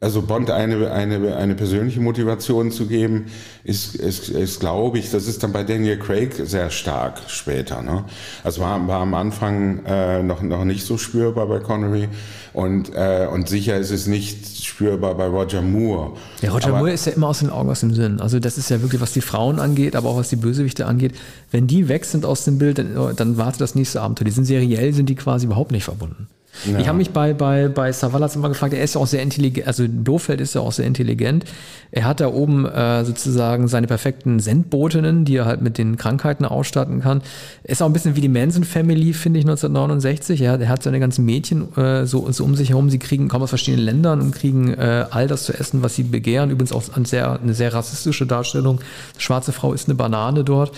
also 0.00 0.22
Bond 0.22 0.50
eine, 0.50 0.90
eine, 0.90 1.36
eine 1.36 1.54
persönliche 1.54 2.00
Motivation 2.00 2.70
zu 2.70 2.86
geben, 2.86 3.26
ist, 3.64 3.94
ist, 3.94 4.30
ist 4.30 4.58
glaube 4.58 4.98
ich, 4.98 5.10
das 5.10 5.26
ist 5.26 5.42
dann 5.42 5.52
bei 5.52 5.62
Daniel 5.62 5.98
Craig 5.98 6.34
sehr 6.42 6.70
stark 6.70 7.20
später. 7.28 7.82
Ne? 7.82 8.04
Also 8.42 8.62
war, 8.62 8.86
war 8.88 9.00
am 9.00 9.12
Anfang 9.12 9.84
äh, 9.84 10.22
noch, 10.22 10.40
noch 10.40 10.64
nicht 10.64 10.86
so 10.86 10.96
spürbar 10.96 11.46
bei 11.46 11.58
Connery 11.58 12.08
und, 12.54 12.94
äh, 12.94 13.28
und 13.30 13.48
sicher 13.48 13.76
ist 13.76 13.90
es 13.90 14.06
nicht 14.06 14.64
spürbar 14.64 15.14
bei 15.16 15.26
Roger 15.26 15.60
Moore. 15.60 16.12
Ja, 16.40 16.50
Roger 16.50 16.68
aber, 16.68 16.78
Moore 16.78 16.92
ist 16.92 17.04
ja 17.04 17.12
immer 17.12 17.28
aus 17.28 17.40
den 17.40 17.50
Augen, 17.50 17.68
aus 17.68 17.80
dem 17.80 17.92
Sinn. 17.92 18.20
Also 18.20 18.40
das 18.40 18.56
ist 18.56 18.70
ja 18.70 18.80
wirklich, 18.80 19.02
was 19.02 19.12
die 19.12 19.20
Frauen 19.20 19.60
angeht, 19.60 19.96
aber 19.96 20.08
auch 20.08 20.16
was 20.16 20.30
die 20.30 20.36
Bösewichte 20.36 20.86
angeht. 20.86 21.12
Wenn 21.50 21.66
die 21.66 21.88
weg 21.88 22.06
sind 22.06 22.24
aus 22.24 22.44
dem 22.44 22.56
Bild, 22.56 22.78
dann, 22.78 23.14
dann 23.16 23.36
wartet 23.36 23.60
das 23.60 23.74
nächste 23.74 24.00
Abenteuer. 24.00 24.24
Die 24.24 24.30
sind 24.30 24.46
seriell, 24.46 24.94
sind 24.94 25.10
die 25.10 25.14
quasi 25.14 25.44
überhaupt 25.44 25.72
nicht 25.72 25.84
verbunden. 25.84 26.28
Ja. 26.64 26.78
Ich 26.78 26.88
habe 26.88 26.98
mich 26.98 27.10
bei, 27.10 27.32
bei, 27.32 27.68
bei 27.68 27.92
Savalas 27.92 28.36
immer 28.36 28.48
gefragt, 28.48 28.74
er 28.74 28.82
ist 28.82 28.94
ja 28.94 29.00
auch 29.00 29.06
sehr 29.06 29.22
intelligent, 29.22 29.66
also 29.66 29.84
Blofeld 29.88 30.40
ist 30.40 30.54
ja 30.54 30.60
auch 30.60 30.72
sehr 30.72 30.86
intelligent. 30.86 31.44
Er 31.92 32.04
hat 32.04 32.20
da 32.20 32.28
oben 32.28 32.66
äh, 32.66 33.04
sozusagen 33.04 33.66
seine 33.66 33.86
perfekten 33.86 34.38
Sendbotinnen, 34.38 35.24
die 35.24 35.36
er 35.36 35.46
halt 35.46 35.60
mit 35.60 35.76
den 35.76 35.96
Krankheiten 35.96 36.44
ausstatten 36.44 37.00
kann. 37.00 37.22
Ist 37.64 37.82
auch 37.82 37.86
ein 37.86 37.92
bisschen 37.92 38.14
wie 38.14 38.20
die 38.20 38.28
Manson 38.28 38.64
Family, 38.64 39.12
finde 39.12 39.40
ich, 39.40 39.44
1969. 39.44 40.40
Er, 40.42 40.60
er 40.60 40.68
hat 40.68 40.82
seine 40.82 41.00
ganzen 41.00 41.24
Mädchen 41.24 41.76
äh, 41.76 42.06
so, 42.06 42.30
so 42.30 42.44
um 42.44 42.54
sich 42.54 42.70
herum, 42.70 42.90
sie 42.90 42.98
kriegen, 42.98 43.28
kommen 43.28 43.42
aus 43.42 43.48
verschiedenen 43.50 43.84
Ländern 43.84 44.20
und 44.20 44.34
kriegen 44.34 44.72
äh, 44.74 45.06
all 45.10 45.26
das 45.26 45.44
zu 45.44 45.52
essen, 45.52 45.82
was 45.82 45.96
sie 45.96 46.04
begehren. 46.04 46.50
Übrigens 46.50 46.72
auch 46.72 46.84
eine 46.94 47.06
sehr, 47.06 47.40
eine 47.40 47.54
sehr 47.54 47.74
rassistische 47.74 48.26
Darstellung. 48.26 48.80
Schwarze 49.18 49.52
Frau 49.52 49.72
ist 49.72 49.88
eine 49.88 49.96
Banane 49.96 50.44
dort. 50.44 50.72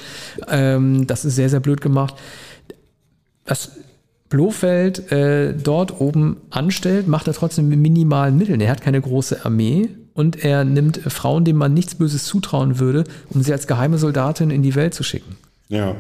Ähm, 0.49 1.07
das 1.07 1.25
ist 1.25 1.37
sehr, 1.37 1.51
sehr 1.51 1.61
blöd 1.61 1.81
gemacht. 1.81 2.14
Das 3.45 3.71
Blofeld 4.33 5.12
äh, 5.12 5.53
dort 5.53 6.01
oben 6.01 6.38
anstellt, 6.49 7.07
macht 7.07 7.29
er 7.29 7.35
trotzdem 7.35 7.68
mit 7.68 7.79
minimalen 7.79 8.38
Mitteln. 8.38 8.62
Er 8.62 8.71
hat 8.71 8.81
keine 8.81 8.99
große 8.99 9.45
Armee 9.45 9.90
und 10.14 10.42
er 10.42 10.64
nimmt 10.64 10.97
Frauen, 11.07 11.45
denen 11.45 11.59
man 11.59 11.75
nichts 11.75 11.97
Böses 11.97 12.25
zutrauen 12.25 12.81
würde, 12.81 13.05
um 13.29 13.42
sie 13.42 13.53
als 13.53 13.66
geheime 13.66 13.99
Soldatin 13.99 14.51
in 14.51 14.62
die 14.62 14.75
Welt 14.75 14.95
zu 14.95 15.03
schicken. 15.03 15.37
Ja. 15.68 15.97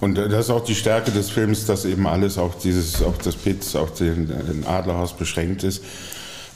Und 0.00 0.16
das 0.16 0.46
ist 0.46 0.50
auch 0.50 0.64
die 0.64 0.74
Stärke 0.74 1.12
des 1.12 1.30
Films, 1.30 1.64
dass 1.64 1.84
eben 1.84 2.08
alles 2.08 2.38
auf 2.38 2.58
dieses, 2.58 3.00
auf 3.04 3.18
das 3.18 3.36
Pitz, 3.36 3.76
auf 3.76 3.94
den, 3.94 4.26
den 4.26 4.66
Adlerhaus 4.66 5.16
beschränkt 5.16 5.62
ist. 5.62 5.84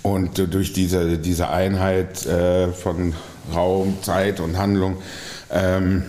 Und 0.02 0.52
durch 0.52 0.72
diese, 0.72 1.16
diese 1.18 1.48
Einheit 1.48 2.26
äh, 2.26 2.72
von 2.72 3.14
Raum, 3.54 3.98
Zeit 4.02 4.40
und 4.40 4.58
Handlung 4.58 4.96
ähm, 5.52 6.02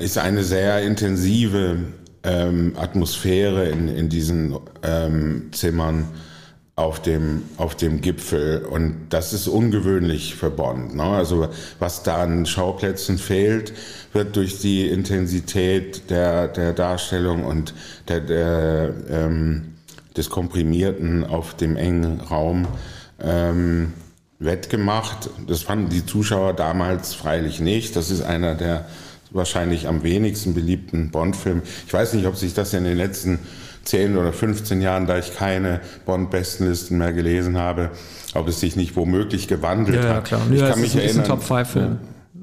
ist 0.00 0.16
eine 0.16 0.44
sehr 0.44 0.82
intensive 0.82 1.76
ähm, 2.24 2.72
Atmosphäre 2.76 3.68
in, 3.68 3.88
in 3.88 4.08
diesen 4.08 4.56
ähm, 4.82 5.50
Zimmern 5.52 6.08
auf 6.76 7.00
dem, 7.00 7.42
auf 7.56 7.76
dem 7.76 8.00
Gipfel. 8.00 8.64
Und 8.64 9.06
das 9.10 9.32
ist 9.32 9.46
ungewöhnlich 9.46 10.34
für 10.34 10.50
Bonn. 10.50 10.96
Ne? 10.96 11.04
Also 11.04 11.48
was 11.78 12.02
da 12.02 12.22
an 12.22 12.46
Schauplätzen 12.46 13.18
fehlt, 13.18 13.72
wird 14.12 14.34
durch 14.36 14.58
die 14.58 14.88
Intensität 14.88 16.10
der, 16.10 16.48
der 16.48 16.72
Darstellung 16.72 17.44
und 17.44 17.74
der, 18.08 18.20
der, 18.20 18.94
ähm, 19.08 19.74
des 20.16 20.30
Komprimierten 20.30 21.24
auf 21.24 21.54
dem 21.54 21.76
engen 21.76 22.20
Raum 22.20 22.66
ähm, 23.20 23.92
wettgemacht. 24.40 25.30
Das 25.46 25.62
fanden 25.62 25.90
die 25.90 26.04
Zuschauer 26.04 26.54
damals 26.54 27.14
freilich 27.14 27.60
nicht. 27.60 27.94
Das 27.94 28.10
ist 28.10 28.22
einer 28.22 28.54
der 28.56 28.86
wahrscheinlich 29.34 29.86
am 29.88 30.02
wenigsten 30.02 30.54
beliebten 30.54 31.10
Bond-Film. 31.10 31.62
Ich 31.86 31.92
weiß 31.92 32.14
nicht, 32.14 32.26
ob 32.26 32.36
sich 32.36 32.54
das 32.54 32.72
in 32.72 32.84
den 32.84 32.96
letzten 32.96 33.40
10 33.84 34.16
oder 34.16 34.32
15 34.32 34.80
Jahren, 34.80 35.06
da 35.06 35.18
ich 35.18 35.34
keine 35.36 35.80
Bond-Bestenlisten 36.06 36.96
mehr 36.98 37.12
gelesen 37.12 37.58
habe, 37.58 37.90
ob 38.34 38.48
es 38.48 38.60
sich 38.60 38.76
nicht 38.76 38.96
womöglich 38.96 39.48
gewandelt 39.48 39.96
Ja, 40.02 40.04
ja 40.08 40.14
hat. 40.16 40.24
klar. 40.24 40.40
Ich 40.50 40.60
ja, 40.60 40.70
kann 40.70 40.80
mich 40.80 40.94
ist, 40.94 40.94
ist 40.94 41.00
ein 41.02 41.20
erinnern. 41.20 41.24
Top-5-Film. 41.26 41.98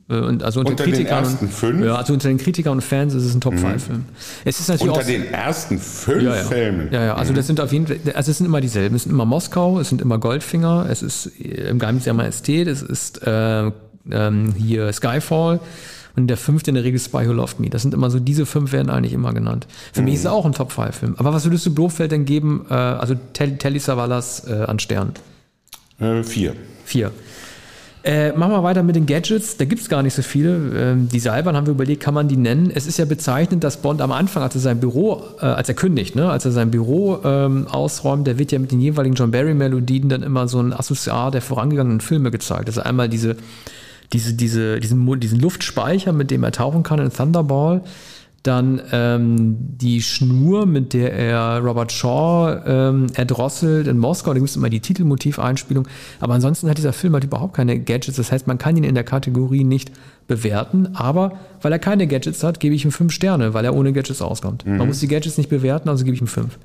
Äh, 0.09 0.13
Und 0.19 0.43
also 0.43 0.59
unter, 0.59 0.71
Unter 0.71 0.83
den 0.83 0.93
Kritikern 0.93 1.23
ersten 1.23 1.45
und, 1.45 1.51
fünf? 1.53 1.79
Mhm. 1.79 1.85
Ja, 1.85 1.95
also 1.95 2.13
unter 2.13 2.27
den 2.27 2.37
Kritikern 2.37 2.73
und 2.73 2.81
Fans 2.81 3.13
ist 3.13 3.23
es 3.25 3.33
ein 3.33 3.41
Top-5-Film. 3.41 4.05
Es 4.45 4.59
ist 4.59 4.69
natürlich 4.69 4.89
Unter 4.93 5.01
auch, 5.01 5.07
den 5.07 5.33
ersten 5.33 5.79
fünf 5.79 6.23
ja, 6.23 6.35
ja. 6.35 6.43
Filmen. 6.43 6.89
Ja, 6.91 7.05
ja, 7.05 7.15
also 7.15 7.33
das 7.33 7.47
sind 7.47 7.59
auf 7.59 7.71
jeden 7.71 7.87
Fall, 7.87 7.97
also 8.13 8.31
es 8.31 8.37
sind 8.37 8.45
immer 8.45 8.61
dieselben. 8.61 8.95
Es 8.95 9.03
sind 9.03 9.11
immer 9.11 9.25
Moskau, 9.25 9.79
es 9.79 9.89
sind 9.89 10.01
immer 10.01 10.17
Goldfinger, 10.19 10.87
es 10.89 11.01
ist 11.01 11.31
äh, 11.39 11.69
im 11.69 11.79
Geheimnis 11.79 12.03
der 12.03 12.13
Majestät, 12.13 12.67
es 12.67 12.81
ist 12.83 13.25
äh, 13.25 13.71
ähm, 14.11 14.53
hier 14.57 14.91
Skyfall 14.93 15.59
und 16.15 16.27
der 16.27 16.37
fünfte 16.37 16.71
in 16.71 16.75
der 16.75 16.83
Regel 16.83 16.99
Spy 16.99 17.27
Who 17.27 17.33
Loved 17.33 17.59
Me. 17.59 17.69
Das 17.69 17.81
sind 17.81 17.93
immer 17.93 18.09
so, 18.09 18.19
diese 18.19 18.45
fünf 18.45 18.71
werden 18.71 18.89
eigentlich 18.89 19.13
immer 19.13 19.33
genannt. 19.33 19.67
Für 19.93 20.01
mich 20.01 20.15
ist 20.15 20.21
es 20.21 20.25
auch 20.27 20.45
ein 20.45 20.53
Top-5-Film. 20.53 21.15
Aber 21.17 21.33
was 21.33 21.45
würdest 21.45 21.65
du 21.65 21.73
Blofeld 21.73 22.11
denn 22.11 22.25
geben, 22.25 22.65
äh, 22.69 22.73
also 22.73 23.15
Tel 23.33 23.57
Telly 23.57 23.79
Savalas 23.79 24.47
äh, 24.47 24.63
an 24.67 24.79
Stern? 24.79 25.13
Äh, 25.99 26.23
vier. 26.23 26.55
Vier. 26.85 27.11
Äh, 28.03 28.31
machen 28.31 28.51
wir 28.51 28.63
weiter 28.63 28.81
mit 28.81 28.95
den 28.95 29.05
Gadgets. 29.05 29.57
Da 29.57 29.65
gibt 29.65 29.81
es 29.81 29.87
gar 29.87 30.01
nicht 30.01 30.15
so 30.15 30.23
viele. 30.23 30.55
Ähm, 30.75 31.09
die 31.09 31.19
Seilbahn 31.19 31.55
haben 31.55 31.67
wir 31.67 31.73
überlegt, 31.73 32.01
kann 32.01 32.15
man 32.15 32.27
die 32.27 32.35
nennen? 32.35 32.71
Es 32.73 32.87
ist 32.87 32.97
ja 32.97 33.05
bezeichnend, 33.05 33.63
dass 33.63 33.77
Bond 33.77 34.01
am 34.01 34.11
Anfang, 34.11 34.41
als 34.41 34.55
er 34.55 34.61
sein 34.61 34.79
Büro, 34.79 35.23
äh, 35.39 35.45
als 35.45 35.69
er 35.69 35.75
kündigt, 35.75 36.15
ne, 36.15 36.29
als 36.29 36.43
er 36.45 36.51
sein 36.51 36.71
Büro 36.71 37.19
ähm, 37.23 37.67
ausräumt, 37.67 38.25
der 38.25 38.39
wird 38.39 38.51
ja 38.51 38.57
mit 38.57 38.71
den 38.71 38.81
jeweiligen 38.81 39.13
John 39.15 39.29
Barry-Melodien 39.29 40.09
dann 40.09 40.23
immer 40.23 40.47
so 40.47 40.59
ein 40.59 40.73
Accessoire 40.73 41.29
der 41.29 41.43
vorangegangenen 41.43 42.01
Filme 42.01 42.31
gezeigt. 42.31 42.67
Also 42.67 42.81
einmal 42.81 43.07
diese, 43.07 43.35
diese, 44.13 44.33
diese, 44.33 44.79
diesen, 44.79 45.19
diesen 45.19 45.39
Luftspeicher, 45.39 46.13
mit 46.13 46.31
dem 46.31 46.43
er 46.43 46.51
tauchen 46.51 46.83
kann 46.83 46.99
in 46.99 47.11
Thunderball. 47.11 47.81
Dann 48.43 48.81
ähm, 48.91 49.55
die 49.59 50.01
Schnur, 50.01 50.65
mit 50.65 50.93
der 50.93 51.13
er 51.13 51.59
Robert 51.59 51.91
Shaw 51.91 52.59
ähm, 52.65 53.07
erdrosselt 53.13 53.87
in 53.87 53.99
Moskau. 53.99 54.33
Da 54.33 54.39
gibt 54.39 54.49
es 54.49 54.55
immer 54.55 54.71
die 54.71 54.79
Titelmotiveinspielung. 54.79 55.87
Aber 56.19 56.33
ansonsten 56.33 56.67
hat 56.67 56.79
dieser 56.79 56.91
Film 56.91 57.13
halt 57.13 57.23
überhaupt 57.23 57.53
keine 57.53 57.79
Gadgets. 57.79 58.17
Das 58.17 58.31
heißt, 58.31 58.47
man 58.47 58.57
kann 58.57 58.75
ihn 58.75 58.83
in 58.83 58.95
der 58.95 59.03
Kategorie 59.03 59.63
nicht 59.63 59.91
bewerten. 60.27 60.95
Aber 60.95 61.33
weil 61.61 61.71
er 61.71 61.77
keine 61.77 62.07
Gadgets 62.07 62.43
hat, 62.43 62.59
gebe 62.59 62.73
ich 62.73 62.83
ihm 62.83 62.91
fünf 62.91 63.13
Sterne, 63.13 63.53
weil 63.53 63.63
er 63.63 63.75
ohne 63.75 63.93
Gadgets 63.93 64.23
auskommt. 64.23 64.65
Man 64.65 64.87
muss 64.87 64.99
die 64.99 65.07
Gadgets 65.07 65.37
nicht 65.37 65.49
bewerten, 65.49 65.87
also 65.87 66.03
gebe 66.03 66.15
ich 66.15 66.21
ihm 66.21 66.27
fünf. 66.27 66.57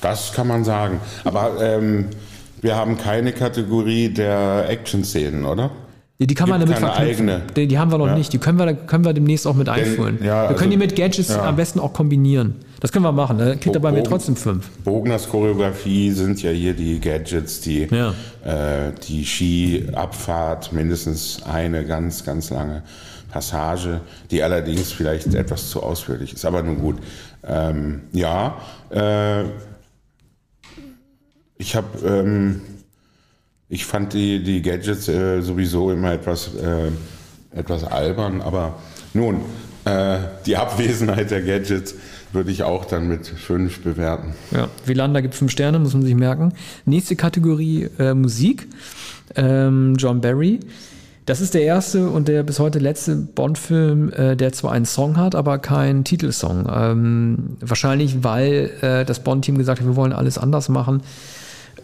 Das 0.00 0.32
kann 0.32 0.48
man 0.48 0.64
sagen. 0.64 1.00
Aber 1.22 1.62
ähm, 1.62 2.06
wir 2.62 2.74
haben 2.74 2.98
keine 2.98 3.32
Kategorie 3.32 4.08
der 4.08 4.68
Action-Szenen, 4.68 5.44
oder? 5.44 5.70
Die, 6.20 6.26
die 6.26 6.34
kann 6.34 6.50
man 6.50 6.60
damit 6.60 6.76
verknüpfen. 6.76 7.30
eigene. 7.30 7.42
Die, 7.56 7.66
die 7.66 7.78
haben 7.78 7.90
wir 7.90 7.96
noch 7.96 8.08
Ja. 8.08 8.14
nicht. 8.14 8.30
Die 8.32 8.36
können 8.38 8.58
wir, 8.58 8.74
können 8.74 9.06
wir 9.06 9.14
demnächst 9.14 9.46
auch 9.46 9.54
mit 9.54 9.70
einführen. 9.70 10.18
ja, 10.20 10.24
wir 10.26 10.34
also- 10.48 10.54
können 10.56 10.70
die 10.70 10.76
mit 10.76 10.94
Gadgets 10.94 11.30
ja. 11.30 11.42
am 11.48 11.56
besten 11.56 11.80
auch 11.80 11.94
kombinieren. 11.94 12.56
Das 12.80 12.92
können 12.92 13.04
wir 13.06 13.12
machen. 13.12 13.38
Da 13.38 13.54
kriegt 13.56 13.74
er 13.74 13.80
bei 13.80 13.90
mir 13.90 14.02
trotzdem 14.04 14.36
fünf. 14.36 14.68
Bogners 14.84 15.28
Choreografie 15.30 16.10
sind 16.12 16.42
ja 16.42 16.50
hier 16.50 16.74
die 16.74 17.00
Gadgets, 17.00 17.60
die, 17.62 17.88
Ja. 17.90 18.10
äh, 18.44 18.92
die 19.08 19.24
Skiabfahrt, 19.24 20.72
mindestens 20.74 21.42
eine 21.44 21.84
ganz, 21.86 22.22
ganz 22.24 22.50
lange 22.50 22.82
Passage, 23.32 24.00
die 24.30 24.42
allerdings 24.42 24.92
vielleicht 24.92 25.34
etwas 25.34 25.70
zu 25.70 25.82
ausführlich 25.82 26.34
ist, 26.34 26.44
aber 26.44 26.62
nun 26.62 26.78
gut. 26.80 26.96
Ähm, 27.46 28.02
ja, 28.12 28.58
äh, 28.90 29.44
ich 31.56 31.76
habe, 31.76 31.86
ähm, 32.06 32.60
ich 33.70 33.86
fand 33.86 34.12
die, 34.12 34.42
die 34.42 34.60
Gadgets 34.60 35.08
äh, 35.08 35.40
sowieso 35.40 35.92
immer 35.92 36.12
etwas, 36.12 36.50
äh, 36.56 36.90
etwas 37.56 37.84
albern, 37.84 38.42
aber 38.42 38.80
nun, 39.14 39.36
äh, 39.84 40.18
die 40.44 40.56
Abwesenheit 40.56 41.30
der 41.30 41.40
Gadgets 41.40 41.94
würde 42.32 42.50
ich 42.50 42.64
auch 42.64 42.84
dann 42.84 43.08
mit 43.08 43.26
fünf 43.26 43.80
bewerten. 43.82 44.34
Ja, 44.50 44.68
Wielander 44.84 45.22
gibt 45.22 45.34
fünf 45.34 45.52
Sterne, 45.52 45.78
muss 45.78 45.94
man 45.94 46.02
sich 46.02 46.14
merken. 46.14 46.52
Nächste 46.84 47.16
Kategorie 47.16 47.88
äh, 47.98 48.12
Musik. 48.12 48.68
Ähm, 49.36 49.94
John 49.96 50.20
Barry. 50.20 50.60
Das 51.26 51.40
ist 51.40 51.54
der 51.54 51.62
erste 51.62 52.08
und 52.08 52.26
der 52.26 52.42
bis 52.42 52.58
heute 52.58 52.80
letzte 52.80 53.14
Bond-Film, 53.14 54.12
äh, 54.12 54.36
der 54.36 54.52
zwar 54.52 54.72
einen 54.72 54.84
Song 54.84 55.16
hat, 55.16 55.36
aber 55.36 55.58
keinen 55.58 56.02
Titelsong. 56.02 56.68
Ähm, 56.72 57.56
wahrscheinlich, 57.60 58.24
weil 58.24 58.70
äh, 58.80 59.04
das 59.04 59.20
Bond-Team 59.20 59.56
gesagt 59.56 59.80
hat, 59.80 59.86
wir 59.86 59.96
wollen 59.96 60.12
alles 60.12 60.38
anders 60.38 60.68
machen. 60.68 61.02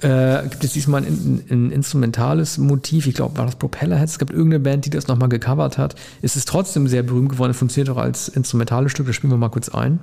Äh, 0.03 0.49
gibt 0.49 0.63
es 0.65 0.73
diesmal 0.73 1.05
ein, 1.05 1.43
ein 1.51 1.71
instrumentales 1.71 2.59
Motiv, 2.59 3.07
ich 3.07 3.15
glaube, 3.15 3.39
war 3.39 3.47
das 3.47 3.57
Propellerheads, 3.57 4.13
es 4.13 4.19
gab 4.19 4.31
irgendeine 4.31 4.61
Band, 4.61 4.85
die 4.85 4.91
das 4.91 5.07
nochmal 5.07 5.29
gecovert 5.29 5.79
hat. 5.79 5.95
Es 6.23 6.37
ist 6.37 6.49
trotzdem 6.49 6.87
sehr 6.87 7.03
berühmt 7.03 7.31
geworden, 7.31 7.55
funktioniert 7.55 7.95
auch 7.97 8.01
als 8.01 8.29
instrumentales 8.29 8.93
Stück, 8.93 9.07
das 9.07 9.17
spielen 9.17 9.33
wir 9.33 9.39
mal 9.39 9.49
kurz 9.49 9.69
ein. 9.69 10.01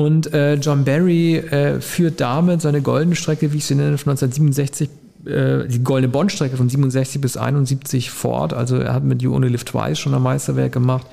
Und 0.00 0.32
äh, 0.32 0.54
John 0.54 0.84
Barry 0.84 1.36
äh, 1.36 1.80
führt 1.80 2.20
damit 2.20 2.62
seine 2.62 2.80
goldene 2.80 3.16
Strecke, 3.16 3.52
wie 3.52 3.58
ich 3.58 3.66
sie 3.66 3.74
nenne, 3.74 3.98
von 3.98 4.12
1967, 4.12 4.88
äh, 5.26 5.68
die 5.68 5.84
goldene 5.84 6.10
Bond-Strecke 6.10 6.56
von 6.56 6.70
67 6.70 7.20
bis 7.20 7.36
71 7.36 8.10
fort. 8.10 8.54
Also 8.54 8.76
er 8.78 8.94
hat 8.94 9.04
mit 9.04 9.20
You 9.20 9.34
Only 9.34 9.48
Live 9.48 9.64
Twice 9.64 9.98
schon 9.98 10.14
ein 10.14 10.22
Meisterwerk 10.22 10.72
gemacht. 10.72 11.06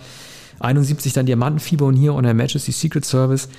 71 0.61 1.11
dann 1.11 1.25
Diamantenfieber 1.25 1.85
und 1.85 1.95
hier 1.95 2.13
On 2.13 2.23
Her 2.23 2.33
Majesty 2.33 2.71
Secret 2.71 3.03
Service. 3.03 3.49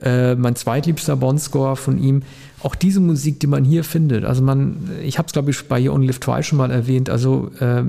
Äh, 0.00 0.36
mein 0.36 0.56
zweitliebster 0.56 1.16
Bond-Score 1.16 1.76
von 1.76 1.98
ihm. 1.98 2.22
Auch 2.62 2.74
diese 2.74 3.00
Musik, 3.00 3.40
die 3.40 3.46
man 3.46 3.64
hier 3.64 3.84
findet. 3.84 4.24
Also 4.24 4.42
man, 4.42 4.90
ich 5.02 5.18
habe 5.18 5.26
es 5.26 5.34
glaube 5.34 5.50
ich 5.50 5.68
bei 5.68 5.78
You 5.78 5.92
Only 5.92 6.06
Live 6.06 6.20
Twice 6.20 6.46
schon 6.46 6.56
mal 6.56 6.70
erwähnt. 6.70 7.10
Also 7.10 7.50
äh, 7.60 7.82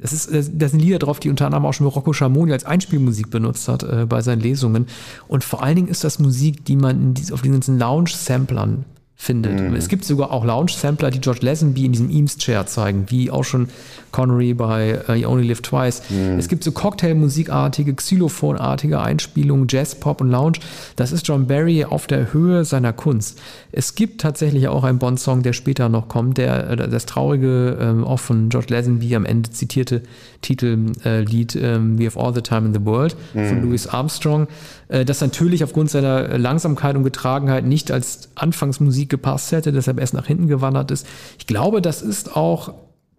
es 0.00 0.12
ist, 0.12 0.26
es- 0.30 0.50
da 0.56 0.68
sind 0.68 0.80
Lieder 0.80 0.98
drauf, 0.98 1.20
die 1.20 1.30
unter 1.30 1.46
anderem 1.46 1.66
auch 1.66 1.72
schon 1.74 1.86
Rocco 1.86 2.12
Schamoni 2.12 2.52
als 2.52 2.64
Einspielmusik 2.64 3.30
benutzt 3.30 3.68
hat 3.68 3.82
äh, 3.82 4.06
bei 4.08 4.22
seinen 4.22 4.40
Lesungen. 4.40 4.86
Und 5.26 5.44
vor 5.44 5.62
allen 5.62 5.76
Dingen 5.76 5.88
ist 5.88 6.04
das 6.04 6.18
Musik, 6.18 6.64
die 6.64 6.76
man 6.76 7.14
dies, 7.14 7.32
auf 7.32 7.42
diesen 7.42 7.54
ganzen 7.54 7.78
Lounge-Samplern 7.78 8.84
findet. 9.20 9.60
Es 9.76 9.88
gibt 9.88 10.04
sogar 10.04 10.30
auch 10.30 10.44
Lounge-Sampler, 10.44 11.10
die 11.10 11.20
George 11.20 11.40
Lazenby 11.42 11.84
in 11.84 11.92
diesem 11.92 12.08
Eames-Chair 12.08 12.66
zeigen, 12.66 13.06
wie 13.08 13.32
auch 13.32 13.42
schon 13.42 13.68
Connery 14.12 14.54
bei 14.54 15.00
uh, 15.08 15.12
You 15.12 15.28
Only 15.28 15.48
Live 15.48 15.60
Twice. 15.60 16.02
Es 16.38 16.48
gibt 16.48 16.62
so 16.62 16.70
Cocktailmusikartige, 16.70 17.94
Xylophonartige 17.94 19.00
Einspielungen, 19.00 19.66
Jazz, 19.68 19.96
Pop 19.96 20.20
und 20.20 20.30
Lounge. 20.30 20.60
Das 20.96 21.10
ist 21.10 21.26
John 21.26 21.48
Barry 21.48 21.84
auf 21.84 22.06
der 22.06 22.32
Höhe 22.32 22.64
seiner 22.64 22.92
Kunst. 22.92 23.40
Es 23.72 23.96
gibt 23.96 24.20
tatsächlich 24.20 24.68
auch 24.68 24.84
einen 24.84 24.98
Bond-Song, 24.98 25.42
der 25.42 25.52
später 25.52 25.88
noch 25.88 26.08
kommt, 26.08 26.38
der 26.38 26.70
äh, 26.70 26.88
das 26.88 27.04
traurige, 27.04 27.76
ähm, 27.80 28.04
auch 28.04 28.20
von 28.20 28.48
George 28.50 28.68
Lazenby 28.70 29.14
am 29.16 29.26
Ende 29.26 29.50
zitierte 29.50 30.02
Titellied 30.42 31.56
ähm, 31.56 31.98
We 31.98 32.06
Have 32.06 32.18
All 32.18 32.32
the 32.32 32.40
Time 32.40 32.66
in 32.66 32.72
the 32.72 32.84
World 32.84 33.16
von 33.32 33.62
Louis 33.62 33.88
Armstrong, 33.88 34.46
äh, 34.88 35.04
das 35.04 35.20
natürlich 35.20 35.64
aufgrund 35.64 35.90
seiner 35.90 36.38
Langsamkeit 36.38 36.96
und 36.96 37.02
Getragenheit 37.02 37.64
nicht 37.64 37.90
als 37.90 38.30
Anfangsmusik 38.36 39.07
gepasst 39.08 39.52
hätte, 39.52 39.72
deshalb 39.72 39.98
erst 40.00 40.14
nach 40.14 40.26
hinten 40.26 40.46
gewandert 40.48 40.90
ist. 40.90 41.06
Ich 41.38 41.46
glaube, 41.46 41.82
das 41.82 42.02
ist 42.02 42.36
auch 42.36 42.74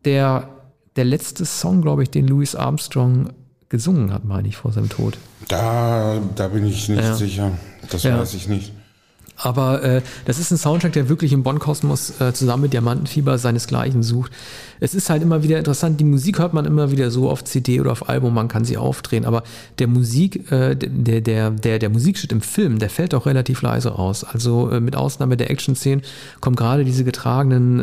der, 0.06 0.50
der 0.96 1.06
letzte 1.06 1.46
Song, 1.46 1.82
glaube 1.82 2.04
ich, 2.04 2.10
den 2.10 2.28
Louis 2.28 2.56
Armstrong 2.56 3.30
gesungen 3.70 4.12
hat, 4.14 4.26
meine 4.26 4.48
ich, 4.48 4.58
vor 4.58 4.72
seinem 4.72 4.90
Tod. 4.90 5.18
Da, 5.48 6.20
da 6.36 6.48
bin 6.48 6.66
ich 6.66 6.90
nicht 6.90 7.02
Ja. 7.04 7.14
sicher. 7.16 7.52
Das 7.92 8.04
Ja. 8.04 8.18
weiß 8.20 8.34
ich 8.34 8.48
nicht. 8.48 8.74
Aber 9.42 9.84
äh, 9.84 10.02
das 10.26 10.38
ist 10.38 10.52
ein 10.52 10.58
Soundtrack, 10.58 10.94
der 10.94 11.10
wirklich 11.10 11.32
im 11.32 11.44
Bonn-Kosmos 11.44 12.20
äh, 12.20 12.34
zusammen 12.34 12.64
mit 12.64 12.74
Diamantenfieber 12.74 13.38
seinesgleichen 13.38 14.04
sucht. 14.04 14.32
Es 14.82 14.94
ist 14.94 15.10
halt 15.10 15.24
immer 15.24 15.44
wieder 15.44 15.58
interessant, 15.58 16.00
die 16.00 16.06
Musik 16.06 16.40
hört 16.40 16.54
man 16.54 16.66
immer 16.66 16.92
wieder 16.92 17.10
so 17.10 17.30
auf 17.30 17.44
CD 17.44 17.80
oder 17.80 17.92
auf 17.92 18.10
Album, 18.10 18.34
man 18.34 18.48
kann 18.48 18.66
sie 18.66 18.78
aufdrehen, 18.78 19.26
aber 19.26 19.44
der 19.78 19.88
Musik, 19.88 20.52
äh, 20.52 20.76
der, 20.76 21.22
der, 21.22 21.52
der, 21.52 21.80
der 21.80 21.90
Musikschnitt 21.90 22.32
im 22.32 22.42
Film, 22.42 22.80
der 22.80 22.90
fällt 22.90 23.14
auch 23.14 23.26
relativ 23.26 23.62
leise 23.62 23.98
aus. 23.98 24.24
Also 24.24 24.70
äh, 24.70 24.80
mit 24.80 24.96
Ausnahme 24.96 25.38
der 25.38 25.50
Action-Szenen 25.50 26.04
kommen 26.42 26.56
gerade 26.56 26.84
diese 26.84 27.04
getragenen 27.04 27.80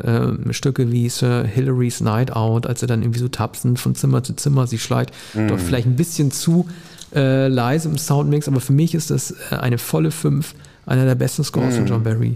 äh, 0.48 0.52
Stücke 0.52 0.92
wie 0.92 1.08
Sir 1.08 1.44
Hilary's 1.44 2.00
Night 2.00 2.32
Out, 2.34 2.66
als 2.66 2.82
er 2.82 2.88
dann 2.88 3.02
irgendwie 3.02 3.20
so 3.20 3.28
tapsend 3.28 3.78
von 3.78 3.94
Zimmer 3.94 4.22
zu 4.22 4.34
Zimmer 4.34 4.66
sich 4.66 4.82
schleicht, 4.82 5.12
dort 5.34 5.60
vielleicht 5.60 5.86
ein 5.86 5.96
bisschen 5.96 6.30
zu 6.30 6.66
äh, 7.14 7.48
leise 7.48 7.88
im 7.88 7.98
Soundmix, 7.98 8.48
aber 8.48 8.60
für 8.60 8.72
mich 8.72 8.94
ist 8.94 9.10
das 9.10 9.32
äh, 9.50 9.56
eine 9.56 9.78
volle 9.78 10.10
5, 10.10 10.54
einer 10.86 11.04
der 11.04 11.14
besten 11.14 11.44
Scores 11.44 11.76
von 11.76 11.86
John 11.86 12.02
Barry. 12.02 12.34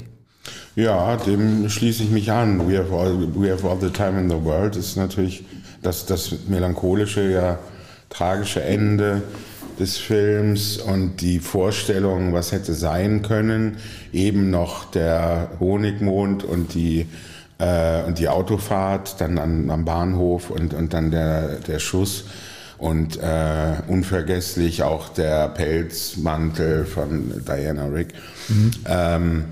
Ja, 0.76 1.16
dem 1.16 1.68
schließe 1.68 2.02
ich 2.04 2.10
mich 2.10 2.30
an. 2.30 2.68
We 2.68 2.78
have 2.78 2.92
all, 2.92 3.28
we 3.34 3.50
have 3.50 3.66
all 3.68 3.78
the 3.80 3.90
time 3.90 4.18
in 4.18 4.28
the 4.28 4.42
world 4.42 4.76
ist 4.76 4.96
natürlich 4.96 5.44
das, 5.82 6.06
das 6.06 6.34
melancholische, 6.48 7.30
ja 7.30 7.58
tragische 8.08 8.62
Ende 8.62 9.22
des 9.78 9.96
Films 9.96 10.76
und 10.76 11.20
die 11.20 11.38
Vorstellung, 11.38 12.34
was 12.34 12.52
hätte 12.52 12.74
sein 12.74 13.22
können, 13.22 13.78
eben 14.12 14.50
noch 14.50 14.90
der 14.90 15.52
Honigmond 15.58 16.44
und 16.44 16.74
die 16.74 17.06
äh, 17.58 18.02
und 18.02 18.18
die 18.18 18.28
Autofahrt 18.28 19.20
dann 19.20 19.38
an, 19.38 19.70
am 19.70 19.84
Bahnhof 19.84 20.50
und, 20.50 20.74
und 20.74 20.92
dann 20.92 21.10
der, 21.10 21.56
der 21.56 21.78
Schuss 21.78 22.24
und 22.80 23.18
äh, 23.18 23.74
unvergesslich 23.88 24.82
auch 24.82 25.10
der 25.10 25.48
Pelzmantel 25.48 26.86
von 26.86 27.44
Diana 27.46 27.86
Rick. 27.86 28.14
Mhm. 28.48 28.70
Ähm, 28.86 29.44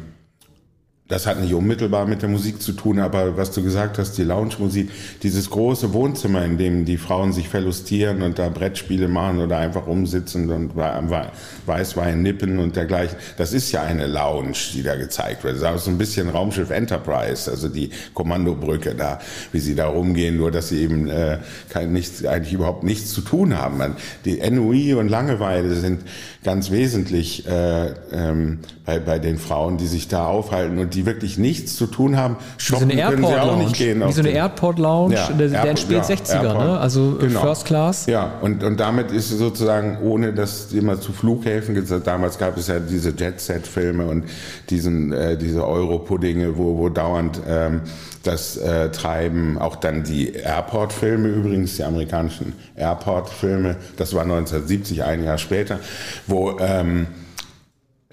das 1.09 1.27
hat 1.27 1.41
nicht 1.41 1.55
unmittelbar 1.55 2.07
mit 2.07 2.21
der 2.21 2.29
Musik 2.29 2.61
zu 2.61 2.73
tun, 2.73 2.99
aber 2.99 3.39
was 3.39 3.51
du 3.51 3.63
gesagt 3.63 3.97
hast, 3.97 4.19
die 4.19 4.25
Lounge-Musik, 4.25 4.91
dieses 5.23 5.49
große 5.49 5.95
Wohnzimmer, 5.95 6.45
in 6.45 6.59
dem 6.59 6.85
die 6.85 6.99
Frauen 6.99 7.33
sich 7.33 7.49
verlustieren 7.49 8.21
und 8.21 8.39
da 8.39 8.51
Brettspiele 8.51 9.09
machen 9.09 9.41
oder 9.41 9.57
einfach 9.57 9.87
umsitzen 9.87 10.51
und 10.51 10.77
Weißwein 10.77 12.23
nippen 12.23 12.59
und 12.59 12.77
dergleichen, 12.77 13.17
das 13.39 13.55
ist 13.55 13.73
ja 13.73 13.83
eine 13.83 14.07
Lounge, 14.07 14.59
die 14.75 14.83
da 14.83 14.97
gezeigt 14.97 15.45
wird. 15.45 15.63
Das 15.63 15.77
ist 15.77 15.85
so 15.87 15.91
ein 15.91 15.99
bisschen 15.99 16.29
Raumschiff 16.29 16.69
Enterprise, 16.69 17.51
also 17.51 17.71
die 17.71 17.91
Kommandobrücke 18.13 18.95
da, 18.95 19.19
wie 19.51 19.61
sie 19.61 19.75
da 19.75 19.87
rumgehen, 19.89 20.37
nur 20.37 20.51
dass 20.51 20.69
sie 20.69 20.83
eben 20.83 21.09
äh, 21.09 21.39
kein, 21.71 21.91
nichts, 21.91 22.23
eigentlich 22.27 22.53
überhaupt 22.53 22.85
nichts 22.85 23.15
zu 23.15 23.23
tun 23.23 23.57
haben. 23.57 23.97
Die 24.27 24.39
NUI 24.51 24.93
und 24.93 25.09
Langeweile 25.09 25.75
sind 25.75 26.03
ganz 26.45 26.71
wesentlich 26.71 27.47
äh, 27.49 27.95
ähm, 28.13 28.61
bei, 28.87 29.01
bei 29.01 29.19
den 29.19 29.39
Frauen, 29.39 29.77
die 29.77 29.87
sich 29.87 30.09
da 30.09 30.27
aufhalten 30.27 30.79
und 30.79 30.95
die 30.95 31.05
wirklich 31.05 31.37
nichts 31.37 31.77
zu 31.77 31.87
tun 31.87 32.17
haben. 32.17 32.37
Shoppen 32.59 32.91
so 32.91 32.95
eine 32.95 33.11
können 33.11 33.27
sie 33.27 33.41
auch 33.41 33.57
nicht 33.57 33.77
gehen. 33.77 34.07
Wie 34.07 34.13
so 34.13 34.21
eine 34.21 34.31
Airport 34.31 34.79
Lounge 34.79 35.15
ja, 35.15 35.29
der, 35.31 35.49
der 35.49 35.65
Airport, 35.65 35.91
ja, 35.91 36.03
60er, 36.03 36.43
Airport, 36.45 36.65
ne? 36.65 36.79
also 36.79 37.17
genau. 37.21 37.41
First 37.41 37.65
Class. 37.65 38.07
Ja, 38.07 38.33
und, 38.41 38.63
und 38.63 38.79
damit 38.79 39.11
ist 39.11 39.31
sozusagen, 39.31 39.99
ohne 40.03 40.33
dass 40.33 40.73
immer 40.73 41.01
zu 41.01 41.13
Flughäfen 41.13 41.75
geht, 41.75 41.85
damals 42.07 42.39
gab 42.39 42.57
es 42.57 42.69
ja 42.69 42.79
diese 42.79 43.11
Jet-Set-Filme 43.11 44.07
und 44.07 44.25
diesen, 44.71 45.13
äh, 45.13 45.37
diese 45.37 45.67
Euro-Puddinge, 45.67 46.57
wo, 46.57 46.79
wo 46.79 46.89
dauernd 46.89 47.41
ähm, 47.49 47.81
das 48.23 48.57
äh, 48.57 48.91
Treiben, 48.91 49.59
auch 49.59 49.77
dann 49.77 50.05
die 50.05 50.33
Airport-Filme 50.33 51.29
übrigens, 51.29 51.77
die 51.77 51.85
amerikanischen 51.85 52.53
Airport-Filme, 52.77 53.77
das 53.97 54.15
war 54.15 54.23
1970, 54.23 55.05
ein 55.05 55.25
Jahr 55.25 55.39
später, 55.39 55.81
wo 56.27 56.59
ähm, 56.59 57.07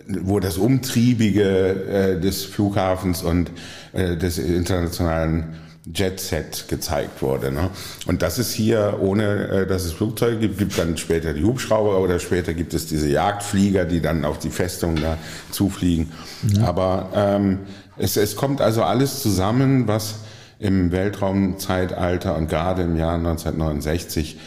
wo 0.08 0.39
das 0.39 0.58
Umtriebige 0.58 1.43
äh, 1.43 2.20
des 2.20 2.43
Flughafens 2.45 3.24
und 3.24 3.49
äh, 3.93 4.16
des 4.16 4.38
internationalen 4.38 5.56
Jet-Set 5.93 6.66
gezeigt 6.68 7.22
wurde. 7.22 7.51
Ne? 7.51 7.70
Und 8.08 8.22
das 8.22 8.39
ist 8.39 8.53
hier, 8.53 8.97
ohne 8.99 9.47
äh, 9.47 9.68
dass 9.68 9.86
es 9.86 9.93
Flugzeuge 9.93 10.39
gibt, 10.39 10.58
gibt 10.58 10.78
dann 10.78 10.97
später 10.97 11.34
die 11.34 11.43
Hubschrauber 11.43 11.99
oder 11.99 12.20
später 12.20 12.53
gibt 12.53 12.74
es 12.74 12.88
diese 12.88 13.08
Jagdflieger, 13.08 13.86
die 13.86 14.01
dann 14.01 14.26
auf 14.26 14.39
die 14.39 14.49
Festung 14.49 14.95
da 14.95 15.18
zufliegen. 15.51 16.12
Mhm. 16.41 16.64
Aber 16.64 17.10
ähm, 17.16 17.60
es, 17.98 18.18
es 18.18 18.36
kommt 18.36 18.62
also 18.62 18.84
alles 18.84 19.22
zusammen, 19.22 19.88
was 19.88 20.16
im 20.60 20.91
Weltraumzeitalter 20.91 22.36
und 22.36 22.50
gerade 22.50 22.84
im 22.84 22.96
Jahr 22.96 23.16
1969 23.16 24.38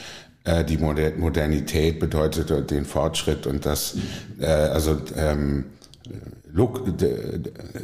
äh, 0.44 0.64
die 0.64 0.78
Modernität 0.78 2.00
bedeutete, 2.00 2.62
den 2.62 2.84
Fortschritt 2.84 3.46
und 3.46 3.66
das, 3.66 3.96
äh, 4.40 4.46
also 4.46 4.98
ähm, 5.16 5.64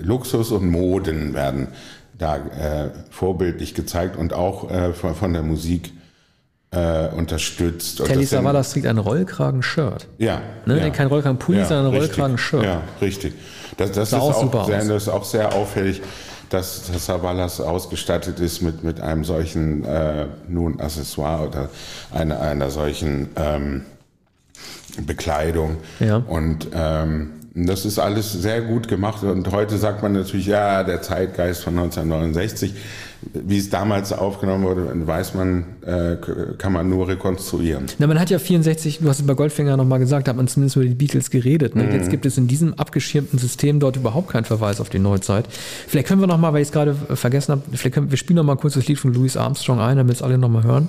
Luxus 0.00 0.50
und 0.50 0.70
Moden 0.70 1.34
werden 1.34 1.68
da 2.16 2.36
äh, 2.36 2.90
vorbildlich 3.10 3.74
gezeigt 3.74 4.16
und 4.16 4.32
auch 4.32 4.70
äh, 4.70 4.92
von, 4.92 5.14
von 5.14 5.32
der 5.32 5.42
Musik 5.42 5.92
äh, 6.70 7.08
unterstützt. 7.08 8.04
Telly 8.04 8.24
Savalas 8.24 8.72
trägt 8.72 8.86
ein 8.86 8.98
Rollkragen-Shirt. 8.98 10.06
Ja. 10.18 10.40
Ne? 10.66 10.78
ja. 10.78 10.90
Kein 10.90 11.08
Rollkragen-Pulli, 11.08 11.58
ja, 11.58 11.64
sondern 11.66 11.86
ein 11.86 11.98
Rollkragen-Shirt. 11.98 12.64
Ja, 12.64 12.82
richtig. 13.00 13.34
Das, 13.76 13.92
das, 13.92 14.08
ist 14.08 14.14
auch, 14.14 14.54
auch 14.54 14.66
sehr, 14.66 14.84
das 14.84 15.02
ist 15.02 15.08
auch 15.08 15.24
sehr 15.24 15.54
auffällig 15.54 16.02
dass, 16.50 16.90
dass 16.90 17.06
Savalas 17.06 17.60
ausgestattet 17.60 18.38
ist 18.40 18.62
mit, 18.62 18.84
mit 18.84 19.00
einem 19.00 19.24
solchen 19.24 19.84
äh, 19.84 20.26
nun 20.48 20.80
Accessoire 20.80 21.48
oder 21.48 21.68
einer, 22.12 22.40
einer 22.40 22.70
solchen 22.70 23.30
ähm, 23.36 23.82
Bekleidung. 25.06 25.78
Ja. 25.98 26.18
Und 26.18 26.68
ähm, 26.72 27.32
das 27.54 27.84
ist 27.84 27.98
alles 27.98 28.32
sehr 28.32 28.62
gut 28.62 28.88
gemacht. 28.88 29.22
Und 29.22 29.50
heute 29.52 29.78
sagt 29.78 30.02
man 30.02 30.12
natürlich, 30.12 30.46
ja, 30.46 30.82
der 30.82 31.02
Zeitgeist 31.02 31.62
von 31.62 31.78
1969 31.78 32.74
wie 33.32 33.58
es 33.58 33.70
damals 33.70 34.12
aufgenommen 34.12 34.64
wurde, 34.64 35.06
weiß 35.06 35.34
man, 35.34 35.64
äh, 35.82 36.16
kann 36.58 36.72
man 36.72 36.88
nur 36.88 37.08
rekonstruieren. 37.08 37.86
Na, 37.98 38.06
man 38.06 38.20
hat 38.20 38.30
ja 38.30 38.38
64, 38.38 38.98
du 38.98 39.08
hast 39.08 39.20
es 39.20 39.26
bei 39.26 39.34
Goldfinger 39.34 39.76
nochmal 39.76 39.98
gesagt, 39.98 40.28
hat 40.28 40.36
man 40.36 40.48
zumindest 40.48 40.76
über 40.76 40.84
die 40.84 40.94
Beatles 40.94 41.30
geredet. 41.30 41.76
Ne? 41.76 41.84
Mhm. 41.84 41.92
Jetzt 41.92 42.10
gibt 42.10 42.26
es 42.26 42.38
in 42.38 42.46
diesem 42.46 42.74
abgeschirmten 42.74 43.38
System 43.38 43.80
dort 43.80 43.96
überhaupt 43.96 44.28
keinen 44.28 44.44
Verweis 44.44 44.80
auf 44.80 44.88
die 44.88 44.98
Neuzeit. 44.98 45.46
Vielleicht 45.86 46.08
können 46.08 46.20
wir 46.20 46.26
nochmal, 46.26 46.52
weil 46.52 46.62
ich 46.62 46.68
es 46.68 46.72
gerade 46.72 46.94
vergessen 46.94 47.52
habe, 47.52 47.62
vielleicht 47.72 47.94
können 47.94 48.10
wir 48.10 48.18
spielen 48.18 48.36
nochmal 48.36 48.56
kurz 48.56 48.74
das 48.74 48.86
Lied 48.86 48.98
von 48.98 49.12
Louis 49.12 49.36
Armstrong 49.36 49.80
ein, 49.80 49.96
damit 49.96 50.16
es 50.16 50.22
alle 50.22 50.38
nochmal 50.38 50.64
hören. 50.64 50.88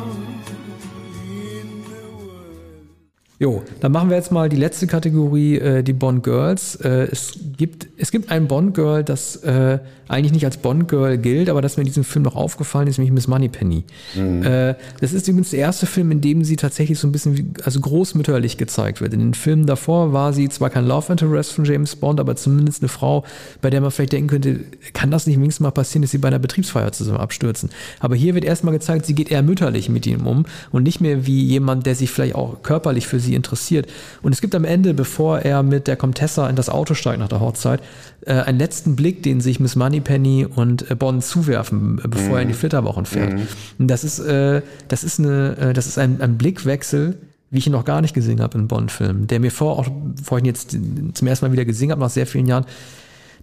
Jo, 3.41 3.63
dann 3.79 3.91
machen 3.91 4.11
wir 4.11 4.17
jetzt 4.17 4.31
mal 4.31 4.49
die 4.49 4.55
letzte 4.55 4.85
Kategorie, 4.85 5.57
äh, 5.57 5.81
die 5.81 5.93
Bond 5.93 6.21
Girls. 6.23 6.75
Äh, 6.75 7.07
es, 7.11 7.31
gibt, 7.57 7.87
es 7.97 8.11
gibt 8.11 8.29
ein 8.29 8.47
Bond 8.47 8.75
Girl, 8.75 9.03
das 9.03 9.37
äh, 9.37 9.79
eigentlich 10.07 10.31
nicht 10.31 10.45
als 10.45 10.57
Bond 10.57 10.87
Girl 10.87 11.17
gilt, 11.17 11.49
aber 11.49 11.63
das 11.63 11.75
mir 11.75 11.81
in 11.81 11.87
diesem 11.87 12.03
Film 12.03 12.23
noch 12.23 12.35
aufgefallen 12.35 12.87
ist, 12.87 12.99
nämlich 12.99 13.11
Miss 13.11 13.27
Moneypenny. 13.27 13.83
Mhm. 14.13 14.43
Äh, 14.43 14.75
das 14.99 15.13
ist 15.13 15.27
übrigens 15.27 15.49
der 15.49 15.59
erste 15.59 15.87
Film, 15.87 16.11
in 16.11 16.21
dem 16.21 16.43
sie 16.43 16.55
tatsächlich 16.55 16.99
so 16.99 17.07
ein 17.07 17.11
bisschen 17.11 17.35
wie, 17.35 17.45
also 17.63 17.79
großmütterlich 17.79 18.57
gezeigt 18.57 19.01
wird. 19.01 19.11
In 19.15 19.21
den 19.21 19.33
Filmen 19.33 19.65
davor 19.65 20.13
war 20.13 20.33
sie 20.33 20.47
zwar 20.49 20.69
kein 20.69 20.85
Love 20.85 21.11
Interest 21.11 21.53
von 21.53 21.65
James 21.65 21.95
Bond, 21.95 22.19
aber 22.19 22.35
zumindest 22.35 22.83
eine 22.83 22.89
Frau, 22.89 23.23
bei 23.61 23.71
der 23.71 23.81
man 23.81 23.89
vielleicht 23.89 24.11
denken 24.11 24.29
könnte, 24.29 24.59
kann 24.93 25.09
das 25.09 25.25
nicht 25.25 25.37
wenigstens 25.37 25.61
mal 25.61 25.71
passieren, 25.71 26.03
dass 26.03 26.11
sie 26.11 26.19
bei 26.19 26.27
einer 26.27 26.39
Betriebsfeier 26.39 26.91
zusammen 26.91 27.19
abstürzen. 27.19 27.71
Aber 27.99 28.15
hier 28.15 28.35
wird 28.35 28.45
erstmal 28.45 28.73
gezeigt, 28.73 29.07
sie 29.07 29.15
geht 29.15 29.31
eher 29.31 29.41
mütterlich 29.41 29.89
mit 29.89 30.05
ihm 30.05 30.27
um 30.27 30.45
und 30.71 30.83
nicht 30.83 31.01
mehr 31.01 31.25
wie 31.25 31.41
jemand, 31.41 31.87
der 31.87 31.95
sich 31.95 32.11
vielleicht 32.11 32.35
auch 32.35 32.61
körperlich 32.61 33.07
für 33.07 33.19
sie 33.19 33.30
sie 33.31 33.35
interessiert. 33.35 33.87
Und 34.21 34.33
es 34.33 34.41
gibt 34.41 34.53
am 34.55 34.65
Ende, 34.65 34.93
bevor 34.93 35.39
er 35.39 35.63
mit 35.63 35.87
der 35.87 35.95
Comtessa 35.95 36.47
in 36.49 36.55
das 36.55 36.69
Auto 36.69 36.93
steigt 36.93 37.19
nach 37.19 37.29
der 37.29 37.39
Hochzeit, 37.39 37.81
äh, 38.25 38.33
einen 38.33 38.59
letzten 38.59 38.95
Blick, 38.95 39.23
den 39.23 39.41
sich 39.41 39.59
Miss 39.59 39.75
Moneypenny 39.75 40.45
und 40.45 40.89
äh, 40.91 40.95
Bond 40.95 41.23
zuwerfen, 41.23 41.99
äh, 42.03 42.07
bevor 42.07 42.29
mhm. 42.29 42.35
er 42.35 42.41
in 42.41 42.47
die 42.49 42.53
mhm. 42.53 42.59
Flitterwochen 42.59 43.05
fährt. 43.05 43.33
Mhm. 43.33 43.47
Und 43.79 43.87
das 43.87 44.03
ist, 44.03 44.19
äh, 44.19 44.61
das 44.87 45.03
ist 45.03 45.19
eine, 45.19 45.57
äh, 45.57 45.73
das 45.73 45.87
ist 45.87 45.97
ein, 45.97 46.21
ein 46.21 46.37
Blickwechsel, 46.37 47.17
wie 47.49 47.57
ich 47.57 47.67
ihn 47.67 47.73
noch 47.73 47.85
gar 47.85 48.01
nicht 48.01 48.13
gesehen 48.13 48.39
habe 48.39 48.57
in 48.57 48.67
Bond-Filmen, 48.67 49.27
der 49.27 49.39
mir 49.39 49.51
vor, 49.51 49.77
auch 49.77 49.87
vorhin 50.23 50.45
jetzt 50.45 50.71
zum 50.71 51.27
ersten 51.27 51.45
Mal 51.45 51.51
wieder 51.51 51.65
gesehen 51.65 51.91
habe, 51.91 51.99
nach 51.99 52.09
sehr 52.09 52.25
vielen 52.25 52.45
Jahren, 52.45 52.65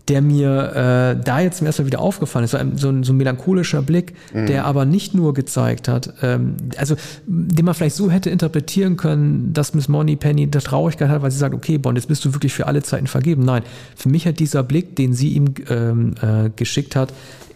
der 0.09 0.23
mir 0.23 1.17
äh, 1.19 1.23
da 1.23 1.41
jetzt 1.41 1.59
zum 1.59 1.67
ersten 1.67 1.83
Mal 1.83 1.87
wieder 1.87 2.01
aufgefallen 2.01 2.45
ist. 2.45 2.53
So 2.53 2.57
ein, 2.59 2.77
so 2.77 2.89
ein, 2.89 3.05
so 3.05 3.13
ein 3.13 3.17
melancholischer 3.17 3.83
Blick, 3.83 4.15
mhm. 4.33 4.47
der 4.47 4.65
aber 4.65 4.85
nicht 4.85 5.15
nur 5.15 5.35
gezeigt 5.35 5.89
hat, 5.89 6.15
ähm, 6.23 6.57
also 6.77 6.97
den 7.27 7.65
man 7.65 7.75
vielleicht 7.75 7.97
so 7.97 8.11
hätte 8.11 8.31
interpretieren 8.31 8.97
können, 8.97 9.53
dass 9.53 9.75
Miss 9.75 9.89
Money 9.89 10.17
Penny 10.17 10.47
der 10.47 10.63
Traurigkeit 10.63 11.09
hat, 11.09 11.23
weil 11.23 11.31
sie 11.31 11.39
sagt, 11.39 11.55
okay, 11.55 11.79
Bond, 11.79 11.99
jetzt 11.99 12.09
bist 12.09 12.25
du 12.25 12.35
wirklich 12.35 12.53
für 12.53 12.67
alle 12.67 12.83
Zeiten 12.83 13.07
vergeben. 13.07 13.45
Nein, 13.45 13.63
für 13.97 14.09
mich 14.09 14.27
hat 14.27 14.39
dieser 14.39 14.63
Blick, 14.63 14.97
den 14.97 15.13
sie 15.13 15.35
ihm 15.35 15.55
ähm, 15.69 16.15
äh, 16.23 16.51
geschickt 16.57 16.97
hat, 16.97 17.13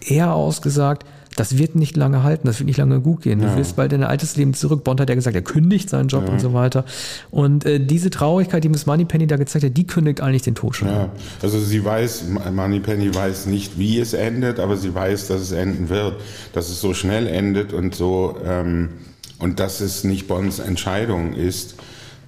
eher 0.07 0.35
ausgesagt, 0.35 1.07
das 1.37 1.57
wird 1.59 1.75
nicht 1.75 1.97
lange 1.97 2.23
halten, 2.23 2.47
das 2.47 2.59
wird 2.59 2.67
nicht 2.67 2.77
lange 2.77 3.01
gut 3.01 3.23
gehen. 3.23 3.41
Du 3.41 3.47
ja. 3.47 3.57
wirst 3.57 3.77
bald 3.77 3.93
in 3.93 4.03
dein 4.03 4.11
altes 4.11 4.37
Leben 4.37 4.55
zurück. 4.55 4.85
Bond 4.85 5.01
hat 5.01 5.09
ja 5.09 5.15
gesagt, 5.15 5.35
er 5.35 5.43
kündigt 5.43 5.89
seinen 5.89 6.09
Job 6.09 6.25
ja. 6.27 6.33
und 6.33 6.41
so 6.41 6.53
weiter. 6.53 6.85
Und 7.31 7.65
äh, 7.65 7.81
diese 7.81 8.11
Traurigkeit, 8.11 8.63
die 8.65 8.69
Miss 8.69 8.87
Moneypenny 8.87 9.27
da 9.27 9.37
gezeigt 9.37 9.65
hat, 9.65 9.77
die 9.77 9.87
kündigt 9.87 10.21
eigentlich 10.21 10.43
den 10.43 10.55
Tod 10.55 10.77
schon. 10.77 10.89
Ja. 10.89 11.09
Also 11.43 11.59
sie 11.59 11.85
weiß, 11.85 12.25
Moneypenny 12.53 13.15
weiß 13.15 13.47
nicht, 13.47 13.79
wie 13.79 13.99
es 13.99 14.13
endet, 14.13 14.61
aber 14.61 14.77
sie 14.77 14.95
weiß, 14.95 15.29
dass 15.29 15.41
es 15.41 15.53
enden 15.53 15.89
wird, 15.89 16.21
dass 16.53 16.69
es 16.69 16.81
so 16.81 16.95
schnell 16.95 17.27
endet 17.27 17.73
und 17.73 17.95
so 17.95 18.37
ähm, 18.45 18.91
Und 19.39 19.59
dass 19.59 19.81
es 19.81 20.05
nicht 20.05 20.29
Bonds 20.29 20.61
Entscheidung 20.61 21.33
ist, 21.33 21.75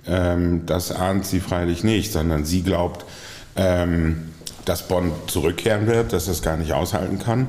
ähm, 0.07 0.63
das 0.67 0.91
ahnt 0.91 1.25
sie 1.25 1.41
freilich 1.41 1.85
nicht, 1.85 2.13
sondern 2.13 2.45
sie 2.45 2.63
glaubt, 2.63 3.05
ähm, 3.57 4.17
dass 4.65 4.89
Bond 4.89 5.13
zurückkehren 5.31 5.87
wird, 5.87 6.13
dass 6.13 6.29
es 6.29 6.43
gar 6.43 6.57
nicht 6.57 6.73
aushalten 6.73 7.19
kann 7.19 7.49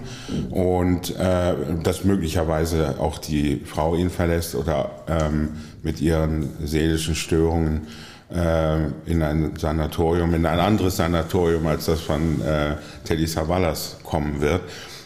und 0.49 1.15
äh, 1.17 1.53
dass 1.83 2.03
möglicherweise 2.03 2.95
auch 2.99 3.17
die 3.17 3.61
Frau 3.65 3.95
ihn 3.95 4.09
verlässt 4.09 4.55
oder 4.55 4.91
ähm, 5.07 5.49
mit 5.83 6.01
ihren 6.01 6.49
seelischen 6.65 7.15
Störungen 7.15 7.87
äh, 8.33 8.85
in 9.05 9.21
ein 9.21 9.53
Sanatorium, 9.57 10.33
in 10.33 10.45
ein 10.45 10.59
anderes 10.59 10.97
Sanatorium 10.97 11.67
als 11.67 11.85
das 11.85 12.01
von 12.01 12.41
äh, 12.41 12.75
Teddy 13.03 13.27
Savalas 13.27 13.97
kommen 14.03 14.41
wird. 14.41 14.61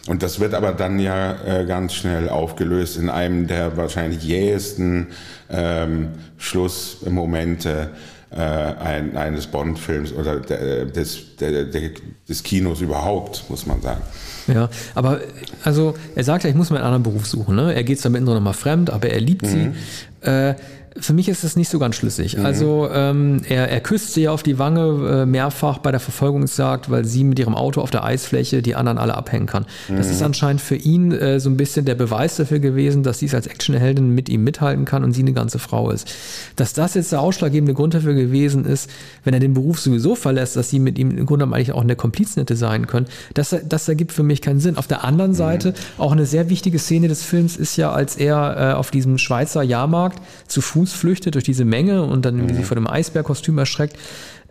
Und 0.08 0.22
das 0.22 0.40
wird 0.40 0.54
aber 0.54 0.72
dann 0.72 0.98
ja 0.98 1.36
äh, 1.44 1.66
ganz 1.66 1.94
schnell 1.94 2.28
aufgelöst 2.28 2.96
in 2.96 3.10
einem 3.10 3.46
der 3.46 3.76
wahrscheinlich 3.76 4.22
jähesten 4.22 5.08
ähm, 5.50 6.08
Schlussmomente 6.38 7.90
äh, 8.30 8.36
ein, 8.36 9.16
eines 9.16 9.46
Bond-Films 9.46 10.12
oder 10.12 10.40
der, 10.40 10.86
des, 10.86 11.36
der, 11.36 11.64
der, 11.64 11.90
des 12.28 12.42
Kinos 12.42 12.80
überhaupt, 12.80 13.44
muss 13.48 13.66
man 13.66 13.80
sagen. 13.82 14.02
Ja, 14.46 14.68
aber 14.94 15.20
also 15.64 15.94
er 16.14 16.24
sagt 16.24 16.44
ja, 16.44 16.50
ich 16.50 16.56
muss 16.56 16.70
mir 16.70 16.76
einen 16.76 16.86
anderen 16.86 17.02
Beruf 17.02 17.26
suchen. 17.26 17.56
Ne? 17.56 17.74
Er 17.74 17.84
geht 17.84 18.00
zwar 18.00 18.10
mit 18.10 18.22
nochmal 18.22 18.54
fremd, 18.54 18.90
aber 18.90 19.10
er 19.10 19.20
liebt 19.20 19.42
mhm. 19.42 19.74
sie. 20.22 20.28
Äh, 20.28 20.54
für 20.98 21.12
mich 21.12 21.28
ist 21.28 21.44
das 21.44 21.54
nicht 21.54 21.68
so 21.68 21.78
ganz 21.78 21.94
schlüssig. 21.96 22.36
Mhm. 22.36 22.46
Also 22.46 22.88
ähm, 22.92 23.42
er, 23.48 23.70
er 23.70 23.80
küsst 23.80 24.12
sie 24.12 24.28
auf 24.28 24.42
die 24.42 24.58
Wange 24.58 25.22
äh, 25.22 25.26
mehrfach 25.26 25.78
bei 25.78 25.92
der 25.92 26.00
Verfolgungsjagd, 26.00 26.90
weil 26.90 27.04
sie 27.04 27.22
mit 27.22 27.38
ihrem 27.38 27.54
Auto 27.54 27.80
auf 27.80 27.90
der 27.90 28.02
Eisfläche 28.02 28.60
die 28.60 28.74
anderen 28.74 28.98
alle 28.98 29.16
abhängen 29.16 29.46
kann. 29.46 29.66
Mhm. 29.88 29.96
Das 29.96 30.10
ist 30.10 30.20
anscheinend 30.22 30.60
für 30.60 30.74
ihn 30.74 31.12
äh, 31.12 31.38
so 31.38 31.48
ein 31.48 31.56
bisschen 31.56 31.84
der 31.84 31.94
Beweis 31.94 32.36
dafür 32.36 32.58
gewesen, 32.58 33.04
dass 33.04 33.20
sie 33.20 33.30
als 33.32 33.46
Actionheldin 33.46 34.12
mit 34.12 34.28
ihm 34.28 34.42
mithalten 34.42 34.84
kann 34.84 35.04
und 35.04 35.12
sie 35.12 35.22
eine 35.22 35.32
ganze 35.32 35.60
Frau 35.60 35.90
ist. 35.90 36.12
Dass 36.56 36.72
das 36.72 36.94
jetzt 36.94 37.12
der 37.12 37.20
ausschlaggebende 37.20 37.74
Grund 37.74 37.94
dafür 37.94 38.14
gewesen 38.14 38.64
ist, 38.64 38.90
wenn 39.22 39.32
er 39.32 39.40
den 39.40 39.54
Beruf 39.54 39.80
sowieso 39.80 40.16
verlässt, 40.16 40.56
dass 40.56 40.70
sie 40.70 40.80
mit 40.80 40.98
ihm 40.98 41.16
im 41.16 41.26
Grunde 41.26 41.44
eigentlich 41.44 41.72
auch 41.72 41.82
eine 41.82 41.94
Kompliznette 41.94 42.56
sein 42.56 42.88
können, 42.88 43.06
das, 43.34 43.54
das 43.64 43.88
ergibt 43.88 44.10
für 44.10 44.24
mich 44.24 44.42
keinen 44.42 44.58
Sinn. 44.58 44.76
Auf 44.76 44.88
der 44.88 45.04
anderen 45.04 45.32
mhm. 45.32 45.36
Seite, 45.36 45.74
auch 45.98 46.10
eine 46.10 46.26
sehr 46.26 46.50
wichtige 46.50 46.80
Szene 46.80 47.06
des 47.06 47.22
Films 47.22 47.56
ist 47.56 47.76
ja, 47.76 47.92
als 47.92 48.16
er 48.16 48.56
äh, 48.56 48.74
auf 48.74 48.90
diesem 48.90 49.18
Schweizer 49.18 49.62
Jahrmarkt 49.62 50.20
zu 50.48 50.60
Fuß 50.60 50.79
Fuß 50.80 50.92
flüchtet 50.94 51.34
durch 51.34 51.44
diese 51.44 51.64
Menge 51.64 52.02
und 52.02 52.24
dann 52.24 52.36
mhm. 52.36 52.54
sich 52.54 52.64
vor 52.64 52.74
dem 52.74 52.86
Eisbärkostüm 52.86 53.58
erschreckt. 53.58 53.96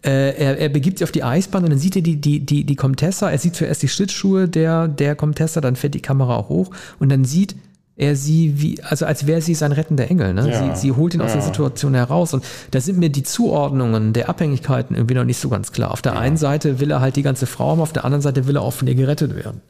Äh, 0.03 0.35
er, 0.37 0.57
er, 0.57 0.69
begibt 0.69 0.99
sich 0.99 1.03
auf 1.03 1.11
die 1.11 1.23
Eisbahn 1.23 1.63
und 1.63 1.71
dann 1.71 1.79
sieht 1.79 1.95
er 1.95 2.01
die, 2.01 2.21
die, 2.21 2.39
die, 2.39 2.63
die 2.63 2.75
Comtessa. 2.75 3.31
Er 3.31 3.37
sieht 3.37 3.55
zuerst 3.55 3.81
die 3.81 3.87
Schlittschuhe 3.87 4.47
der, 4.47 4.87
der 4.87 5.15
Comtessa, 5.15 5.59
dann 5.59 5.75
fährt 5.75 5.95
die 5.95 6.01
Kamera 6.01 6.37
auch 6.37 6.49
hoch 6.49 6.71
und 6.99 7.09
dann 7.09 7.25
sieht 7.25 7.55
er 7.99 8.15
sie 8.15 8.61
wie, 8.61 8.81
also 8.81 9.05
als 9.05 9.27
wäre 9.27 9.41
sie 9.41 9.53
sein 9.53 9.73
rettender 9.73 10.09
Engel. 10.09 10.33
Ne? 10.33 10.49
Ja. 10.49 10.75
Sie, 10.75 10.81
sie 10.81 10.91
holt 10.93 11.13
ihn 11.13 11.21
aus 11.21 11.31
ja. 11.31 11.35
der 11.35 11.45
Situation 11.45 11.93
heraus. 11.93 12.33
Und 12.33 12.45
da 12.71 12.79
sind 12.79 12.97
mir 12.97 13.09
die 13.09 13.23
Zuordnungen 13.23 14.13
der 14.13 14.29
Abhängigkeiten 14.29 14.95
irgendwie 14.95 15.15
noch 15.15 15.25
nicht 15.25 15.39
so 15.39 15.49
ganz 15.49 15.73
klar. 15.73 15.91
Auf 15.91 16.01
der 16.01 16.13
ja. 16.13 16.19
einen 16.19 16.37
Seite 16.37 16.79
will 16.79 16.91
er 16.91 17.01
halt 17.01 17.17
die 17.17 17.23
ganze 17.23 17.45
Frau 17.45 17.71
haben, 17.71 17.81
auf 17.81 17.91
der 17.91 18.05
anderen 18.05 18.21
Seite 18.21 18.47
will 18.47 18.55
er 18.55 18.61
auch 18.61 18.73
von 18.73 18.87
ihr 18.87 18.95
gerettet 18.95 19.35
werden. 19.35 19.61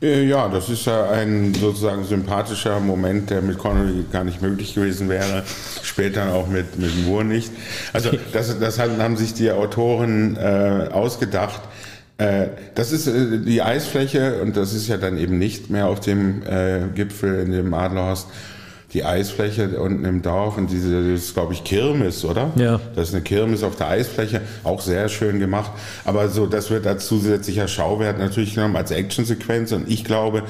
Äh, 0.00 0.24
ja, 0.26 0.48
das 0.48 0.68
ist 0.68 0.86
ja 0.86 1.10
ein 1.10 1.54
sozusagen 1.54 2.04
sympathischer 2.04 2.78
Moment, 2.78 3.30
der 3.30 3.42
mit 3.42 3.58
Connery 3.58 4.04
gar 4.12 4.22
nicht 4.22 4.40
möglich 4.42 4.74
gewesen 4.74 5.08
wäre. 5.08 5.42
Später 5.82 6.34
auch 6.34 6.46
mit, 6.46 6.78
mit 6.78 7.04
Moore 7.04 7.24
nicht. 7.24 7.50
Also 7.92 8.10
das, 8.32 8.58
das 8.60 8.78
haben 8.78 9.16
sich 9.16 9.34
die 9.34 9.50
Autoren 9.50 10.36
äh, 10.36 10.88
ausgedacht. 10.92 11.62
Äh, 12.22 12.48
das 12.74 12.92
ist 12.92 13.06
äh, 13.06 13.38
die 13.38 13.62
Eisfläche 13.62 14.40
und 14.42 14.56
das 14.56 14.74
ist 14.74 14.88
ja 14.88 14.96
dann 14.96 15.18
eben 15.18 15.38
nicht 15.38 15.70
mehr 15.70 15.88
auf 15.88 16.00
dem 16.00 16.42
äh, 16.42 16.82
Gipfel 16.94 17.40
in 17.40 17.52
dem 17.52 17.74
Adlerhorst 17.74 18.28
die 18.92 19.04
Eisfläche 19.04 19.80
unten 19.80 20.04
im 20.04 20.20
Dorf 20.20 20.58
und 20.58 20.70
diese, 20.70 21.12
das 21.12 21.24
ist, 21.24 21.34
glaube 21.34 21.54
ich, 21.54 21.64
Kirmes, 21.64 22.26
oder? 22.26 22.50
Ja. 22.56 22.78
Das 22.94 23.08
ist 23.08 23.14
eine 23.14 23.24
Kirmes 23.24 23.62
auf 23.62 23.74
der 23.74 23.88
Eisfläche, 23.88 24.42
auch 24.64 24.82
sehr 24.82 25.08
schön 25.08 25.38
gemacht. 25.38 25.70
Aber 26.04 26.28
so, 26.28 26.46
das 26.46 26.68
wird 26.68 26.86
als 26.86 27.06
zusätzlicher 27.06 27.68
Schauwert 27.68 28.18
natürlich 28.18 28.54
genommen 28.54 28.76
als 28.76 28.90
Actionsequenz 28.90 29.72
und 29.72 29.90
ich 29.90 30.04
glaube, 30.04 30.42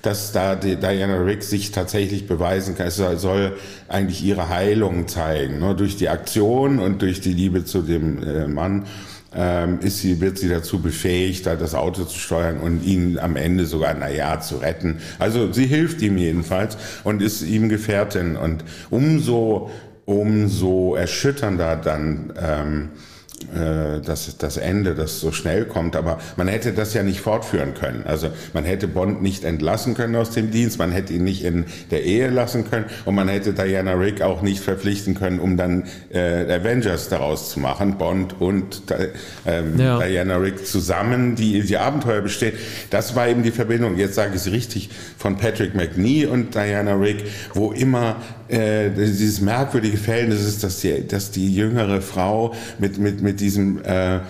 dass 0.00 0.32
da 0.32 0.56
die 0.56 0.76
Diana 0.76 1.18
Rick 1.18 1.42
sich 1.42 1.72
tatsächlich 1.72 2.26
beweisen 2.26 2.74
kann. 2.74 2.86
Es 2.86 2.96
soll 2.96 3.52
eigentlich 3.86 4.24
ihre 4.24 4.48
Heilung 4.48 5.06
zeigen, 5.06 5.58
ne? 5.58 5.74
durch 5.74 5.96
die 5.96 6.08
Aktion 6.08 6.78
und 6.78 7.02
durch 7.02 7.20
die 7.20 7.34
Liebe 7.34 7.66
zu 7.66 7.82
dem 7.82 8.54
Mann 8.54 8.86
ähm, 9.34 9.78
ist 9.80 9.98
sie, 9.98 10.20
wird 10.20 10.38
sie 10.38 10.48
dazu 10.48 10.80
befähigt, 10.80 11.46
da 11.46 11.56
das 11.56 11.74
Auto 11.74 12.04
zu 12.04 12.18
steuern 12.18 12.58
und 12.58 12.84
ihn 12.84 13.18
am 13.18 13.36
Ende 13.36 13.66
sogar, 13.66 13.94
naja, 13.94 14.40
zu 14.40 14.56
retten. 14.56 14.98
Also 15.18 15.52
sie 15.52 15.66
hilft 15.66 16.02
ihm 16.02 16.18
jedenfalls 16.18 16.76
und 17.04 17.22
ist 17.22 17.42
ihm 17.42 17.68
Gefährtin 17.68 18.36
und 18.36 18.64
umso, 18.90 19.70
umso 20.04 20.94
erschütternder 20.96 21.76
dann, 21.76 22.32
ähm, 22.40 22.88
äh, 22.94 23.09
das, 23.54 24.36
das 24.38 24.56
Ende, 24.56 24.94
das 24.94 25.20
so 25.20 25.32
schnell 25.32 25.64
kommt. 25.64 25.96
Aber 25.96 26.18
man 26.36 26.48
hätte 26.48 26.72
das 26.72 26.94
ja 26.94 27.02
nicht 27.02 27.20
fortführen 27.20 27.74
können. 27.74 28.04
Also 28.06 28.28
man 28.52 28.64
hätte 28.64 28.88
Bond 28.88 29.22
nicht 29.22 29.44
entlassen 29.44 29.94
können 29.94 30.16
aus 30.16 30.30
dem 30.30 30.50
Dienst, 30.50 30.78
man 30.78 30.92
hätte 30.92 31.12
ihn 31.12 31.24
nicht 31.24 31.44
in 31.44 31.64
der 31.90 32.04
Ehe 32.04 32.28
lassen 32.28 32.68
können 32.68 32.86
und 33.04 33.14
man 33.14 33.28
hätte 33.28 33.52
Diana 33.52 33.92
Rick 33.92 34.22
auch 34.22 34.42
nicht 34.42 34.60
verpflichten 34.60 35.14
können, 35.14 35.40
um 35.40 35.56
dann 35.56 35.84
äh, 36.12 36.52
Avengers 36.52 37.08
daraus 37.08 37.50
zu 37.50 37.60
machen. 37.60 37.98
Bond 37.98 38.40
und 38.40 38.82
ähm, 39.46 39.78
ja. 39.78 39.98
Diana 39.98 40.36
Rick 40.36 40.66
zusammen, 40.66 41.34
die 41.36 41.62
die 41.62 41.76
Abenteuer 41.76 42.20
besteht. 42.20 42.54
Das 42.90 43.14
war 43.14 43.28
eben 43.28 43.42
die 43.42 43.50
Verbindung, 43.50 43.96
jetzt 43.96 44.14
sage 44.14 44.30
ich 44.34 44.46
es 44.46 44.52
richtig, 44.52 44.90
von 45.16 45.36
Patrick 45.36 45.74
McNee 45.74 46.26
und 46.26 46.54
Diana 46.54 46.94
Rick, 46.94 47.24
wo 47.54 47.72
immer 47.72 48.16
äh, 48.50 48.90
dieses 48.90 49.40
merkwürdige 49.40 49.96
Verhältnis 49.96 50.44
ist, 50.44 50.64
dass 50.64 50.80
die, 50.80 51.06
dass 51.06 51.30
die 51.30 51.54
jüngere 51.54 52.00
Frau 52.00 52.52
mit, 52.78 52.98
mit, 52.98 53.22
mit 53.22 53.29
diesem 53.34 53.82
äh, 53.84 54.20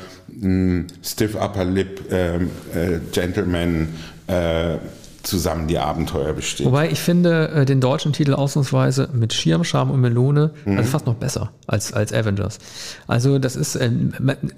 Stiff 1.03 1.35
Upper 1.35 1.65
Lip 1.65 2.03
ähm, 2.11 2.51
äh, 2.75 2.99
Gentleman 3.13 3.89
äh, 4.27 4.79
zusammen 5.23 5.67
die 5.69 5.79
Abenteuer 5.79 6.33
bestehen. 6.33 6.67
Wobei 6.67 6.91
ich 6.91 6.99
finde 6.99 7.49
äh, 7.49 7.65
den 7.65 7.81
deutschen 7.81 8.13
Titel 8.13 8.35
ausnahmsweise 8.35 9.09
mit 9.13 9.33
Schirm, 9.33 9.65
Scham 9.65 9.91
und 9.91 10.01
Melone 10.01 10.53
mhm. 10.65 10.79
also 10.79 10.91
fast 10.91 11.07
noch 11.07 11.15
besser 11.15 11.51
als, 11.67 11.93
als 11.93 12.13
Avengers. 12.13 12.59
Also 13.07 13.39
das 13.39 13.57
ist, 13.57 13.77
äh, 13.77 13.91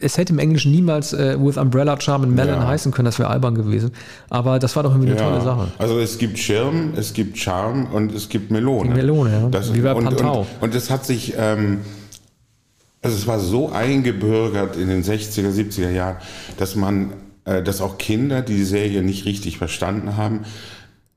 es 0.00 0.18
hätte 0.18 0.32
im 0.32 0.38
Englischen 0.38 0.70
niemals 0.70 1.12
äh, 1.12 1.36
With 1.38 1.56
Umbrella, 1.56 2.00
Charm 2.00 2.22
and 2.22 2.34
Melon 2.34 2.60
ja. 2.60 2.66
heißen 2.66 2.92
können, 2.92 3.06
das 3.06 3.18
wäre 3.18 3.30
albern 3.30 3.54
gewesen. 3.54 3.90
Aber 4.30 4.58
das 4.58 4.76
war 4.76 4.82
doch 4.82 4.92
irgendwie 4.92 5.10
eine 5.10 5.20
ja. 5.20 5.28
tolle 5.28 5.40
Sache. 5.42 5.68
Also 5.78 5.98
es 5.98 6.18
gibt 6.18 6.38
Schirm, 6.38 6.92
es 6.96 7.12
gibt 7.12 7.38
Charme 7.38 7.86
und 7.92 8.14
es 8.14 8.28
gibt 8.28 8.50
Melone. 8.50 8.90
Die 8.90 8.94
Melone, 8.94 9.32
ja. 9.32 9.48
Das, 9.48 9.74
Wie 9.74 9.80
bei 9.80 9.94
und, 9.94 10.04
Pantau. 10.04 10.40
Und, 10.40 10.46
und 10.60 10.74
das 10.74 10.90
hat 10.90 11.04
sich... 11.04 11.34
Ähm, 11.36 11.78
also 13.02 13.16
es 13.16 13.26
war 13.26 13.40
so 13.40 13.70
eingebürgert 13.70 14.76
in 14.76 14.88
den 14.88 15.02
60er, 15.02 15.50
70er 15.50 15.90
Jahren, 15.90 16.16
dass 16.56 16.76
man 16.76 17.14
äh, 17.44 17.62
dass 17.62 17.80
auch 17.80 17.98
Kinder, 17.98 18.42
die 18.42 18.54
die 18.54 18.64
Serie 18.64 19.02
nicht 19.02 19.24
richtig 19.24 19.58
verstanden 19.58 20.16
haben, 20.16 20.44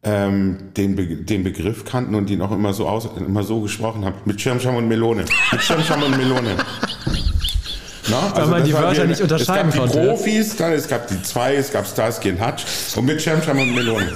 ähm, 0.03 0.71
den, 0.75 0.95
Be 0.95 1.07
den 1.07 1.43
Begriff 1.43 1.85
kannten 1.85 2.15
und 2.15 2.29
ihn 2.29 2.41
auch 2.41 2.51
immer 2.51 2.73
so, 2.73 2.87
aus, 2.87 3.07
immer 3.15 3.43
so 3.43 3.61
gesprochen 3.61 4.05
haben. 4.05 4.15
Mit 4.25 4.41
Schirmscham 4.41 4.75
und 4.75 4.87
Melone. 4.87 5.25
Mit 5.51 5.61
Schirmscham 5.61 6.01
und 6.01 6.17
Melone. 6.17 6.57
Na, 8.07 8.19
also 8.19 8.35
Weil 8.35 8.59
man 8.59 8.63
die 8.63 8.73
Wörter 8.73 9.01
die, 9.01 9.07
nicht 9.09 9.21
unterscheiden 9.21 9.71
konnte. 9.71 9.85
Es 9.87 9.93
gab 9.93 10.03
die 10.03 10.07
Profis, 10.07 10.55
dann, 10.55 10.71
es 10.73 10.87
gab 10.87 11.07
die 11.07 11.21
zwei, 11.23 11.55
es 11.55 11.71
gab 11.71 11.87
Starsky 11.87 12.31
und 12.31 12.39
Hutch 12.39 12.63
und 12.95 13.05
mit 13.05 13.21
Schirmscham 13.21 13.59
und 13.59 13.73
Melone. 13.73 14.11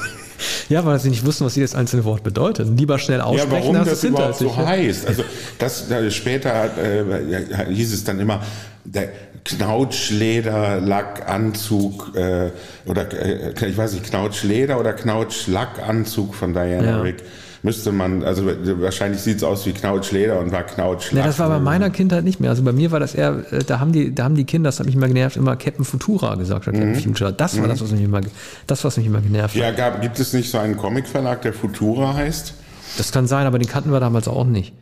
Ja, 0.70 0.86
weil 0.86 1.00
sie 1.00 1.10
nicht 1.10 1.26
wussten, 1.26 1.46
was 1.46 1.56
jedes 1.56 1.76
einzelne 1.76 2.04
Wort 2.06 2.24
bedeutet. 2.24 2.68
Lieber 2.78 3.00
schnell 3.00 3.22
aussprechen, 3.22 3.52
ja, 3.52 3.74
warum 3.74 3.86
das 3.86 4.04
überhaupt 4.04 4.38
so 4.38 4.56
heißt. 4.56 5.08
Also 5.08 5.24
das 5.58 5.88
später 6.16 6.70
äh, 6.78 7.66
hieß 7.74 7.94
es 7.94 8.04
dann 8.04 8.20
immer, 8.20 8.42
der 8.86 9.10
Knautschleder, 9.44 10.80
Lackanzug 10.82 12.16
äh, 12.16 12.52
oder 12.86 13.12
äh, 13.14 13.54
ich 13.68 13.78
weiß 13.78 13.94
nicht, 13.94 14.06
Knautschleder 14.06 14.80
oder 14.80 14.94
Knautschlackanzug 14.94 16.36
von 16.36 16.54
Diana 16.54 16.90
ja. 16.90 17.02
Rick 17.02 17.24
müsste 17.64 17.92
man, 17.92 18.24
also 18.24 18.46
wahrscheinlich 18.46 19.22
sieht 19.22 19.38
es 19.38 19.44
aus 19.44 19.66
wie 19.66 19.74
Knautschleder 19.74 20.40
und 20.40 20.52
war 20.52 20.64
Knautschlack. 20.64 21.20
Ja, 21.20 21.28
das 21.28 21.40
war 21.40 21.50
bei 21.50 21.60
meiner 21.60 21.90
Kindheit 21.90 22.24
nicht 22.24 22.40
mehr. 22.40 22.50
Also 22.50 22.64
bei 22.64 22.72
mir 22.72 22.92
war 22.92 23.00
das 23.00 23.16
eher, 23.16 23.44
äh, 23.52 23.64
da 23.64 23.80
haben 23.80 23.92
die, 23.92 24.14
da 24.14 24.24
haben 24.24 24.36
die 24.36 24.46
Kinder, 24.46 24.70
das 24.70 24.80
hat 24.80 24.86
mich 24.86 24.96
immer 24.96 25.08
genervt, 25.08 25.38
immer 25.38 25.56
Captain 25.56 25.86
Futura 25.86 26.36
gesagt. 26.36 26.68
Mhm. 26.68 26.96
Futura. 26.96 27.32
Das 27.32 27.58
war 27.58 27.66
mhm. 27.66 27.70
das, 27.70 27.82
was 27.82 27.92
mich 27.92 28.04
immer, 28.04 28.22
das, 28.68 28.84
was 28.84 28.98
mich 28.98 29.06
immer 29.06 29.22
genervt 29.22 29.56
hat. 29.56 29.62
Ja, 29.62 29.72
gab, 29.72 30.02
gibt 30.02 30.20
es 30.20 30.34
nicht 30.34 30.50
so 30.50 30.58
einen 30.58 30.78
Comicverlag, 30.78 31.42
der 31.42 31.54
Futura 31.54 32.14
heißt? 32.14 32.54
Das 32.98 33.12
kann 33.12 33.28
sein, 33.28 33.46
aber 33.46 33.60
den 33.60 33.68
kannten 33.68 33.92
wir 33.92 34.00
damals 34.00 34.28
auch 34.28 34.46
nicht. 34.46 34.74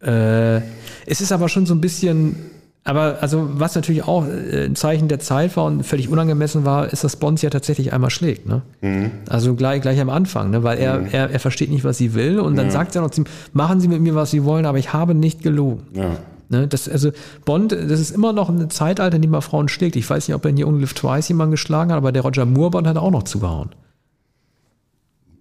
Äh, 0.00 0.58
es 1.06 1.20
ist 1.20 1.32
aber 1.32 1.48
schon 1.48 1.66
so 1.66 1.74
ein 1.74 1.80
bisschen, 1.80 2.36
aber 2.84 3.18
also 3.22 3.48
was 3.54 3.74
natürlich 3.74 4.04
auch 4.04 4.26
äh, 4.26 4.66
ein 4.66 4.76
Zeichen 4.76 5.08
der 5.08 5.18
Zeit 5.18 5.56
war 5.56 5.64
und 5.64 5.84
völlig 5.84 6.10
unangemessen 6.10 6.66
war, 6.66 6.92
ist, 6.92 7.02
dass 7.02 7.16
Bonds 7.16 7.40
ja 7.40 7.48
tatsächlich 7.48 7.94
einmal 7.94 8.10
schlägt. 8.10 8.46
Ne? 8.46 8.60
Mhm. 8.82 9.10
Also 9.28 9.54
gleich, 9.54 9.80
gleich 9.80 9.98
am 10.00 10.10
Anfang, 10.10 10.50
ne? 10.50 10.62
weil 10.62 10.78
er, 10.78 10.98
mhm. 10.98 11.08
er, 11.10 11.30
er 11.30 11.40
versteht 11.40 11.70
nicht, 11.70 11.82
was 11.82 11.96
sie 11.96 12.12
will 12.12 12.38
und 12.38 12.56
dann 12.56 12.66
ja. 12.66 12.72
sagt 12.72 12.94
er 12.94 13.00
noch 13.00 13.10
zu 13.10 13.22
ihm, 13.22 13.26
machen 13.54 13.80
Sie 13.80 13.88
mit 13.88 14.02
mir, 14.02 14.14
was 14.14 14.30
Sie 14.30 14.44
wollen, 14.44 14.66
aber 14.66 14.78
ich 14.78 14.92
habe 14.92 15.14
nicht 15.14 15.42
gelogen. 15.42 15.86
Ja. 15.94 16.16
Ne? 16.50 16.68
Das, 16.68 16.86
also 16.86 17.10
Bond, 17.46 17.72
das 17.72 18.00
ist 18.00 18.10
immer 18.10 18.34
noch 18.34 18.50
ein 18.50 18.68
Zeitalter, 18.68 19.16
in 19.16 19.22
dem 19.22 19.30
man 19.30 19.40
Frauen 19.40 19.68
schlägt. 19.68 19.96
Ich 19.96 20.08
weiß 20.08 20.28
nicht, 20.28 20.34
ob 20.34 20.44
er 20.44 20.50
in 20.50 20.56
die 20.56 20.64
Only 20.66 20.82
Live 20.82 20.92
Twice 20.92 21.28
jemanden 21.28 21.52
geschlagen 21.52 21.90
hat, 21.90 21.96
aber 21.96 22.12
der 22.12 22.22
Roger 22.22 22.44
Moore 22.44 22.70
Bond 22.70 22.86
hat 22.86 22.98
auch 22.98 23.10
noch 23.10 23.22
zugehauen. 23.22 23.70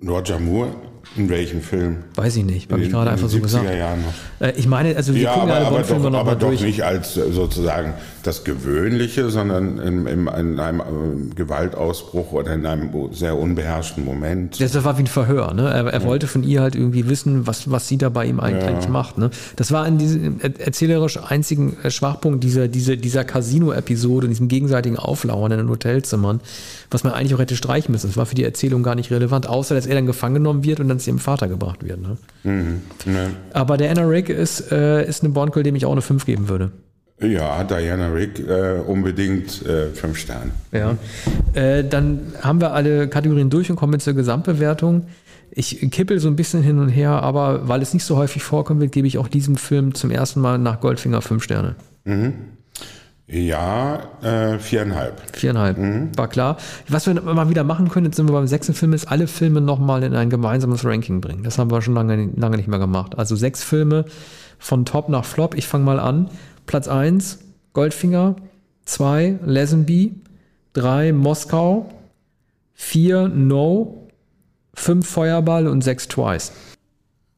Roger 0.02 0.40
Moore 0.40 0.70
In 1.16 1.30
welchem 1.30 1.62
Film? 1.62 1.98
Weiß 2.16 2.36
ich 2.38 2.44
nicht, 2.46 2.72
habe 2.72 2.82
ich 2.82 2.90
gerade 2.90 3.10
in 3.10 3.14
einfach 3.14 3.30
so 3.30 3.38
den 3.38 3.46
70er 3.46 3.62
gesagt. 3.62 3.98
Noch. 4.40 4.48
Äh, 4.48 4.54
ich 4.58 4.68
meine, 4.68 4.96
also 4.96 5.14
wir 5.14 5.22
Ja, 5.22 5.34
gucken 5.34 5.52
aber, 5.52 5.58
alle 5.68 5.78
aber, 5.78 6.10
doch, 6.10 6.14
aber 6.20 6.36
doch 6.36 6.52
nicht 6.60 6.84
als 6.84 7.18
äh, 7.18 7.32
sozusagen 7.32 7.94
das 8.24 8.44
Gewöhnliche, 8.46 9.30
sondern 9.30 9.80
in, 9.80 10.08
in, 10.08 10.28
in 10.28 10.60
einem 10.60 10.80
äh, 10.80 11.36
Gewaltausbruch 11.36 12.32
oder 12.32 12.54
in 12.54 12.66
einem 12.66 12.90
sehr 13.12 13.38
unbeherrschten 13.38 14.04
Moment. 14.06 14.60
Das 14.62 14.82
war 14.84 14.98
wie 14.98 15.04
ein 15.04 15.08
Verhör. 15.08 15.54
Ne? 15.54 15.70
Er, 15.70 15.86
er 15.88 16.04
wollte 16.04 16.28
von 16.28 16.42
ihr 16.44 16.62
halt 16.62 16.76
irgendwie 16.76 17.08
wissen, 17.10 17.46
was, 17.46 17.70
was 17.70 17.88
sie 17.88 17.98
da 17.98 18.10
bei 18.10 18.26
ihm 18.26 18.40
eigentlich, 18.40 18.64
eigentlich 18.66 18.90
macht. 18.90 19.18
Ne? 19.18 19.30
Das 19.56 19.72
war 19.72 19.86
in 19.88 19.98
diesem 19.98 20.40
er- 20.42 20.60
erzählerisch 20.60 21.20
einzigen 21.22 21.78
Schwachpunkt 21.90 22.44
dieser, 22.44 22.68
dieser, 22.68 22.96
dieser 22.96 23.24
Casino-Episode, 23.24 24.26
in 24.28 24.32
diesem 24.32 24.48
gegenseitigen 24.48 24.98
Auflauern 24.98 25.52
in 25.52 25.58
den 25.60 25.70
Hotelzimmern, 25.70 26.40
was 26.90 27.04
man 27.04 27.14
eigentlich 27.14 27.36
auch 27.36 27.40
hätte 27.40 27.56
streichen 27.56 27.92
müssen. 27.92 28.08
Das 28.08 28.18
war 28.18 28.26
für 28.26 28.36
die 28.36 28.44
Erzählung 28.46 28.84
gar 28.84 28.96
nicht 28.96 29.12
relevant, 29.12 29.48
außer 29.48 29.76
dass 29.76 29.86
er 29.86 29.96
dann 29.96 30.06
gefangen 30.06 30.36
genommen 30.36 30.64
wird 30.64 30.80
und 30.80 30.88
dann 30.94 31.00
zu 31.00 31.10
ihrem 31.10 31.20
Vater 31.20 31.48
gebracht 31.48 31.84
wird. 31.84 32.00
Ne? 32.02 32.18
Ne? 33.06 33.30
Aber 33.54 33.78
der 33.78 33.92
Anna 33.92 34.04
Rick 34.04 34.30
ist, 34.30 34.72
äh, 34.72 35.08
ist 35.08 35.24
eine 35.24 35.34
Bond-Girl, 35.34 35.64
dem 35.64 35.76
ich 35.76 35.86
auch 35.86 35.92
eine 35.92 36.02
5 36.02 36.26
geben 36.26 36.50
würde. 36.50 36.72
Ja, 37.22 37.64
Diana 37.64 38.08
Rick 38.08 38.40
äh, 38.40 38.80
unbedingt 38.86 39.66
äh, 39.66 39.90
fünf 39.90 40.18
Sterne. 40.18 40.52
Ja. 40.72 40.98
Äh, 41.54 41.84
dann 41.88 42.34
haben 42.42 42.60
wir 42.60 42.74
alle 42.74 43.08
Kategorien 43.08 43.50
durch 43.50 43.70
und 43.70 43.76
kommen 43.76 44.00
zur 44.00 44.14
Gesamtbewertung. 44.14 45.06
Ich 45.52 45.80
kippel 45.92 46.20
so 46.20 46.28
ein 46.28 46.36
bisschen 46.36 46.64
hin 46.64 46.80
und 46.80 46.90
her, 46.90 47.12
aber 47.12 47.68
weil 47.68 47.82
es 47.82 47.94
nicht 47.94 48.04
so 48.04 48.18
häufig 48.18 48.44
vorkommen 48.44 48.82
wird, 48.82 48.92
gebe 48.92 49.08
ich 49.08 49.20
auch 49.20 49.28
diesem 49.28 49.56
Film 49.56 49.94
zum 49.94 50.10
ersten 50.10 50.42
Mal 50.42 50.58
nach 50.58 50.80
Goldfinger 50.80 51.22
fünf 51.22 51.44
Sterne. 51.44 51.76
Ja, 53.34 54.00
äh, 54.22 54.60
viereinhalb. 54.60 55.36
Viereinhalb. 55.36 55.78
War 56.16 56.28
klar. 56.28 56.58
Was 56.88 57.08
wir 57.08 57.16
mal 57.20 57.50
wieder 57.50 57.64
machen 57.64 57.90
können, 57.90 58.06
jetzt 58.06 58.18
sind 58.18 58.28
wir 58.30 58.34
beim 58.34 58.46
sechsten 58.46 58.76
Film, 58.76 58.94
ist 58.94 59.08
alle 59.08 59.26
Filme 59.26 59.60
nochmal 59.60 60.04
in 60.04 60.14
ein 60.14 60.30
gemeinsames 60.30 60.86
Ranking 60.86 61.20
bringen. 61.20 61.44
Das 61.44 61.58
haben 61.58 61.72
wir 61.72 61.82
schon 61.82 61.96
lange, 61.96 62.30
lange 62.36 62.58
nicht 62.58 62.68
mehr 62.68 62.78
gemacht. 62.78 63.18
Also 63.18 63.36
sechs 63.36 63.64
Filme 63.64 64.06
von 64.60 64.86
Top 64.86 65.10
nach 65.10 65.26
Flop. 65.26 65.56
Ich 65.56 65.66
fange 65.66 65.84
mal 65.84 66.00
an. 66.00 66.30
Platz 66.68 66.88
1, 66.88 67.40
Goldfinger. 67.74 68.36
2, 68.86 69.40
Lesenby. 69.44 70.14
3, 70.74 71.12
Moskau. 71.14 71.90
4, 72.76 73.30
No. 73.30 74.08
5, 74.76 75.08
Feuerball 75.08 75.68
und 75.68 75.84
6, 75.84 76.08
Twice. 76.08 76.52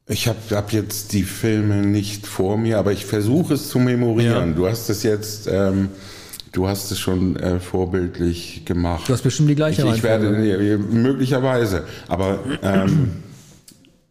Ich 0.08 0.28
habe 0.28 0.38
hab 0.52 0.72
jetzt 0.72 1.12
die 1.12 1.24
Filme 1.24 1.78
nicht 1.78 2.28
vor 2.28 2.56
mir, 2.56 2.78
aber 2.78 2.92
ich 2.92 3.06
versuche 3.06 3.54
es 3.54 3.68
zu 3.68 3.80
memorieren. 3.80 4.50
Ja. 4.50 4.56
Du 4.56 4.68
hast 4.68 4.88
es 4.88 5.02
jetzt, 5.02 5.48
ähm, 5.50 5.88
du 6.52 6.68
hast 6.68 6.92
es 6.92 7.00
schon 7.00 7.34
äh, 7.36 7.58
vorbildlich 7.58 8.64
gemacht. 8.64 9.08
Du 9.08 9.12
hast 9.12 9.22
bestimmt 9.22 9.50
die 9.50 9.56
gleiche 9.56 9.82
ich, 9.82 9.96
ich 9.96 10.02
werde 10.04 10.30
nee, 10.30 10.76
möglicherweise, 10.76 11.84
aber 12.06 12.38
ähm, 12.62 13.24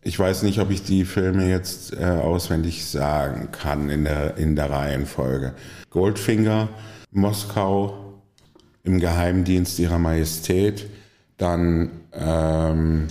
ich 0.01 0.19
weiß 0.19 0.43
nicht, 0.43 0.59
ob 0.59 0.69
ich 0.69 0.83
die 0.83 1.05
Filme 1.05 1.49
jetzt 1.49 1.93
äh, 1.93 2.03
auswendig 2.03 2.85
sagen 2.85 3.49
kann 3.53 3.89
in 3.89 4.03
der 4.03 4.35
in 4.35 4.57
der 4.57 4.69
Reihenfolge. 4.69 5.53
Goldfinger, 5.91 6.67
Moskau, 7.11 8.21
im 8.83 8.99
Geheimdienst 8.99 9.79
ihrer 9.79 9.97
Majestät, 9.97 10.87
dann 11.37 11.89
ähm, 12.11 13.07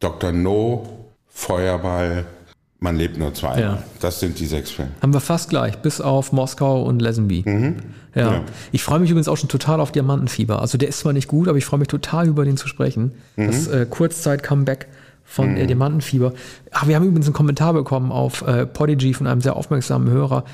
Dr. 0.00 0.32
No, 0.32 0.99
Feuerball, 1.40 2.26
man 2.80 2.96
lebt 2.96 3.18
nur 3.18 3.32
zweimal. 3.32 3.60
Ja. 3.60 3.82
Das 4.00 4.20
sind 4.20 4.38
die 4.38 4.46
sechs 4.46 4.70
Filme. 4.70 4.90
Haben 5.00 5.14
wir 5.14 5.20
fast 5.20 5.48
gleich, 5.48 5.78
bis 5.78 6.00
auf 6.00 6.32
Moskau 6.32 6.82
und 6.82 7.00
Lesenby. 7.00 7.44
Ja. 8.14 8.32
Ja. 8.32 8.42
Ich 8.72 8.82
freue 8.82 9.00
mich 9.00 9.10
übrigens 9.10 9.26
auch 9.26 9.38
schon 9.38 9.48
total 9.48 9.80
auf 9.80 9.90
Diamantenfieber. 9.90 10.60
Also 10.60 10.76
der 10.76 10.88
ist 10.88 10.98
zwar 10.98 11.14
nicht 11.14 11.28
gut, 11.28 11.48
aber 11.48 11.56
ich 11.56 11.64
freue 11.64 11.78
mich 11.78 11.88
total 11.88 12.28
über 12.28 12.44
den 12.44 12.58
zu 12.58 12.68
sprechen. 12.68 13.12
Das 13.36 13.68
äh, 13.68 13.86
Kurzzeit-Comeback 13.88 14.88
von 15.24 15.56
äh, 15.56 15.66
Diamantenfieber. 15.66 16.34
Ach, 16.72 16.86
wir 16.88 16.96
haben 16.96 17.06
übrigens 17.06 17.26
einen 17.26 17.34
Kommentar 17.34 17.72
bekommen 17.72 18.12
auf 18.12 18.42
äh, 18.42 18.66
Podigy 18.66 19.14
von 19.14 19.26
einem 19.26 19.40
sehr 19.40 19.56
aufmerksamen 19.56 20.10
Hörer, 20.10 20.44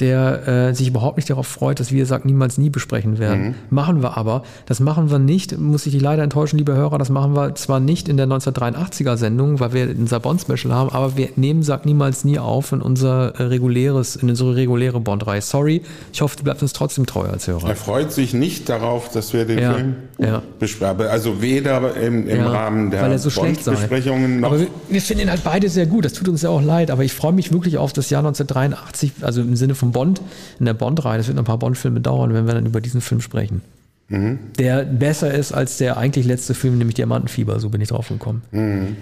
der 0.00 0.48
äh, 0.48 0.74
sich 0.74 0.88
überhaupt 0.88 1.16
nicht 1.18 1.30
darauf 1.30 1.46
freut, 1.46 1.78
dass 1.80 1.92
wir 1.92 2.04
Sagt 2.06 2.24
niemals 2.24 2.58
nie 2.58 2.68
besprechen 2.70 3.18
werden. 3.18 3.54
Machen 3.70 4.02
wir 4.02 4.16
aber. 4.16 4.42
Das 4.66 4.80
machen 4.80 5.10
wir 5.10 5.18
nicht, 5.18 5.56
muss 5.58 5.86
ich 5.86 5.92
dich 5.92 6.02
leider 6.02 6.22
enttäuschen, 6.22 6.58
liebe 6.58 6.74
Hörer, 6.74 6.98
das 6.98 7.10
machen 7.10 7.34
wir 7.36 7.54
zwar 7.54 7.78
nicht 7.80 8.08
in 8.08 8.16
der 8.16 8.26
1983er 8.26 9.16
Sendung, 9.16 9.60
weil 9.60 9.72
wir 9.72 9.88
unser 9.96 10.18
Bond-Special 10.20 10.72
haben, 10.74 10.90
aber 10.90 11.16
wir 11.16 11.28
nehmen 11.36 11.62
Sagt 11.62 11.86
niemals 11.86 12.24
nie 12.24 12.38
auf 12.38 12.72
in 12.72 12.82
unser 12.82 13.36
äh, 13.36 13.44
reguläres, 13.44 14.16
in 14.16 14.28
unsere 14.30 14.56
reguläre 14.56 15.00
Bond-Reihe. 15.00 15.40
Sorry, 15.40 15.82
ich 16.12 16.20
hoffe, 16.22 16.36
du 16.36 16.42
bleibst 16.44 16.62
uns 16.62 16.72
trotzdem 16.72 17.06
treu 17.06 17.26
als 17.28 17.46
Hörer. 17.46 17.68
Er 17.68 17.76
freut 17.76 18.12
sich 18.12 18.34
nicht 18.34 18.68
darauf, 18.68 19.10
dass 19.10 19.32
wir 19.32 19.44
den 19.44 19.58
Ja, 19.60 19.74
Film 19.74 19.94
ja. 20.18 20.42
besprechen. 20.58 21.02
Also 21.02 21.40
weder 21.40 21.94
im, 21.96 22.28
im 22.28 22.36
Ja, 22.36 22.48
Rahmen 22.50 22.90
der 22.90 23.02
weil 23.02 23.12
er 23.12 23.18
so 23.18 23.30
schlecht 23.30 23.62
sei. 23.64 23.72
Besprechungen 23.72 24.40
noch. 24.40 24.48
Aber 24.48 24.60
wir, 24.60 24.66
wir 24.88 25.00
finden 25.00 25.22
ihn 25.24 25.30
halt 25.30 25.44
beide 25.44 25.68
sehr 25.68 25.86
gut. 25.86 26.04
Das 26.04 26.12
tut 26.14 26.28
uns 26.28 26.42
ja 26.42 26.50
auch 26.50 26.62
leid. 26.62 26.90
Aber 26.90 27.04
ich 27.04 27.12
freue 27.12 27.32
mich 27.32 27.52
wirklich 27.52 27.78
auf 27.78 27.92
das 27.92 28.10
Jahr 28.10 28.20
1983, 28.26 29.12
also 29.22 29.40
im 29.40 29.54
Sinne 29.56 29.74
von 29.74 29.83
Bond, 29.92 30.20
in 30.58 30.66
der 30.66 30.74
Bond-Reihe. 30.74 31.18
Das 31.18 31.26
wird 31.26 31.36
noch 31.36 31.42
ein 31.42 31.46
paar 31.46 31.58
Bond-Filme 31.58 32.00
dauern, 32.00 32.34
wenn 32.34 32.46
wir 32.46 32.54
dann 32.54 32.66
über 32.66 32.80
diesen 32.80 33.00
Film 33.00 33.20
sprechen. 33.20 33.62
Mhm. 34.08 34.38
Der 34.58 34.84
besser 34.84 35.32
ist 35.32 35.52
als 35.52 35.78
der 35.78 35.96
eigentlich 35.96 36.26
letzte 36.26 36.54
Film, 36.54 36.78
nämlich 36.78 36.94
Diamantenfieber. 36.94 37.58
So 37.60 37.70
bin 37.70 37.80
ich 37.80 37.88
drauf 37.88 38.08
gekommen. 38.08 38.42
Mhm. 38.50 38.96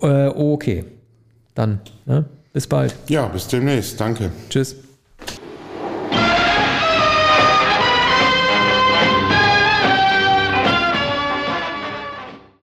Äh, 0.00 0.28
okay. 0.28 0.84
Dann, 1.54 1.80
ne? 2.06 2.24
bis 2.52 2.66
bald. 2.66 2.94
ja, 3.08 3.26
bis 3.28 3.46
demnächst. 3.48 4.00
Danke. 4.00 4.30
Tschüss. 4.48 4.76